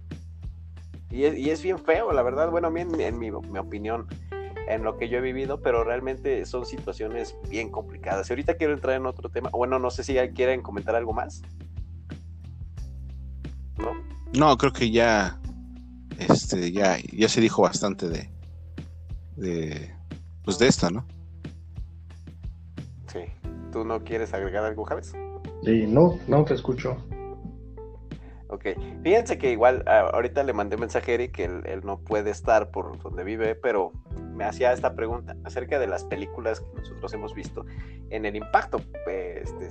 Y 1.10 1.24
es, 1.24 1.38
y 1.38 1.50
es 1.50 1.62
bien 1.62 1.78
feo, 1.78 2.12
la 2.12 2.22
verdad, 2.22 2.50
bueno, 2.50 2.68
a 2.68 2.70
mí 2.70 2.82
en, 2.82 3.18
mi, 3.18 3.30
opinión, 3.30 4.06
en 4.68 4.82
lo 4.82 4.96
que 4.96 5.08
yo 5.08 5.18
he 5.18 5.20
vivido, 5.20 5.60
pero 5.60 5.84
realmente 5.84 6.44
son 6.46 6.66
situaciones 6.66 7.36
bien 7.48 7.70
complicadas. 7.70 8.28
Y 8.28 8.32
ahorita 8.32 8.54
quiero 8.54 8.72
entrar 8.72 8.96
en 8.96 9.06
otro 9.06 9.28
tema. 9.28 9.50
Bueno, 9.50 9.78
no 9.78 9.90
sé 9.90 10.04
si 10.04 10.14
quieren 10.34 10.62
comentar 10.62 10.94
algo 10.94 11.12
más. 11.12 11.42
¿No? 13.78 13.92
No, 14.32 14.56
creo 14.56 14.72
que 14.72 14.90
ya, 14.90 15.38
este, 16.18 16.72
ya, 16.72 16.96
ya 17.12 17.28
se 17.28 17.40
dijo 17.40 17.62
bastante 17.62 18.08
de, 18.08 18.30
de, 19.36 19.94
pues 20.44 20.58
de 20.58 20.66
esta, 20.66 20.90
¿no? 20.90 21.04
Sí. 23.12 23.20
¿Tú 23.72 23.84
no 23.84 24.04
quieres 24.04 24.32
agregar 24.32 24.64
algo, 24.64 24.84
Javes? 24.84 25.12
Sí, 25.64 25.86
no, 25.86 26.18
no 26.28 26.44
te 26.44 26.54
escucho. 26.54 26.96
Ok, 28.48 28.66
fíjense 29.02 29.36
que 29.36 29.50
igual 29.50 29.82
ahorita 29.86 30.44
le 30.44 30.52
mandé 30.52 30.76
mensaje 30.76 31.10
a 31.10 31.14
Eric 31.16 31.32
que 31.32 31.44
él, 31.44 31.80
no 31.82 31.98
puede 31.98 32.30
estar 32.30 32.70
por 32.70 33.02
donde 33.02 33.24
vive, 33.24 33.56
pero 33.56 33.90
me 34.34 34.44
hacía 34.44 34.72
esta 34.72 34.94
pregunta 34.94 35.36
acerca 35.44 35.78
de 35.78 35.86
las 35.86 36.04
películas 36.04 36.60
que 36.60 36.80
nosotros 36.80 37.12
hemos 37.14 37.34
visto 37.34 37.64
en 38.10 38.26
el 38.26 38.36
impacto 38.36 38.80
este, 39.06 39.68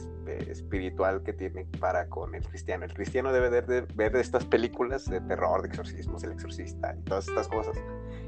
espiritual 0.51 1.23
que 1.23 1.33
tiene 1.33 1.65
para 1.79 2.07
con 2.07 2.35
el 2.35 2.43
cristiano. 2.43 2.85
El 2.85 2.93
cristiano 2.93 3.31
debe 3.31 3.49
de, 3.61 3.81
ver 3.93 4.15
estas 4.15 4.45
películas 4.45 5.09
de 5.09 5.21
terror, 5.21 5.61
de 5.61 5.69
exorcismos, 5.69 6.23
el 6.23 6.31
exorcista 6.31 6.95
y 6.97 7.01
todas 7.03 7.27
estas 7.27 7.47
cosas. 7.47 7.77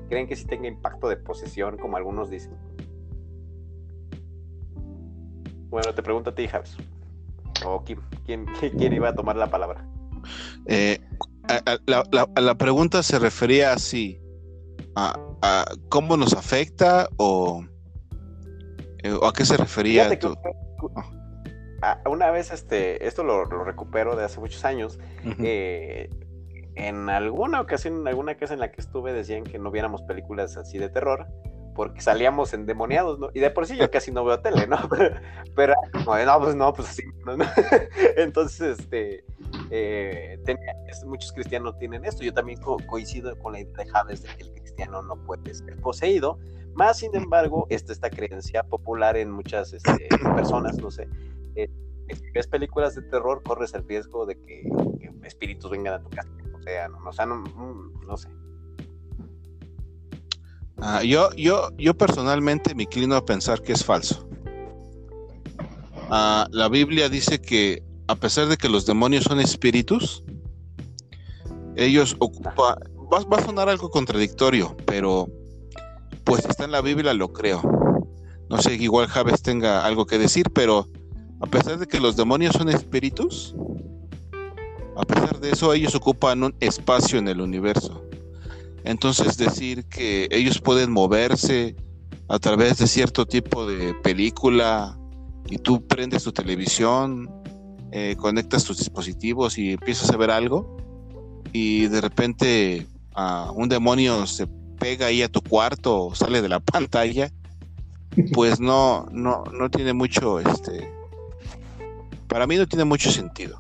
¿Creen 0.10 0.28
que 0.28 0.36
sí 0.36 0.46
tenga 0.46 0.68
impacto 0.68 1.10
de 1.10 1.18
posesión, 1.18 1.78
como 1.78 1.98
algunos 1.98 2.30
dicen? 2.30 2.56
Bueno, 5.70 5.94
te 5.94 6.04
pregunto 6.04 6.30
a 6.30 6.36
ti. 6.36 6.48
O 7.66 7.84
¿quién, 7.84 8.00
quién 8.26 8.94
iba 8.94 9.10
a 9.10 9.16
tomar 9.16 9.36
la 9.36 9.50
palabra? 9.50 9.86
Eh, 10.68 11.00
la, 11.86 12.56
pregunta 12.56 13.04
se 13.04 13.20
refería 13.20 13.74
así, 13.74 14.20
a, 14.96 15.20
a 15.46 15.66
cómo 15.90 16.18
nos 16.18 16.34
afecta 16.34 17.08
o, 17.18 17.64
eh, 19.04 19.16
a 19.22 19.32
qué 19.32 19.46
se 19.46 19.58
refería. 19.58 20.10
Ah. 21.82 22.00
una 22.08 22.32
vez, 22.32 22.52
este, 22.52 23.06
esto 23.06 23.24
lo, 23.24 23.46
recupero 23.46 24.16
de 24.16 24.24
hace 24.24 24.40
muchos 24.40 24.66
años, 24.66 24.98
eh, 25.40 26.10
en 26.76 27.10
alguna 27.10 27.62
ocasión, 27.62 28.02
en 28.02 28.08
alguna 28.08 28.36
casa 28.36 28.56
en 28.56 28.60
la 28.60 28.72
que 28.72 28.82
estuve, 28.82 29.14
decían 29.14 29.44
que 29.44 29.60
no 29.60 29.70
viéramos 29.70 30.02
películas 30.02 30.58
así 30.58 30.80
de 30.80 30.90
terror, 30.90 31.28
porque 31.76 32.02
salíamos 32.02 32.54
endemoniados, 32.54 33.20
¿no? 33.20 33.30
Y 33.34 33.40
de 33.40 33.52
por 33.52 33.68
sí 33.68 33.78
yo 33.78 33.92
casi 33.92 34.12
no 34.12 34.26
veo 34.26 34.40
tele, 34.40 34.66
¿no? 34.66 34.78
Pero, 35.56 35.76
no, 35.94 36.40
pues 36.40 36.56
no, 36.56 36.74
pues 36.74 36.90
así, 36.90 37.04
¿no? 37.24 37.38
Entonces, 38.18 38.80
este, 38.80 39.24
eh, 39.70 40.38
muchos 41.06 41.32
cristianos 41.32 41.78
tienen 41.78 42.06
esto. 42.06 42.24
Yo 42.24 42.34
también 42.34 42.60
coincido 42.62 43.38
con 43.40 43.54
la 43.54 43.62
idea 43.62 44.04
de 44.04 44.16
que 44.16 44.44
el 44.44 44.54
cristiano 44.54 45.02
no 45.02 45.16
puede 45.24 45.54
ser 45.54 45.76
poseído. 45.78 46.40
Más, 46.74 47.00
sin 47.00 47.16
embargo, 47.16 47.68
esta, 47.70 47.94
esta 47.94 48.10
creencia 48.10 48.64
popular 48.64 49.16
en 49.16 49.32
muchas 49.32 49.74
este, 49.74 50.10
personas, 50.36 50.78
no 50.78 50.92
sé. 50.92 51.08
Eh, 51.56 51.70
si 52.14 52.32
ves 52.32 52.48
películas 52.48 52.96
de 52.96 53.02
terror, 53.04 53.42
corres 53.44 53.74
el 53.74 53.88
riesgo 53.88 54.26
de 54.26 54.36
que, 54.36 54.70
espíritus 55.24 55.72
vengan 55.72 55.94
a 55.96 56.04
tu 56.04 56.10
casa. 56.10 56.30
O 56.54 56.62
sea, 56.62 56.88
no, 56.88 56.98
o 57.08 57.14
sea, 57.14 57.26
no, 57.26 57.38
mm, 57.38 58.06
no 58.06 58.18
sé. 58.18 58.30
Ah, 60.78 61.02
yo, 61.04 61.30
yo, 61.38 61.70
yo 61.78 61.94
personalmente 61.98 62.76
me 62.76 62.84
inclino 62.84 63.16
a 63.16 63.26
pensar 63.26 63.62
que 63.62 63.72
es 63.72 63.84
falso. 63.84 64.28
Ah, 66.10 66.48
la 66.52 66.68
Biblia 66.70 67.10
dice 67.10 67.42
que 67.42 67.85
a 68.08 68.16
pesar 68.16 68.48
de 68.48 68.58
que 68.58 68.70
los 68.70 68.86
demonios 68.86 69.24
son 69.24 69.40
espíritus, 69.40 70.24
ellos 71.76 72.16
ocupan, 72.20 72.76
va, 73.12 73.38
a 73.38 73.46
sonar 73.46 73.70
algo 73.70 73.90
contradictorio, 73.90 74.76
pero 74.86 75.28
pues 76.24 76.46
está 76.46 76.66
en 76.66 76.72
la 76.72 76.82
Biblia, 76.82 77.14
lo 77.14 77.34
creo. 77.34 77.62
No 78.50 78.62
sé, 78.62 78.76
igual 78.76 79.08
Javes 79.08 79.42
tenga 79.42 79.86
algo 79.86 80.06
que 80.06 80.18
decir, 80.18 80.52
pero 80.52 80.88
a 81.42 81.48
pesar 81.48 81.80
de 81.80 81.88
que 81.88 82.00
los 82.00 82.16
demonios 82.16 82.54
son 82.56 82.70
espíritus, 82.70 83.56
a 84.96 85.04
pesar 85.04 85.40
de 85.40 85.52
eso 85.52 85.74
ellos 85.74 85.96
ocupan 85.96 86.44
un 86.44 86.56
espacio 86.60 87.20
en 87.20 87.28
el 87.28 87.42
universo. 87.42 88.04
Entonces 88.84 89.38
decir 89.38 89.86
que 89.86 90.28
ellos 90.32 90.62
pueden 90.62 90.92
moverse 90.92 91.76
a 92.30 92.40
través 92.40 92.78
de 92.78 92.88
cierto 92.88 93.26
tipo 93.26 93.66
de 93.66 93.94
película 93.96 94.98
y 95.50 95.58
tú 95.58 95.86
prendes 95.86 96.24
tu 96.24 96.32
televisión, 96.32 97.30
eh, 97.98 98.18
conectas 98.18 98.66
tus 98.66 98.80
dispositivos 98.80 99.58
y 99.58 99.72
empiezas 99.72 100.12
a 100.12 100.18
ver 100.18 100.30
algo 100.30 100.76
y 101.54 101.88
de 101.88 102.02
repente 102.02 102.86
uh, 103.16 103.54
un 103.54 103.70
demonio 103.70 104.28
se 104.28 104.48
pega 104.78 105.06
ahí 105.06 105.22
a 105.22 105.30
tu 105.30 105.40
cuarto 105.40 106.08
o 106.08 106.14
sale 106.14 106.42
de 106.42 106.50
la 106.50 106.60
pantalla, 106.74 107.32
pues 108.34 108.60
no, 108.60 109.08
no, 109.14 109.46
no 109.54 109.70
tiene 109.70 109.94
mucho, 109.94 110.42
este, 110.42 110.92
para 112.28 112.46
mí 112.46 112.58
no 112.58 112.68
tiene 112.68 112.84
mucho 112.84 113.10
sentido. 113.10 113.58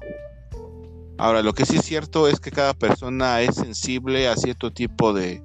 Ahora, 1.17 1.41
lo 1.41 1.53
que 1.53 1.65
sí 1.65 1.77
es 1.77 1.86
cierto 1.86 2.27
es 2.27 2.41
que 2.41 2.51
cada 2.51 2.73
persona 2.73 3.39
es 3.39 3.55
sensible 3.55 4.27
a 4.27 4.36
cierto 4.36 4.69
tipo 4.69 5.13
de 5.13 5.41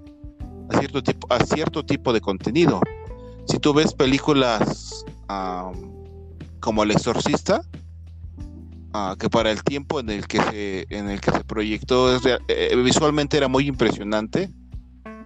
a 0.69 0.81
cierto 0.81 1.01
tipo 1.01 1.33
a 1.33 1.39
cierto 1.45 1.87
tipo 1.87 2.13
de 2.13 2.21
contenido. 2.21 2.81
Si 3.47 3.61
tú 3.61 3.73
ves 3.73 3.93
películas 3.93 5.05
como 6.59 6.83
El 6.83 6.91
Exorcista, 6.91 7.63
ah, 8.93 9.17
que 9.19 9.29
para 9.29 9.51
el 9.51 9.63
tiempo 9.63 10.01
en 10.01 10.11
el 10.11 10.27
que 10.27 10.41
se 10.41 10.87
en 10.91 11.11
el 11.11 11.21
que 11.21 11.31
se 11.31 11.45
proyectó 11.45 12.17
eh, 12.49 12.77
visualmente 12.77 13.37
era 13.37 13.49
muy 13.49 13.67
impresionante. 13.67 14.51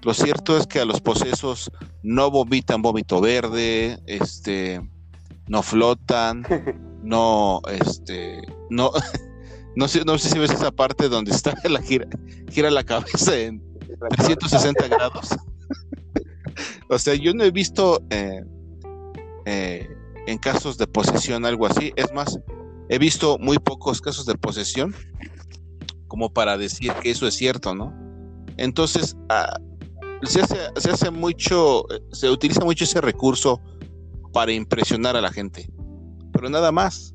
Lo 0.03 0.12
cierto 0.12 0.59
es 0.59 0.67
que 0.67 0.81
a 0.81 0.85
los 0.85 1.01
posesos 1.01 1.71
no 2.03 2.31
vomitan 2.31 2.83
vómito 2.83 3.23
verde, 3.23 3.99
este, 4.07 4.81
no 5.49 5.62
flotan, 5.62 6.45
no, 7.03 7.62
este, 7.71 8.43
no, 8.69 8.91
No 9.77 9.89
sé, 9.89 10.05
no 10.05 10.19
sé 10.19 10.29
si 10.31 10.39
ves 10.39 10.53
esa 10.53 10.71
parte 10.71 11.09
donde 11.09 11.33
está 11.33 11.55
la 11.69 11.83
gira, 11.83 12.07
gira 12.51 12.71
la 12.71 12.85
cabeza 12.85 13.37
en 13.37 13.62
360 14.11 14.89
grados. 14.89 15.31
o 16.89 16.99
sea, 16.99 17.15
yo 17.15 17.35
no 17.35 17.45
he 17.45 17.51
visto 17.51 18.03
eh, 18.11 18.45
eh, 19.47 19.89
en 20.27 20.39
casos 20.39 20.79
de 20.79 20.87
posesión 20.87 21.45
algo 21.45 21.67
así. 21.67 21.93
Es 21.97 22.12
más, 22.12 22.39
he 22.89 22.99
visto 22.99 23.39
muy 23.39 23.59
pocos 23.59 24.01
casos 24.01 24.26
de 24.26 24.35
posesión 24.35 24.95
como 26.09 26.32
para 26.32 26.57
decir 26.57 26.93
que 27.03 27.11
eso 27.11 27.26
es 27.26 27.35
cierto, 27.35 27.74
¿no? 27.74 27.93
Entonces, 28.57 29.16
ah, 29.30 29.59
se, 30.22 30.41
hace, 30.41 31.11
mucho, 31.11 31.85
se 32.12 32.30
utiliza 32.30 32.64
mucho 32.64 32.85
ese 32.85 33.01
recurso 33.01 33.61
para 34.32 34.53
impresionar 34.53 35.16
a 35.16 35.20
la 35.20 35.32
gente, 35.32 35.68
pero 36.32 36.49
nada 36.49 36.70
más. 36.72 37.14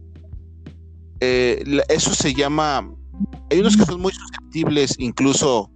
Eh, 1.21 1.63
eso 1.89 2.13
se 2.13 2.33
llama, 2.33 2.93
hay 3.49 3.59
unos 3.59 3.75
que 3.75 3.85
son 3.85 4.01
muy 4.01 4.13
susceptibles, 4.13 4.95
incluso 4.99 5.69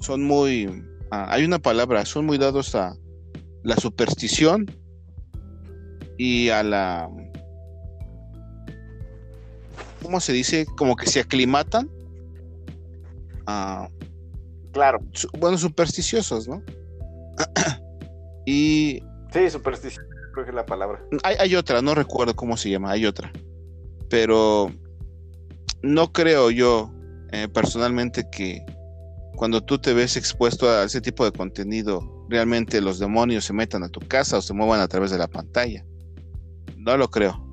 son 0.00 0.24
muy, 0.24 0.84
ah, 1.10 1.26
hay 1.30 1.44
una 1.44 1.58
palabra, 1.58 2.04
son 2.04 2.26
muy 2.26 2.38
dados 2.38 2.74
a 2.74 2.96
la 3.64 3.76
superstición 3.76 4.66
y 6.18 6.50
a 6.50 6.62
la, 6.62 7.08
¿cómo 10.04 10.20
se 10.20 10.32
dice? 10.32 10.66
Como 10.76 10.94
que 10.94 11.06
se 11.06 11.18
aclimatan. 11.18 11.90
claro. 14.72 15.00
bueno, 15.40 15.58
supersticiosos, 15.58 16.46
¿no? 16.46 16.62
y... 18.46 19.02
Sí, 19.32 19.50
supersticiosos, 19.50 20.08
creo 20.32 20.44
que 20.44 20.50
es 20.50 20.54
la 20.54 20.66
palabra. 20.66 21.02
Hay, 21.24 21.34
hay 21.40 21.56
otra, 21.56 21.82
no 21.82 21.96
recuerdo 21.96 22.36
cómo 22.36 22.56
se 22.56 22.70
llama, 22.70 22.92
hay 22.92 23.06
otra 23.06 23.32
pero 24.14 24.70
no 25.82 26.12
creo 26.12 26.52
yo 26.52 26.92
eh, 27.32 27.48
personalmente 27.48 28.28
que 28.30 28.64
cuando 29.34 29.60
tú 29.60 29.80
te 29.80 29.92
ves 29.92 30.16
expuesto 30.16 30.70
a 30.70 30.84
ese 30.84 31.00
tipo 31.00 31.24
de 31.24 31.32
contenido, 31.32 32.24
realmente 32.28 32.80
los 32.80 33.00
demonios 33.00 33.44
se 33.44 33.52
metan 33.52 33.82
a 33.82 33.88
tu 33.88 33.98
casa 33.98 34.38
o 34.38 34.40
se 34.40 34.54
muevan 34.54 34.80
a 34.80 34.86
través 34.86 35.10
de 35.10 35.18
la 35.18 35.26
pantalla. 35.26 35.84
No 36.76 36.96
lo 36.96 37.08
creo. 37.10 37.43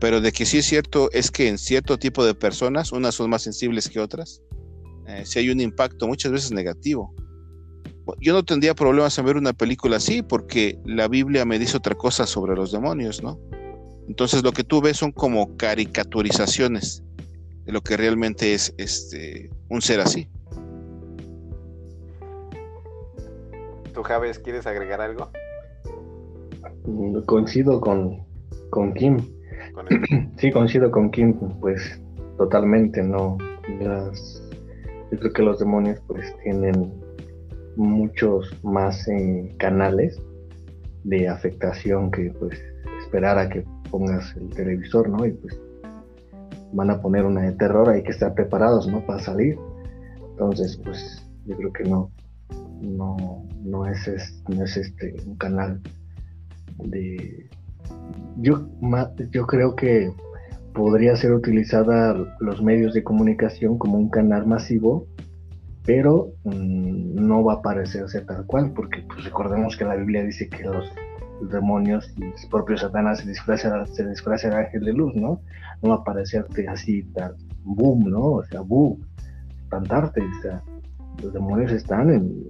Pero 0.00 0.20
de 0.20 0.32
que 0.32 0.46
sí 0.46 0.58
es 0.58 0.66
cierto 0.66 1.10
es 1.12 1.30
que 1.30 1.48
en 1.48 1.58
cierto 1.58 1.98
tipo 1.98 2.24
de 2.24 2.34
personas, 2.34 2.92
unas 2.92 3.14
son 3.14 3.30
más 3.30 3.42
sensibles 3.42 3.88
que 3.88 4.00
otras, 4.00 4.42
eh, 5.06 5.24
si 5.24 5.38
hay 5.38 5.50
un 5.50 5.60
impacto 5.60 6.06
muchas 6.06 6.32
veces 6.32 6.52
negativo. 6.52 7.14
Yo 8.20 8.32
no 8.32 8.42
tendría 8.42 8.74
problemas 8.74 9.18
en 9.18 9.26
ver 9.26 9.36
una 9.36 9.52
película 9.52 9.96
así 9.96 10.22
porque 10.22 10.78
la 10.84 11.08
Biblia 11.08 11.44
me 11.44 11.58
dice 11.58 11.76
otra 11.76 11.94
cosa 11.94 12.26
sobre 12.26 12.54
los 12.54 12.72
demonios, 12.72 13.22
¿no? 13.22 13.38
Entonces 14.06 14.42
lo 14.42 14.52
que 14.52 14.64
tú 14.64 14.80
ves 14.80 14.96
son 14.96 15.12
como 15.12 15.56
caricaturizaciones 15.56 17.02
de 17.64 17.72
lo 17.72 17.82
que 17.82 17.96
realmente 17.96 18.54
es 18.54 18.74
este 18.78 19.50
un 19.68 19.82
ser 19.82 20.00
así. 20.00 20.28
¿Tú, 23.92 24.02
Javes, 24.02 24.38
quieres 24.38 24.66
agregar 24.66 25.00
algo? 25.02 25.30
Mm, 26.86 27.20
coincido 27.26 27.80
con, 27.80 28.24
con 28.70 28.94
Kim. 28.94 29.37
sí, 30.36 30.50
coincido 30.50 30.90
con 30.90 31.10
Kim, 31.10 31.34
pues 31.60 32.00
totalmente, 32.36 33.02
¿no? 33.02 33.36
yo 35.10 35.18
creo 35.18 35.32
que 35.32 35.42
los 35.42 35.58
demonios 35.58 36.00
pues 36.06 36.34
tienen 36.42 36.92
muchos 37.76 38.52
más 38.64 39.06
eh, 39.08 39.54
canales 39.58 40.20
de 41.04 41.28
afectación 41.28 42.10
que 42.10 42.32
pues 42.38 42.60
esperar 43.00 43.38
a 43.38 43.48
que 43.48 43.64
pongas 43.90 44.36
el 44.36 44.50
televisor, 44.50 45.08
¿no? 45.08 45.24
Y 45.24 45.32
pues 45.32 45.58
van 46.72 46.90
a 46.90 47.00
poner 47.00 47.24
una 47.24 47.42
de 47.42 47.52
terror, 47.52 47.88
hay 47.88 48.02
que 48.02 48.10
estar 48.10 48.34
preparados, 48.34 48.86
¿no? 48.86 49.04
Para 49.06 49.20
salir. 49.20 49.56
Entonces, 50.30 50.76
pues 50.84 51.26
yo 51.46 51.56
creo 51.56 51.72
que 51.72 51.84
no, 51.84 52.10
no, 52.80 53.46
no 53.62 53.86
es, 53.86 54.42
no 54.48 54.64
es 54.64 54.76
este 54.76 55.14
un 55.26 55.36
canal 55.36 55.80
de... 56.84 57.48
Yo, 58.36 58.68
yo 59.30 59.46
creo 59.46 59.74
que 59.74 60.12
podría 60.74 61.16
ser 61.16 61.32
utilizada 61.32 62.14
los 62.40 62.62
medios 62.62 62.94
de 62.94 63.02
comunicación 63.02 63.78
como 63.78 63.98
un 63.98 64.10
canal 64.10 64.46
masivo, 64.46 65.06
pero 65.84 66.32
mm, 66.44 67.14
no 67.14 67.42
va 67.42 67.54
a 67.54 67.62
parecerse 67.62 68.20
tal 68.20 68.46
cual, 68.46 68.72
porque 68.74 69.02
pues 69.08 69.24
recordemos 69.24 69.76
que 69.76 69.84
la 69.84 69.96
Biblia 69.96 70.22
dice 70.22 70.48
que 70.48 70.64
los 70.64 70.84
demonios 71.50 72.12
y 72.16 72.24
el 72.24 72.32
propio 72.50 72.76
Satanás 72.76 73.20
se 73.20 73.28
disfraza, 73.28 73.86
se 73.86 74.08
disfraza 74.08 74.56
ángel 74.56 74.84
de 74.84 74.92
luz, 74.92 75.14
¿no? 75.14 75.40
No 75.82 75.90
va 75.90 75.96
a 75.96 76.04
parecerte 76.04 76.68
así 76.68 77.06
boom, 77.64 78.10
¿no? 78.10 78.20
O 78.20 78.44
sea, 78.44 78.60
boom, 78.60 79.00
espantarte, 79.62 80.20
o 80.20 80.42
sea, 80.42 80.62
los 81.22 81.32
demonios 81.32 81.72
están 81.72 82.10
en, 82.10 82.48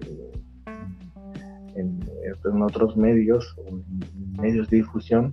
en, 1.76 2.62
otros 2.62 2.96
medios, 2.96 3.56
medios 4.38 4.70
de 4.70 4.78
difusión 4.78 5.32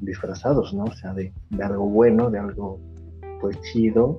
disfrazados, 0.00 0.74
¿no? 0.74 0.84
O 0.84 0.92
sea, 0.92 1.14
de, 1.14 1.32
algo 1.62 1.88
bueno, 1.88 2.30
de 2.30 2.38
algo 2.38 2.80
pues 3.40 3.60
chido, 3.62 4.18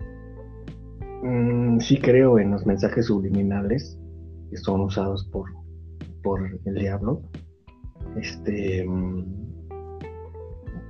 Mm, 1.24 1.80
sí 1.80 2.00
creo 2.00 2.38
en 2.38 2.52
los 2.52 2.66
mensajes 2.66 3.08
subliminales 3.08 3.98
que 4.50 4.58
son 4.58 4.82
usados 4.82 5.26
por, 5.32 5.50
por 6.24 6.42
el 6.66 6.76
diablo. 6.76 7.22
Este, 8.16 8.86
mm, 8.88 9.26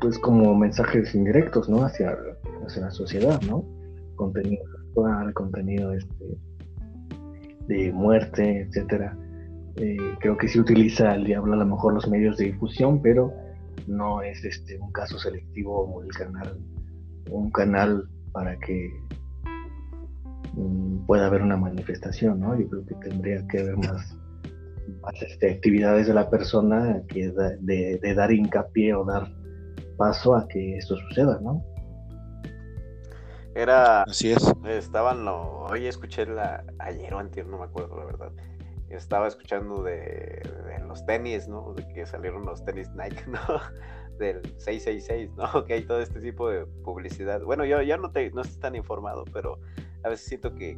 pues 0.01 0.19
como 0.19 0.53
mensajes 0.55 1.15
indirectos, 1.15 1.69
¿no? 1.69 1.83
Hacia, 1.83 2.15
hacia 2.65 2.83
la 2.83 2.91
sociedad, 2.91 3.41
¿no? 3.43 3.65
Contenido 4.15 4.63
sexual, 4.77 5.33
contenido 5.33 5.93
este, 5.93 6.37
de 7.67 7.91
muerte, 7.93 8.61
etcétera. 8.61 9.17
Eh, 9.77 9.97
creo 10.19 10.37
que 10.37 10.47
sí 10.47 10.59
utiliza 10.59 11.13
el 11.13 11.25
diablo 11.25 11.53
a 11.53 11.57
lo 11.57 11.65
mejor 11.65 11.93
los 11.93 12.07
medios 12.07 12.37
de 12.37 12.45
difusión, 12.45 12.99
pero 13.01 13.31
no 13.85 14.21
es 14.23 14.43
este 14.43 14.79
un 14.79 14.91
caso 14.91 15.19
selectivo 15.19 16.01
el 16.03 16.09
canal, 16.09 16.57
un 17.29 17.51
canal 17.51 18.09
para 18.31 18.57
que 18.57 18.89
mm, 20.53 21.05
pueda 21.05 21.27
haber 21.27 21.43
una 21.43 21.57
manifestación, 21.57 22.39
¿no? 22.39 22.59
Yo 22.59 22.67
creo 22.67 22.85
que 22.87 22.95
tendría 22.95 23.47
que 23.47 23.59
haber 23.59 23.77
más, 23.77 24.17
este, 25.21 25.51
actividades 25.51 26.07
de 26.07 26.13
la 26.15 26.27
persona 26.29 27.03
que 27.07 27.29
de, 27.29 27.99
de, 27.99 28.13
dar 28.15 28.31
hincapié 28.31 28.95
o 28.95 29.05
dar 29.05 29.31
paso 29.97 30.35
a 30.35 30.47
que 30.47 30.77
esto 30.77 30.95
suceda, 30.97 31.39
¿no? 31.41 31.63
Era. 33.53 34.03
Así 34.03 34.31
es. 34.31 34.53
Estaban, 34.65 35.23
lo, 35.23 35.65
hoy 35.65 35.85
escuché 35.85 36.25
la, 36.25 36.63
ayer 36.79 37.13
o 37.13 37.19
antier, 37.19 37.45
no 37.45 37.59
me 37.59 37.65
acuerdo 37.65 37.97
la 37.97 38.05
verdad. 38.05 38.31
Estaba 38.89 39.27
escuchando 39.27 39.83
de, 39.83 40.41
los 40.87 41.05
tenis, 41.05 41.47
¿no? 41.47 41.73
De 41.73 41.87
que 41.93 42.05
salieron 42.05 42.45
los 42.45 42.63
tenis 42.63 42.89
Nike, 42.91 43.23
¿no? 43.27 43.39
Del 44.17 44.41
666, 44.57 45.31
¿no? 45.35 45.63
Que 45.65 45.73
hay 45.73 45.85
todo 45.85 46.01
este 46.01 46.19
tipo 46.19 46.49
de 46.49 46.65
publicidad. 46.83 47.41
Bueno, 47.41 47.65
yo 47.65 47.81
ya 47.81 47.97
no, 47.97 48.11
te, 48.11 48.31
no 48.31 48.41
estoy 48.41 48.59
tan 48.59 48.75
informado, 48.75 49.25
pero 49.33 49.59
a 50.03 50.09
veces 50.09 50.27
siento 50.27 50.53
que, 50.55 50.77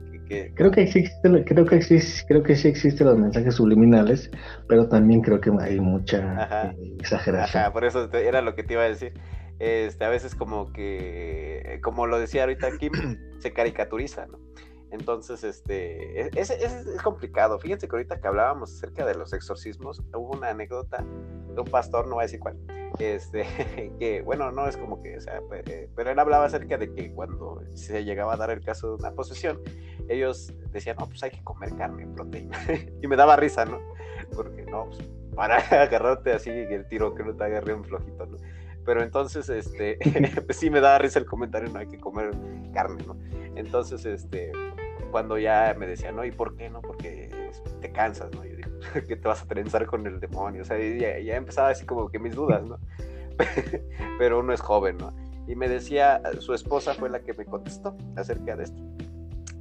creo 0.56 0.72
que 0.72 0.82
existe 0.82 1.44
creo 1.46 1.66
que 1.66 1.76
existe, 1.76 2.26
creo 2.28 2.42
que 2.42 2.56
sí 2.56 2.68
existen 2.68 3.08
los 3.08 3.18
mensajes 3.18 3.56
subliminales 3.56 4.32
pero 4.68 4.88
también 4.88 5.22
creo 5.22 5.40
que 5.40 5.52
hay 5.60 5.80
mucha 5.80 6.72
eh, 6.72 6.96
exageración 7.00 7.64
Ajá, 7.64 7.74
por 7.74 7.84
eso 7.84 8.12
era 8.14 8.42
lo 8.42 8.56
que 8.56 8.64
te 8.64 8.74
iba 8.74 8.84
a 8.84 8.88
decir 8.88 9.14
este 9.60 10.06
a 10.06 10.10
veces 10.10 10.36
como 10.36 10.72
que 10.72 11.80
como 11.84 12.08
lo 12.08 12.20
decía 12.20 12.44
ahorita 12.44 12.78
Kim 12.78 12.92
se 13.40 13.52
caricaturiza 13.52 14.26
no 14.28 14.40
entonces, 14.92 15.44
este, 15.44 16.22
e, 16.22 16.30
es, 16.36 16.50
es, 16.50 16.74
es, 16.74 17.02
complicado. 17.02 17.60
Fíjense 17.60 17.88
que 17.88 17.96
ahorita 17.96 18.20
que 18.20 18.28
hablábamos 18.28 18.74
acerca 18.74 19.06
de 19.06 19.16
los 19.16 19.34
exorcismos, 19.34 20.02
hubo 20.14 20.36
una 20.36 20.50
anécdota 20.50 21.06
de 21.54 21.62
un 21.62 21.68
pastor, 21.68 22.08
no 22.08 22.16
voy 22.16 22.24
a 22.24 22.26
decir 22.26 22.40
cuál, 22.40 22.58
este, 22.98 23.46
que, 24.00 24.22
bueno, 24.22 24.52
no 24.52 24.68
es 24.68 24.78
como 24.78 25.02
que, 25.02 25.18
o 25.18 25.22
sea, 25.22 25.42
eh, 25.66 25.90
pero 25.96 26.12
él 26.12 26.20
hablaba 26.20 26.46
acerca 26.46 26.78
de 26.78 26.94
que 26.94 27.12
cuando 27.14 27.62
se 27.76 28.04
llegaba 28.04 28.34
a 28.34 28.38
dar 28.38 28.50
el 28.50 28.62
caso 28.62 28.90
de 28.90 28.94
una 28.96 29.12
posesión, 29.12 29.62
ellos 30.08 30.54
decían, 30.72 30.98
no, 31.00 31.08
pues 31.08 31.22
hay 31.24 31.32
que 31.32 31.44
comer 31.44 31.76
carne, 31.76 32.08
proteína. 32.08 32.58
y 33.02 33.08
me 33.08 33.16
daba 33.16 33.36
risa, 33.36 33.66
¿no? 33.66 33.80
Porque 34.36 34.64
no, 34.66 34.86
pues 34.86 35.00
para 35.36 35.58
agarrarte 35.84 36.34
así 36.34 36.50
el 36.50 36.88
tiro 36.88 37.16
que 37.16 37.24
no 37.24 37.36
te 37.36 37.44
agarre 37.44 37.74
un 37.74 37.86
flojito, 37.86 38.26
¿no? 38.26 38.38
Pero 38.86 39.04
entonces, 39.04 39.48
este, 39.50 40.00
pues 40.46 40.58
sí 40.58 40.70
me 40.70 40.82
daba 40.82 40.98
risa 40.98 41.20
el 41.20 41.26
comentario, 41.26 41.70
no 41.70 41.80
hay 41.80 41.88
que 41.88 42.00
comer 42.00 42.32
carne, 42.74 43.04
¿no? 43.06 43.16
Entonces, 43.56 44.06
este, 44.06 44.52
cuando 45.10 45.38
ya 45.38 45.76
me 45.78 45.88
decían, 45.88 46.16
no, 46.16 46.26
¿y 46.26 46.32
por 46.32 46.56
qué 46.56 46.70
no? 46.70 46.82
Porque 46.82 47.30
te 47.82 47.92
cansas, 47.92 48.32
¿no? 48.34 48.46
Yo 48.46 48.56
digo, 48.56 48.70
que 49.08 49.16
te 49.16 49.28
vas 49.28 49.42
a 49.42 49.48
trenzar 49.48 49.86
con 49.86 50.06
el 50.08 50.20
demonio, 50.20 50.62
o 50.62 50.66
sea, 50.66 50.78
ya, 50.78 51.20
ya 51.20 51.36
empezaba 51.36 51.70
así 51.70 51.86
como 51.86 52.10
que 52.10 52.20
mis 52.20 52.36
dudas, 52.36 52.64
¿no? 52.64 52.80
Pero 54.18 54.40
uno 54.40 54.54
es 54.54 54.62
joven, 54.62 54.98
¿no? 54.98 55.14
Y 55.48 55.56
me 55.56 55.68
decía, 55.68 56.22
su 56.40 56.54
esposa 56.54 56.94
fue 56.94 57.10
la 57.10 57.22
que 57.22 57.34
me 57.34 57.46
contestó 57.46 57.98
acerca 58.16 58.56
de 58.56 58.66
esto, 58.66 58.82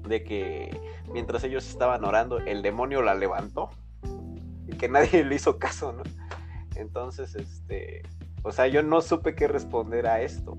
de 0.06 0.22
que 0.22 0.78
mientras 1.12 1.44
ellos 1.44 1.66
estaban 1.66 2.04
orando, 2.04 2.38
el 2.40 2.60
demonio 2.60 3.00
la 3.00 3.14
levantó 3.14 3.70
y 4.66 4.76
que 4.76 4.88
nadie 4.88 5.24
le 5.24 5.34
hizo 5.34 5.58
caso, 5.58 5.92
¿no? 5.92 6.02
Entonces, 6.76 7.34
este, 7.34 8.02
o 8.42 8.52
sea, 8.52 8.66
yo 8.66 8.82
no 8.82 9.00
supe 9.00 9.34
qué 9.34 9.48
responder 9.48 10.06
a 10.06 10.20
esto. 10.20 10.58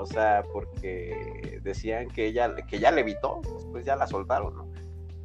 O 0.00 0.06
sea, 0.06 0.44
porque 0.50 1.60
decían 1.62 2.08
que 2.08 2.26
ella, 2.26 2.56
que 2.56 2.78
ya 2.78 2.90
le 2.90 3.02
evitó, 3.02 3.42
después 3.54 3.84
ya 3.84 3.96
la 3.96 4.06
soltaron, 4.06 4.56
¿no? 4.56 4.72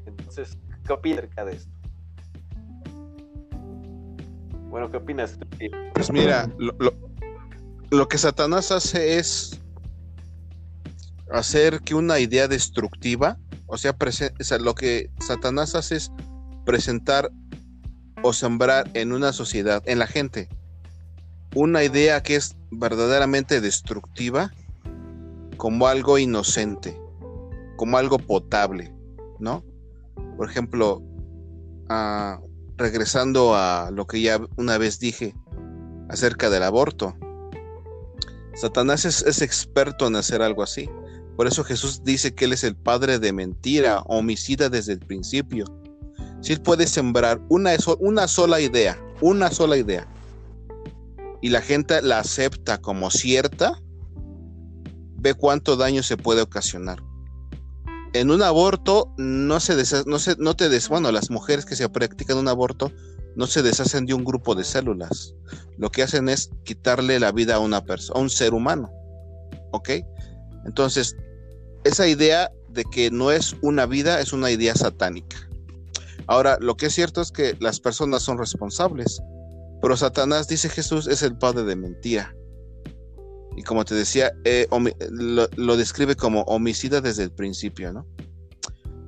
Entonces, 0.05 0.57
¿qué 0.85 0.91
opinas 0.91 1.19
acerca 1.19 1.45
de 1.45 1.53
esto? 1.53 1.71
Bueno, 4.67 4.91
¿qué 4.91 4.97
opinas? 4.97 5.39
Pues 5.93 6.11
mira, 6.11 6.49
lo, 6.57 8.07
que 8.09 8.17
Satanás 8.17 8.73
hace 8.73 9.17
es 9.17 9.61
hacer 11.31 11.79
que 11.79 11.95
una 11.95 12.19
idea 12.19 12.49
destructiva, 12.49 13.37
o 13.67 13.77
sea, 13.77 13.95
o 13.97 14.43
sea, 14.43 14.57
lo 14.57 14.75
que 14.75 15.09
Satanás 15.25 15.75
hace 15.75 15.95
es 15.95 16.11
presentar 16.65 17.31
o 18.23 18.33
sembrar 18.33 18.91
en 18.93 19.13
una 19.13 19.31
sociedad, 19.31 19.81
en 19.85 19.99
la 19.99 20.07
gente, 20.07 20.49
una 21.53 21.81
idea 21.81 22.21
que 22.21 22.35
es 22.35 22.57
verdaderamente 22.71 23.61
destructiva 23.61 24.51
como 25.55 25.87
algo 25.87 26.17
inocente, 26.17 26.99
como 27.77 27.97
algo 27.97 28.17
potable, 28.17 28.93
¿no? 29.39 29.63
Por 30.37 30.49
ejemplo, 30.49 31.01
ah, 31.89 32.39
regresando 32.77 33.55
a 33.55 33.91
lo 33.91 34.07
que 34.07 34.21
ya 34.21 34.39
una 34.57 34.77
vez 34.77 34.99
dije 34.99 35.35
acerca 36.09 36.49
del 36.49 36.63
aborto, 36.63 37.15
Satanás 38.55 39.03
es, 39.05 39.41
experto 39.41 40.07
en 40.07 40.15
hacer 40.15 40.41
algo 40.41 40.63
así. 40.63 40.89
Por 41.35 41.47
eso 41.47 41.63
Jesús 41.65 42.03
dice 42.05 42.33
que 42.33 42.45
Él 42.45 42.53
es 42.53 42.63
el 42.63 42.75
padre 42.75 43.19
de 43.19 43.33
mentira, 43.33 44.01
homicida 44.05 44.69
desde 44.69 44.93
el 44.93 44.99
principio. 44.99 45.65
Si 46.41 46.53
Él 46.53 46.61
puede 46.61 46.87
sembrar 46.87 47.41
una 47.49 48.27
sola 48.27 48.61
idea, 48.61 48.97
una 49.19 49.51
sola 49.51 49.75
idea, 49.75 50.07
y 51.41 51.49
la 51.49 51.61
gente 51.61 52.01
la 52.01 52.19
acepta 52.19 52.79
como 52.79 53.11
cierta, 53.11 53.81
ve 55.25 55.33
cuánto 55.33 55.75
daño 55.75 56.03
se 56.03 56.17
puede 56.17 56.43
ocasionar. 56.43 57.01
En 58.13 58.29
un 58.29 58.43
aborto 58.43 59.11
no 59.17 59.59
se, 59.59 59.73
no 60.05 60.19
se 60.19 60.35
no 60.37 60.55
te 60.55 60.69
des, 60.69 60.87
bueno, 60.87 61.11
las 61.11 61.31
mujeres 61.31 61.65
que 61.65 61.75
se 61.75 61.89
practican 61.89 62.37
un 62.37 62.47
aborto 62.47 62.91
no 63.35 63.47
se 63.47 63.63
deshacen 63.63 64.05
de 64.05 64.13
un 64.13 64.23
grupo 64.23 64.53
de 64.53 64.63
células. 64.63 65.33
Lo 65.79 65.89
que 65.89 66.03
hacen 66.03 66.29
es 66.29 66.51
quitarle 66.63 67.19
la 67.19 67.31
vida 67.31 67.55
a 67.55 67.59
una 67.59 67.83
persona, 67.83 68.19
a 68.19 68.21
un 68.21 68.29
ser 68.29 68.53
humano. 68.53 68.91
¿Ok? 69.71 69.89
Entonces, 70.67 71.15
esa 71.83 72.07
idea 72.07 72.51
de 72.69 72.83
que 72.83 73.09
no 73.09 73.31
es 73.31 73.55
una 73.63 73.87
vida 73.87 74.21
es 74.21 74.31
una 74.31 74.51
idea 74.51 74.75
satánica. 74.75 75.37
Ahora, 76.27 76.59
lo 76.61 76.77
que 76.77 76.85
es 76.85 76.93
cierto 76.93 77.19
es 77.19 77.31
que 77.31 77.57
las 77.59 77.79
personas 77.79 78.21
son 78.21 78.37
responsables. 78.37 79.23
Pero 79.81 79.97
Satanás, 79.97 80.47
dice 80.47 80.69
Jesús, 80.69 81.07
es 81.07 81.23
el 81.23 81.35
padre 81.35 81.63
de 81.63 81.75
mentira. 81.75 82.35
Y 83.55 83.63
como 83.63 83.85
te 83.85 83.95
decía, 83.95 84.33
eh, 84.43 84.67
lo, 85.55 85.77
describe 85.77 86.15
como 86.15 86.41
homicida 86.41 86.99
desde 87.01 87.23
el 87.23 87.31
principio, 87.31 87.93
¿no? 87.93 88.05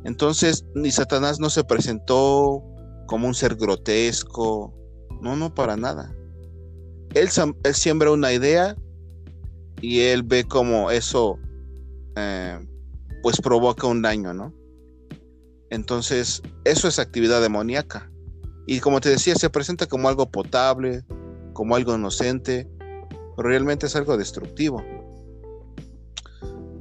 Entonces, 0.06 0.66
ni 0.74 0.90
Satanás 0.90 1.40
no 1.40 1.50
se 1.50 1.66
presentó 1.66 2.64
como 3.08 3.28
un 3.28 3.36
ser 3.36 3.56
grotesco, 3.56 4.74
no, 5.22 5.36
no, 5.36 5.54
para 5.54 5.76
nada. 5.76 6.16
Él, 7.14 7.30
siembra 7.74 8.12
una 8.12 8.32
idea 8.32 8.76
y 9.82 10.00
él 10.00 10.24
ve 10.24 10.46
como 10.46 10.92
eso, 10.92 11.38
eh, 12.16 12.58
pues 13.22 13.42
provoca 13.42 13.88
un 13.88 14.02
daño, 14.02 14.34
¿no? 14.34 14.54
Entonces, 15.70 16.42
eso 16.64 16.88
es 16.88 17.00
actividad 17.00 17.42
demoníaca. 17.42 18.10
Y 18.66 18.80
como 18.80 19.02
te 19.02 19.10
decía, 19.10 19.36
se 19.36 19.50
presenta 19.50 19.88
como 19.88 20.08
algo 20.08 20.30
potable, 20.30 21.04
como 21.54 21.76
algo 21.76 21.96
inocente, 21.96 22.70
realmente 23.46 23.86
es 23.86 23.96
algo 23.96 24.18
destructivo. 24.18 24.84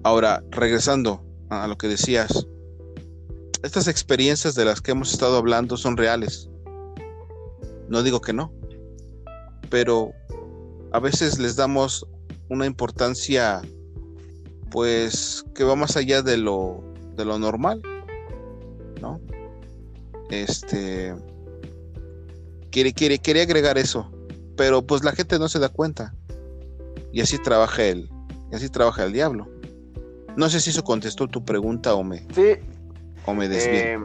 Ahora, 0.03 0.43
regresando 0.51 1.23
a 1.51 1.67
lo 1.67 1.77
que 1.77 1.89
decías, 1.89 2.47
estas 3.63 3.89
experiencias 3.89 4.55
de 4.55 4.65
las 4.65 4.81
que 4.81 4.93
hemos 4.93 5.13
estado 5.13 5.37
hablando 5.37 5.77
son 5.77 5.97
reales. 5.97 6.49
No 7.89 8.03
digo 8.03 8.21
que 8.21 8.33
no, 8.33 8.53
pero 9.71 10.13
a 10.93 11.01
veces 11.01 11.39
les 11.39 11.57
damos 11.57 12.07
una 12.49 12.67
importancia 12.67 13.63
pues 14.71 15.45
que 15.55 15.65
va 15.65 15.77
más 15.77 15.97
allá 15.97 16.23
de 16.23 16.37
lo 16.37 16.83
de 17.17 17.25
lo 17.25 17.39
normal, 17.39 17.83
¿no? 19.01 19.21
Este 20.31 21.15
quiere, 22.71 22.93
quiere, 22.93 23.19
quiere 23.19 23.43
agregar 23.43 23.79
eso, 23.79 24.11
pero 24.57 24.87
pues 24.87 25.03
la 25.03 25.13
gente 25.13 25.39
no 25.39 25.49
se 25.49 25.59
da 25.59 25.69
cuenta. 25.69 26.15
Y 27.13 27.21
así 27.21 27.39
trabaja 27.39 27.85
el, 27.85 28.11
y 28.51 28.57
así 28.57 28.69
trabaja 28.69 29.05
el 29.05 29.13
diablo. 29.13 29.49
No 30.37 30.49
sé 30.49 30.61
si 30.61 30.71
eso 30.71 30.85
contestó 30.85 31.29
tu 31.29 31.45
pregunta 31.45 31.95
o 31.95 32.05
me, 32.05 32.19
sí. 32.35 32.59
o 33.25 33.35
me 33.35 33.49
desvié. 33.49 33.95
Eh, 33.95 33.99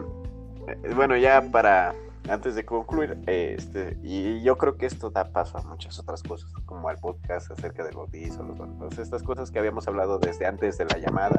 bueno, 0.96 1.18
ya 1.18 1.42
para 1.52 1.94
antes 2.30 2.56
de 2.56 2.66
concluir, 2.66 3.18
este, 3.26 3.98
y 4.04 4.42
yo 4.44 4.58
creo 4.58 4.78
que 4.78 4.86
esto 4.86 5.10
da 5.10 5.32
paso 5.32 5.58
a 5.58 5.64
muchas 5.64 5.98
otras 6.00 6.22
cosas, 6.22 6.52
como 6.66 6.88
al 6.88 6.98
podcast 6.98 7.52
acerca 7.52 7.84
del 7.84 7.96
bautizo, 7.96 8.44
los, 8.44 8.98
estas 8.98 9.24
cosas 9.24 9.52
que 9.52 9.60
habíamos 9.60 9.88
hablado 9.88 10.20
desde 10.20 10.46
antes 10.46 10.78
de 10.78 10.86
la 10.86 10.98
llamada, 10.98 11.36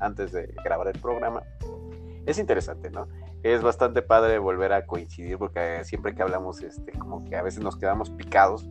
antes 0.00 0.32
de 0.32 0.54
grabar 0.64 0.88
el 0.88 0.98
programa. 1.00 1.42
Es 2.26 2.38
interesante, 2.38 2.90
¿no? 2.90 3.06
Es 3.42 3.62
bastante 3.62 4.00
padre 4.00 4.38
volver 4.38 4.72
a 4.72 4.86
coincidir 4.86 5.36
porque 5.36 5.84
siempre 5.84 6.14
que 6.14 6.22
hablamos, 6.22 6.62
este, 6.62 6.92
como 6.92 7.22
que 7.24 7.36
a 7.36 7.42
veces 7.42 7.62
nos 7.62 7.76
quedamos 7.76 8.10
picados. 8.10 8.66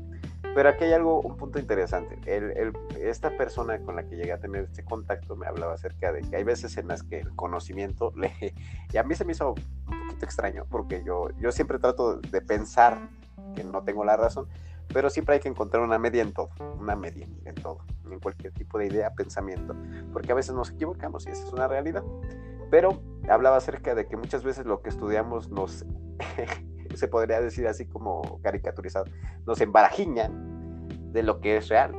Pero 0.55 0.69
aquí 0.69 0.83
hay 0.83 0.93
algo, 0.93 1.21
un 1.21 1.35
punto 1.35 1.59
interesante. 1.59 2.19
El, 2.25 2.73
esta 2.99 3.35
persona 3.35 3.79
con 3.79 3.95
la 3.95 4.03
que 4.03 4.15
llegué 4.15 4.33
a 4.33 4.39
tener 4.39 4.63
este 4.65 4.83
contacto 4.83 5.35
me 5.35 5.47
hablaba 5.47 5.73
acerca 5.73 6.11
de 6.11 6.21
que 6.21 6.35
hay 6.35 6.43
veces 6.43 6.77
en 6.77 6.87
las 6.87 7.03
que 7.03 7.19
el 7.19 7.35
conocimiento 7.35 8.11
le... 8.15 8.53
Y 8.91 8.97
a 8.97 9.03
mí 9.03 9.15
se 9.15 9.25
me 9.25 9.31
hizo 9.31 9.53
un 9.53 10.07
poquito 10.07 10.25
extraño 10.25 10.65
porque 10.69 11.03
yo, 11.03 11.29
yo 11.39 11.51
siempre 11.51 11.79
trato 11.79 12.17
de 12.17 12.41
pensar 12.41 13.09
que 13.55 13.63
no 13.63 13.83
tengo 13.83 14.03
la 14.03 14.15
razón, 14.15 14.47
pero 14.93 15.09
siempre 15.09 15.35
hay 15.35 15.41
que 15.41 15.49
encontrar 15.49 15.83
una 15.83 15.97
media 15.97 16.21
en 16.21 16.33
todo, 16.33 16.49
una 16.79 16.95
media 16.95 17.27
en 17.45 17.55
todo, 17.55 17.79
en 18.09 18.19
cualquier 18.19 18.53
tipo 18.53 18.77
de 18.77 18.87
idea, 18.87 19.13
pensamiento, 19.13 19.75
porque 20.11 20.31
a 20.31 20.35
veces 20.35 20.53
nos 20.53 20.71
equivocamos 20.71 21.25
y 21.25 21.31
esa 21.31 21.45
es 21.45 21.53
una 21.53 21.67
realidad. 21.67 22.03
Pero 22.69 23.01
hablaba 23.29 23.57
acerca 23.57 23.95
de 23.95 24.07
que 24.07 24.17
muchas 24.17 24.43
veces 24.43 24.65
lo 24.65 24.81
que 24.81 24.89
estudiamos 24.89 25.49
nos, 25.49 25.85
se 26.97 27.07
podría 27.07 27.41
decir 27.41 27.67
así 27.67 27.85
como 27.85 28.39
caricaturizado, 28.41 29.05
nos 29.45 29.61
embarajiña 29.61 30.29
de 31.11 31.23
lo 31.23 31.39
que 31.39 31.57
es 31.57 31.69
real, 31.69 31.93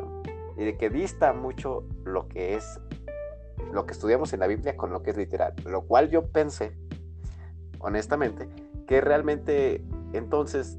y 0.57 0.64
de 0.64 0.76
que 0.76 0.90
dista 0.90 1.32
mucho 1.32 1.84
lo 2.05 2.28
que 2.28 2.55
es 2.55 2.80
lo 3.72 3.86
que 3.86 3.92
estudiamos 3.92 4.32
en 4.32 4.40
la 4.40 4.47
Biblia 4.47 4.76
con 4.76 4.92
lo 4.92 5.03
que 5.03 5.11
es 5.11 5.16
literal, 5.16 5.55
lo 5.64 5.82
cual 5.82 6.11
yo 6.11 6.28
pensé, 6.28 6.76
honestamente, 7.80 8.49
que 8.86 9.01
realmente 9.01 9.84
entonces 10.12 10.78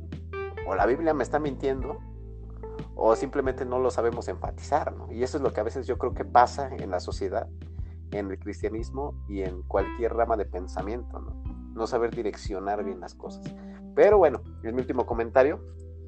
o 0.67 0.75
la 0.75 0.85
Biblia 0.85 1.13
me 1.13 1.23
está 1.23 1.39
mintiendo 1.39 1.99
o 2.95 3.15
simplemente 3.15 3.65
no 3.65 3.79
lo 3.79 3.91
sabemos 3.91 4.27
enfatizar, 4.29 4.93
¿no? 4.93 5.11
Y 5.11 5.23
eso 5.23 5.37
es 5.37 5.43
lo 5.43 5.51
que 5.51 5.59
a 5.59 5.63
veces 5.63 5.87
yo 5.87 5.97
creo 5.97 6.13
que 6.13 6.23
pasa 6.23 6.73
en 6.73 6.89
la 6.89 6.99
sociedad, 6.99 7.49
en 8.11 8.31
el 8.31 8.39
cristianismo 8.39 9.13
y 9.27 9.41
en 9.41 9.61
cualquier 9.63 10.13
rama 10.13 10.37
de 10.37 10.45
pensamiento, 10.45 11.19
¿no? 11.19 11.43
No 11.73 11.87
saber 11.87 12.15
direccionar 12.15 12.83
bien 12.85 13.01
las 13.01 13.13
cosas. 13.13 13.43
Pero 13.95 14.17
bueno, 14.17 14.41
es 14.63 14.73
mi 14.73 14.81
último 14.81 15.05
comentario. 15.05 15.59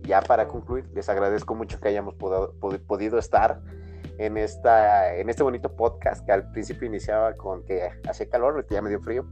Ya 0.04 0.22
para 0.22 0.48
concluir, 0.48 0.86
les 0.94 1.10
agradezco 1.10 1.56
mucho 1.56 1.80
que 1.80 1.88
hayamos 1.88 2.16
podido 2.16 3.18
estar 3.18 3.62
en, 4.18 4.38
esta, 4.38 5.16
en 5.16 5.30
este 5.30 5.44
bonito 5.44 5.76
podcast 5.76 6.26
que 6.26 6.32
al 6.32 6.52
principio 6.52 6.88
iniciaba 6.88 7.34
con 7.34 7.64
que 7.66 7.90
hace 8.08 8.30
calor, 8.30 8.66
que 8.66 8.76
ya 8.76 8.82
me 8.82 8.90
dio 8.90 9.02
frío. 9.02 9.26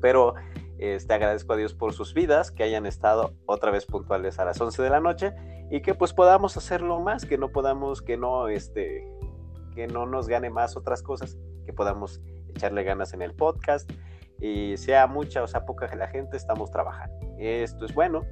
Pero 0.00 0.34
este, 0.78 1.14
agradezco 1.14 1.52
a 1.52 1.56
Dios 1.56 1.74
por 1.74 1.92
sus 1.92 2.14
vidas, 2.14 2.50
que 2.50 2.62
hayan 2.62 2.86
estado 2.86 3.34
otra 3.46 3.70
vez 3.70 3.86
puntuales 3.86 4.38
a 4.38 4.44
las 4.44 4.60
11 4.60 4.82
de 4.82 4.90
la 4.90 5.00
noche 5.00 5.32
y 5.70 5.80
que 5.80 5.94
pues 5.94 6.12
podamos 6.12 6.56
hacerlo 6.56 7.00
más, 7.00 7.24
que 7.24 7.38
no 7.38 7.50
podamos, 7.50 8.02
que 8.02 8.16
no, 8.16 8.48
este, 8.48 9.06
que 9.74 9.86
no 9.86 10.06
nos 10.06 10.28
gane 10.28 10.50
más 10.50 10.76
otras 10.76 11.02
cosas, 11.02 11.38
que 11.66 11.72
podamos 11.72 12.20
echarle 12.48 12.84
ganas 12.84 13.14
en 13.14 13.22
el 13.22 13.34
podcast 13.34 13.90
y 14.42 14.76
sea 14.76 15.06
mucha 15.06 15.42
o 15.42 15.46
sea 15.46 15.64
poca 15.64 15.94
la 15.94 16.08
gente, 16.08 16.36
estamos 16.36 16.70
trabajando. 16.70 17.14
Esto 17.38 17.86
es 17.86 17.94
bueno, 17.94 18.26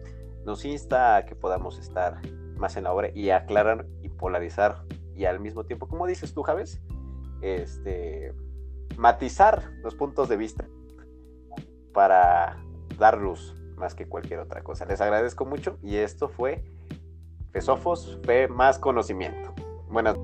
nos 0.45 0.65
insta 0.65 1.17
a 1.17 1.25
que 1.25 1.37
podamos 1.37 1.79
estar 1.79 2.21
más 2.57 2.77
en 2.77 2.85
la 2.85 2.93
obra 2.93 3.11
y 3.15 3.31
aclarar 3.31 3.87
y 4.03 4.09
polarizar 4.09 4.83
y 5.15 5.25
al 5.25 5.39
mismo 5.39 5.65
tiempo, 5.65 5.87
como 5.87 6.07
dices 6.07 6.35
tú, 6.35 6.43
Javes, 6.43 6.83
este, 7.43 8.35
matizar 8.97 9.71
los 9.83 9.95
puntos 9.95 10.29
de 10.29 10.37
vista 10.37 10.67
para 11.93 12.57
dar 12.99 13.19
luz 13.19 13.55
más 13.77 13.95
que 13.95 14.07
cualquier 14.07 14.41
otra 14.41 14.63
cosa. 14.63 14.85
Les 14.87 15.01
agradezco 15.01 15.45
mucho 15.47 15.79
y 15.81 15.97
esto 15.97 16.29
fue 16.29 16.65
Fesofos, 17.53 18.19
fue 18.25 18.49
más 18.49 18.79
conocimiento. 18.79 19.55
Buenas 19.89 20.17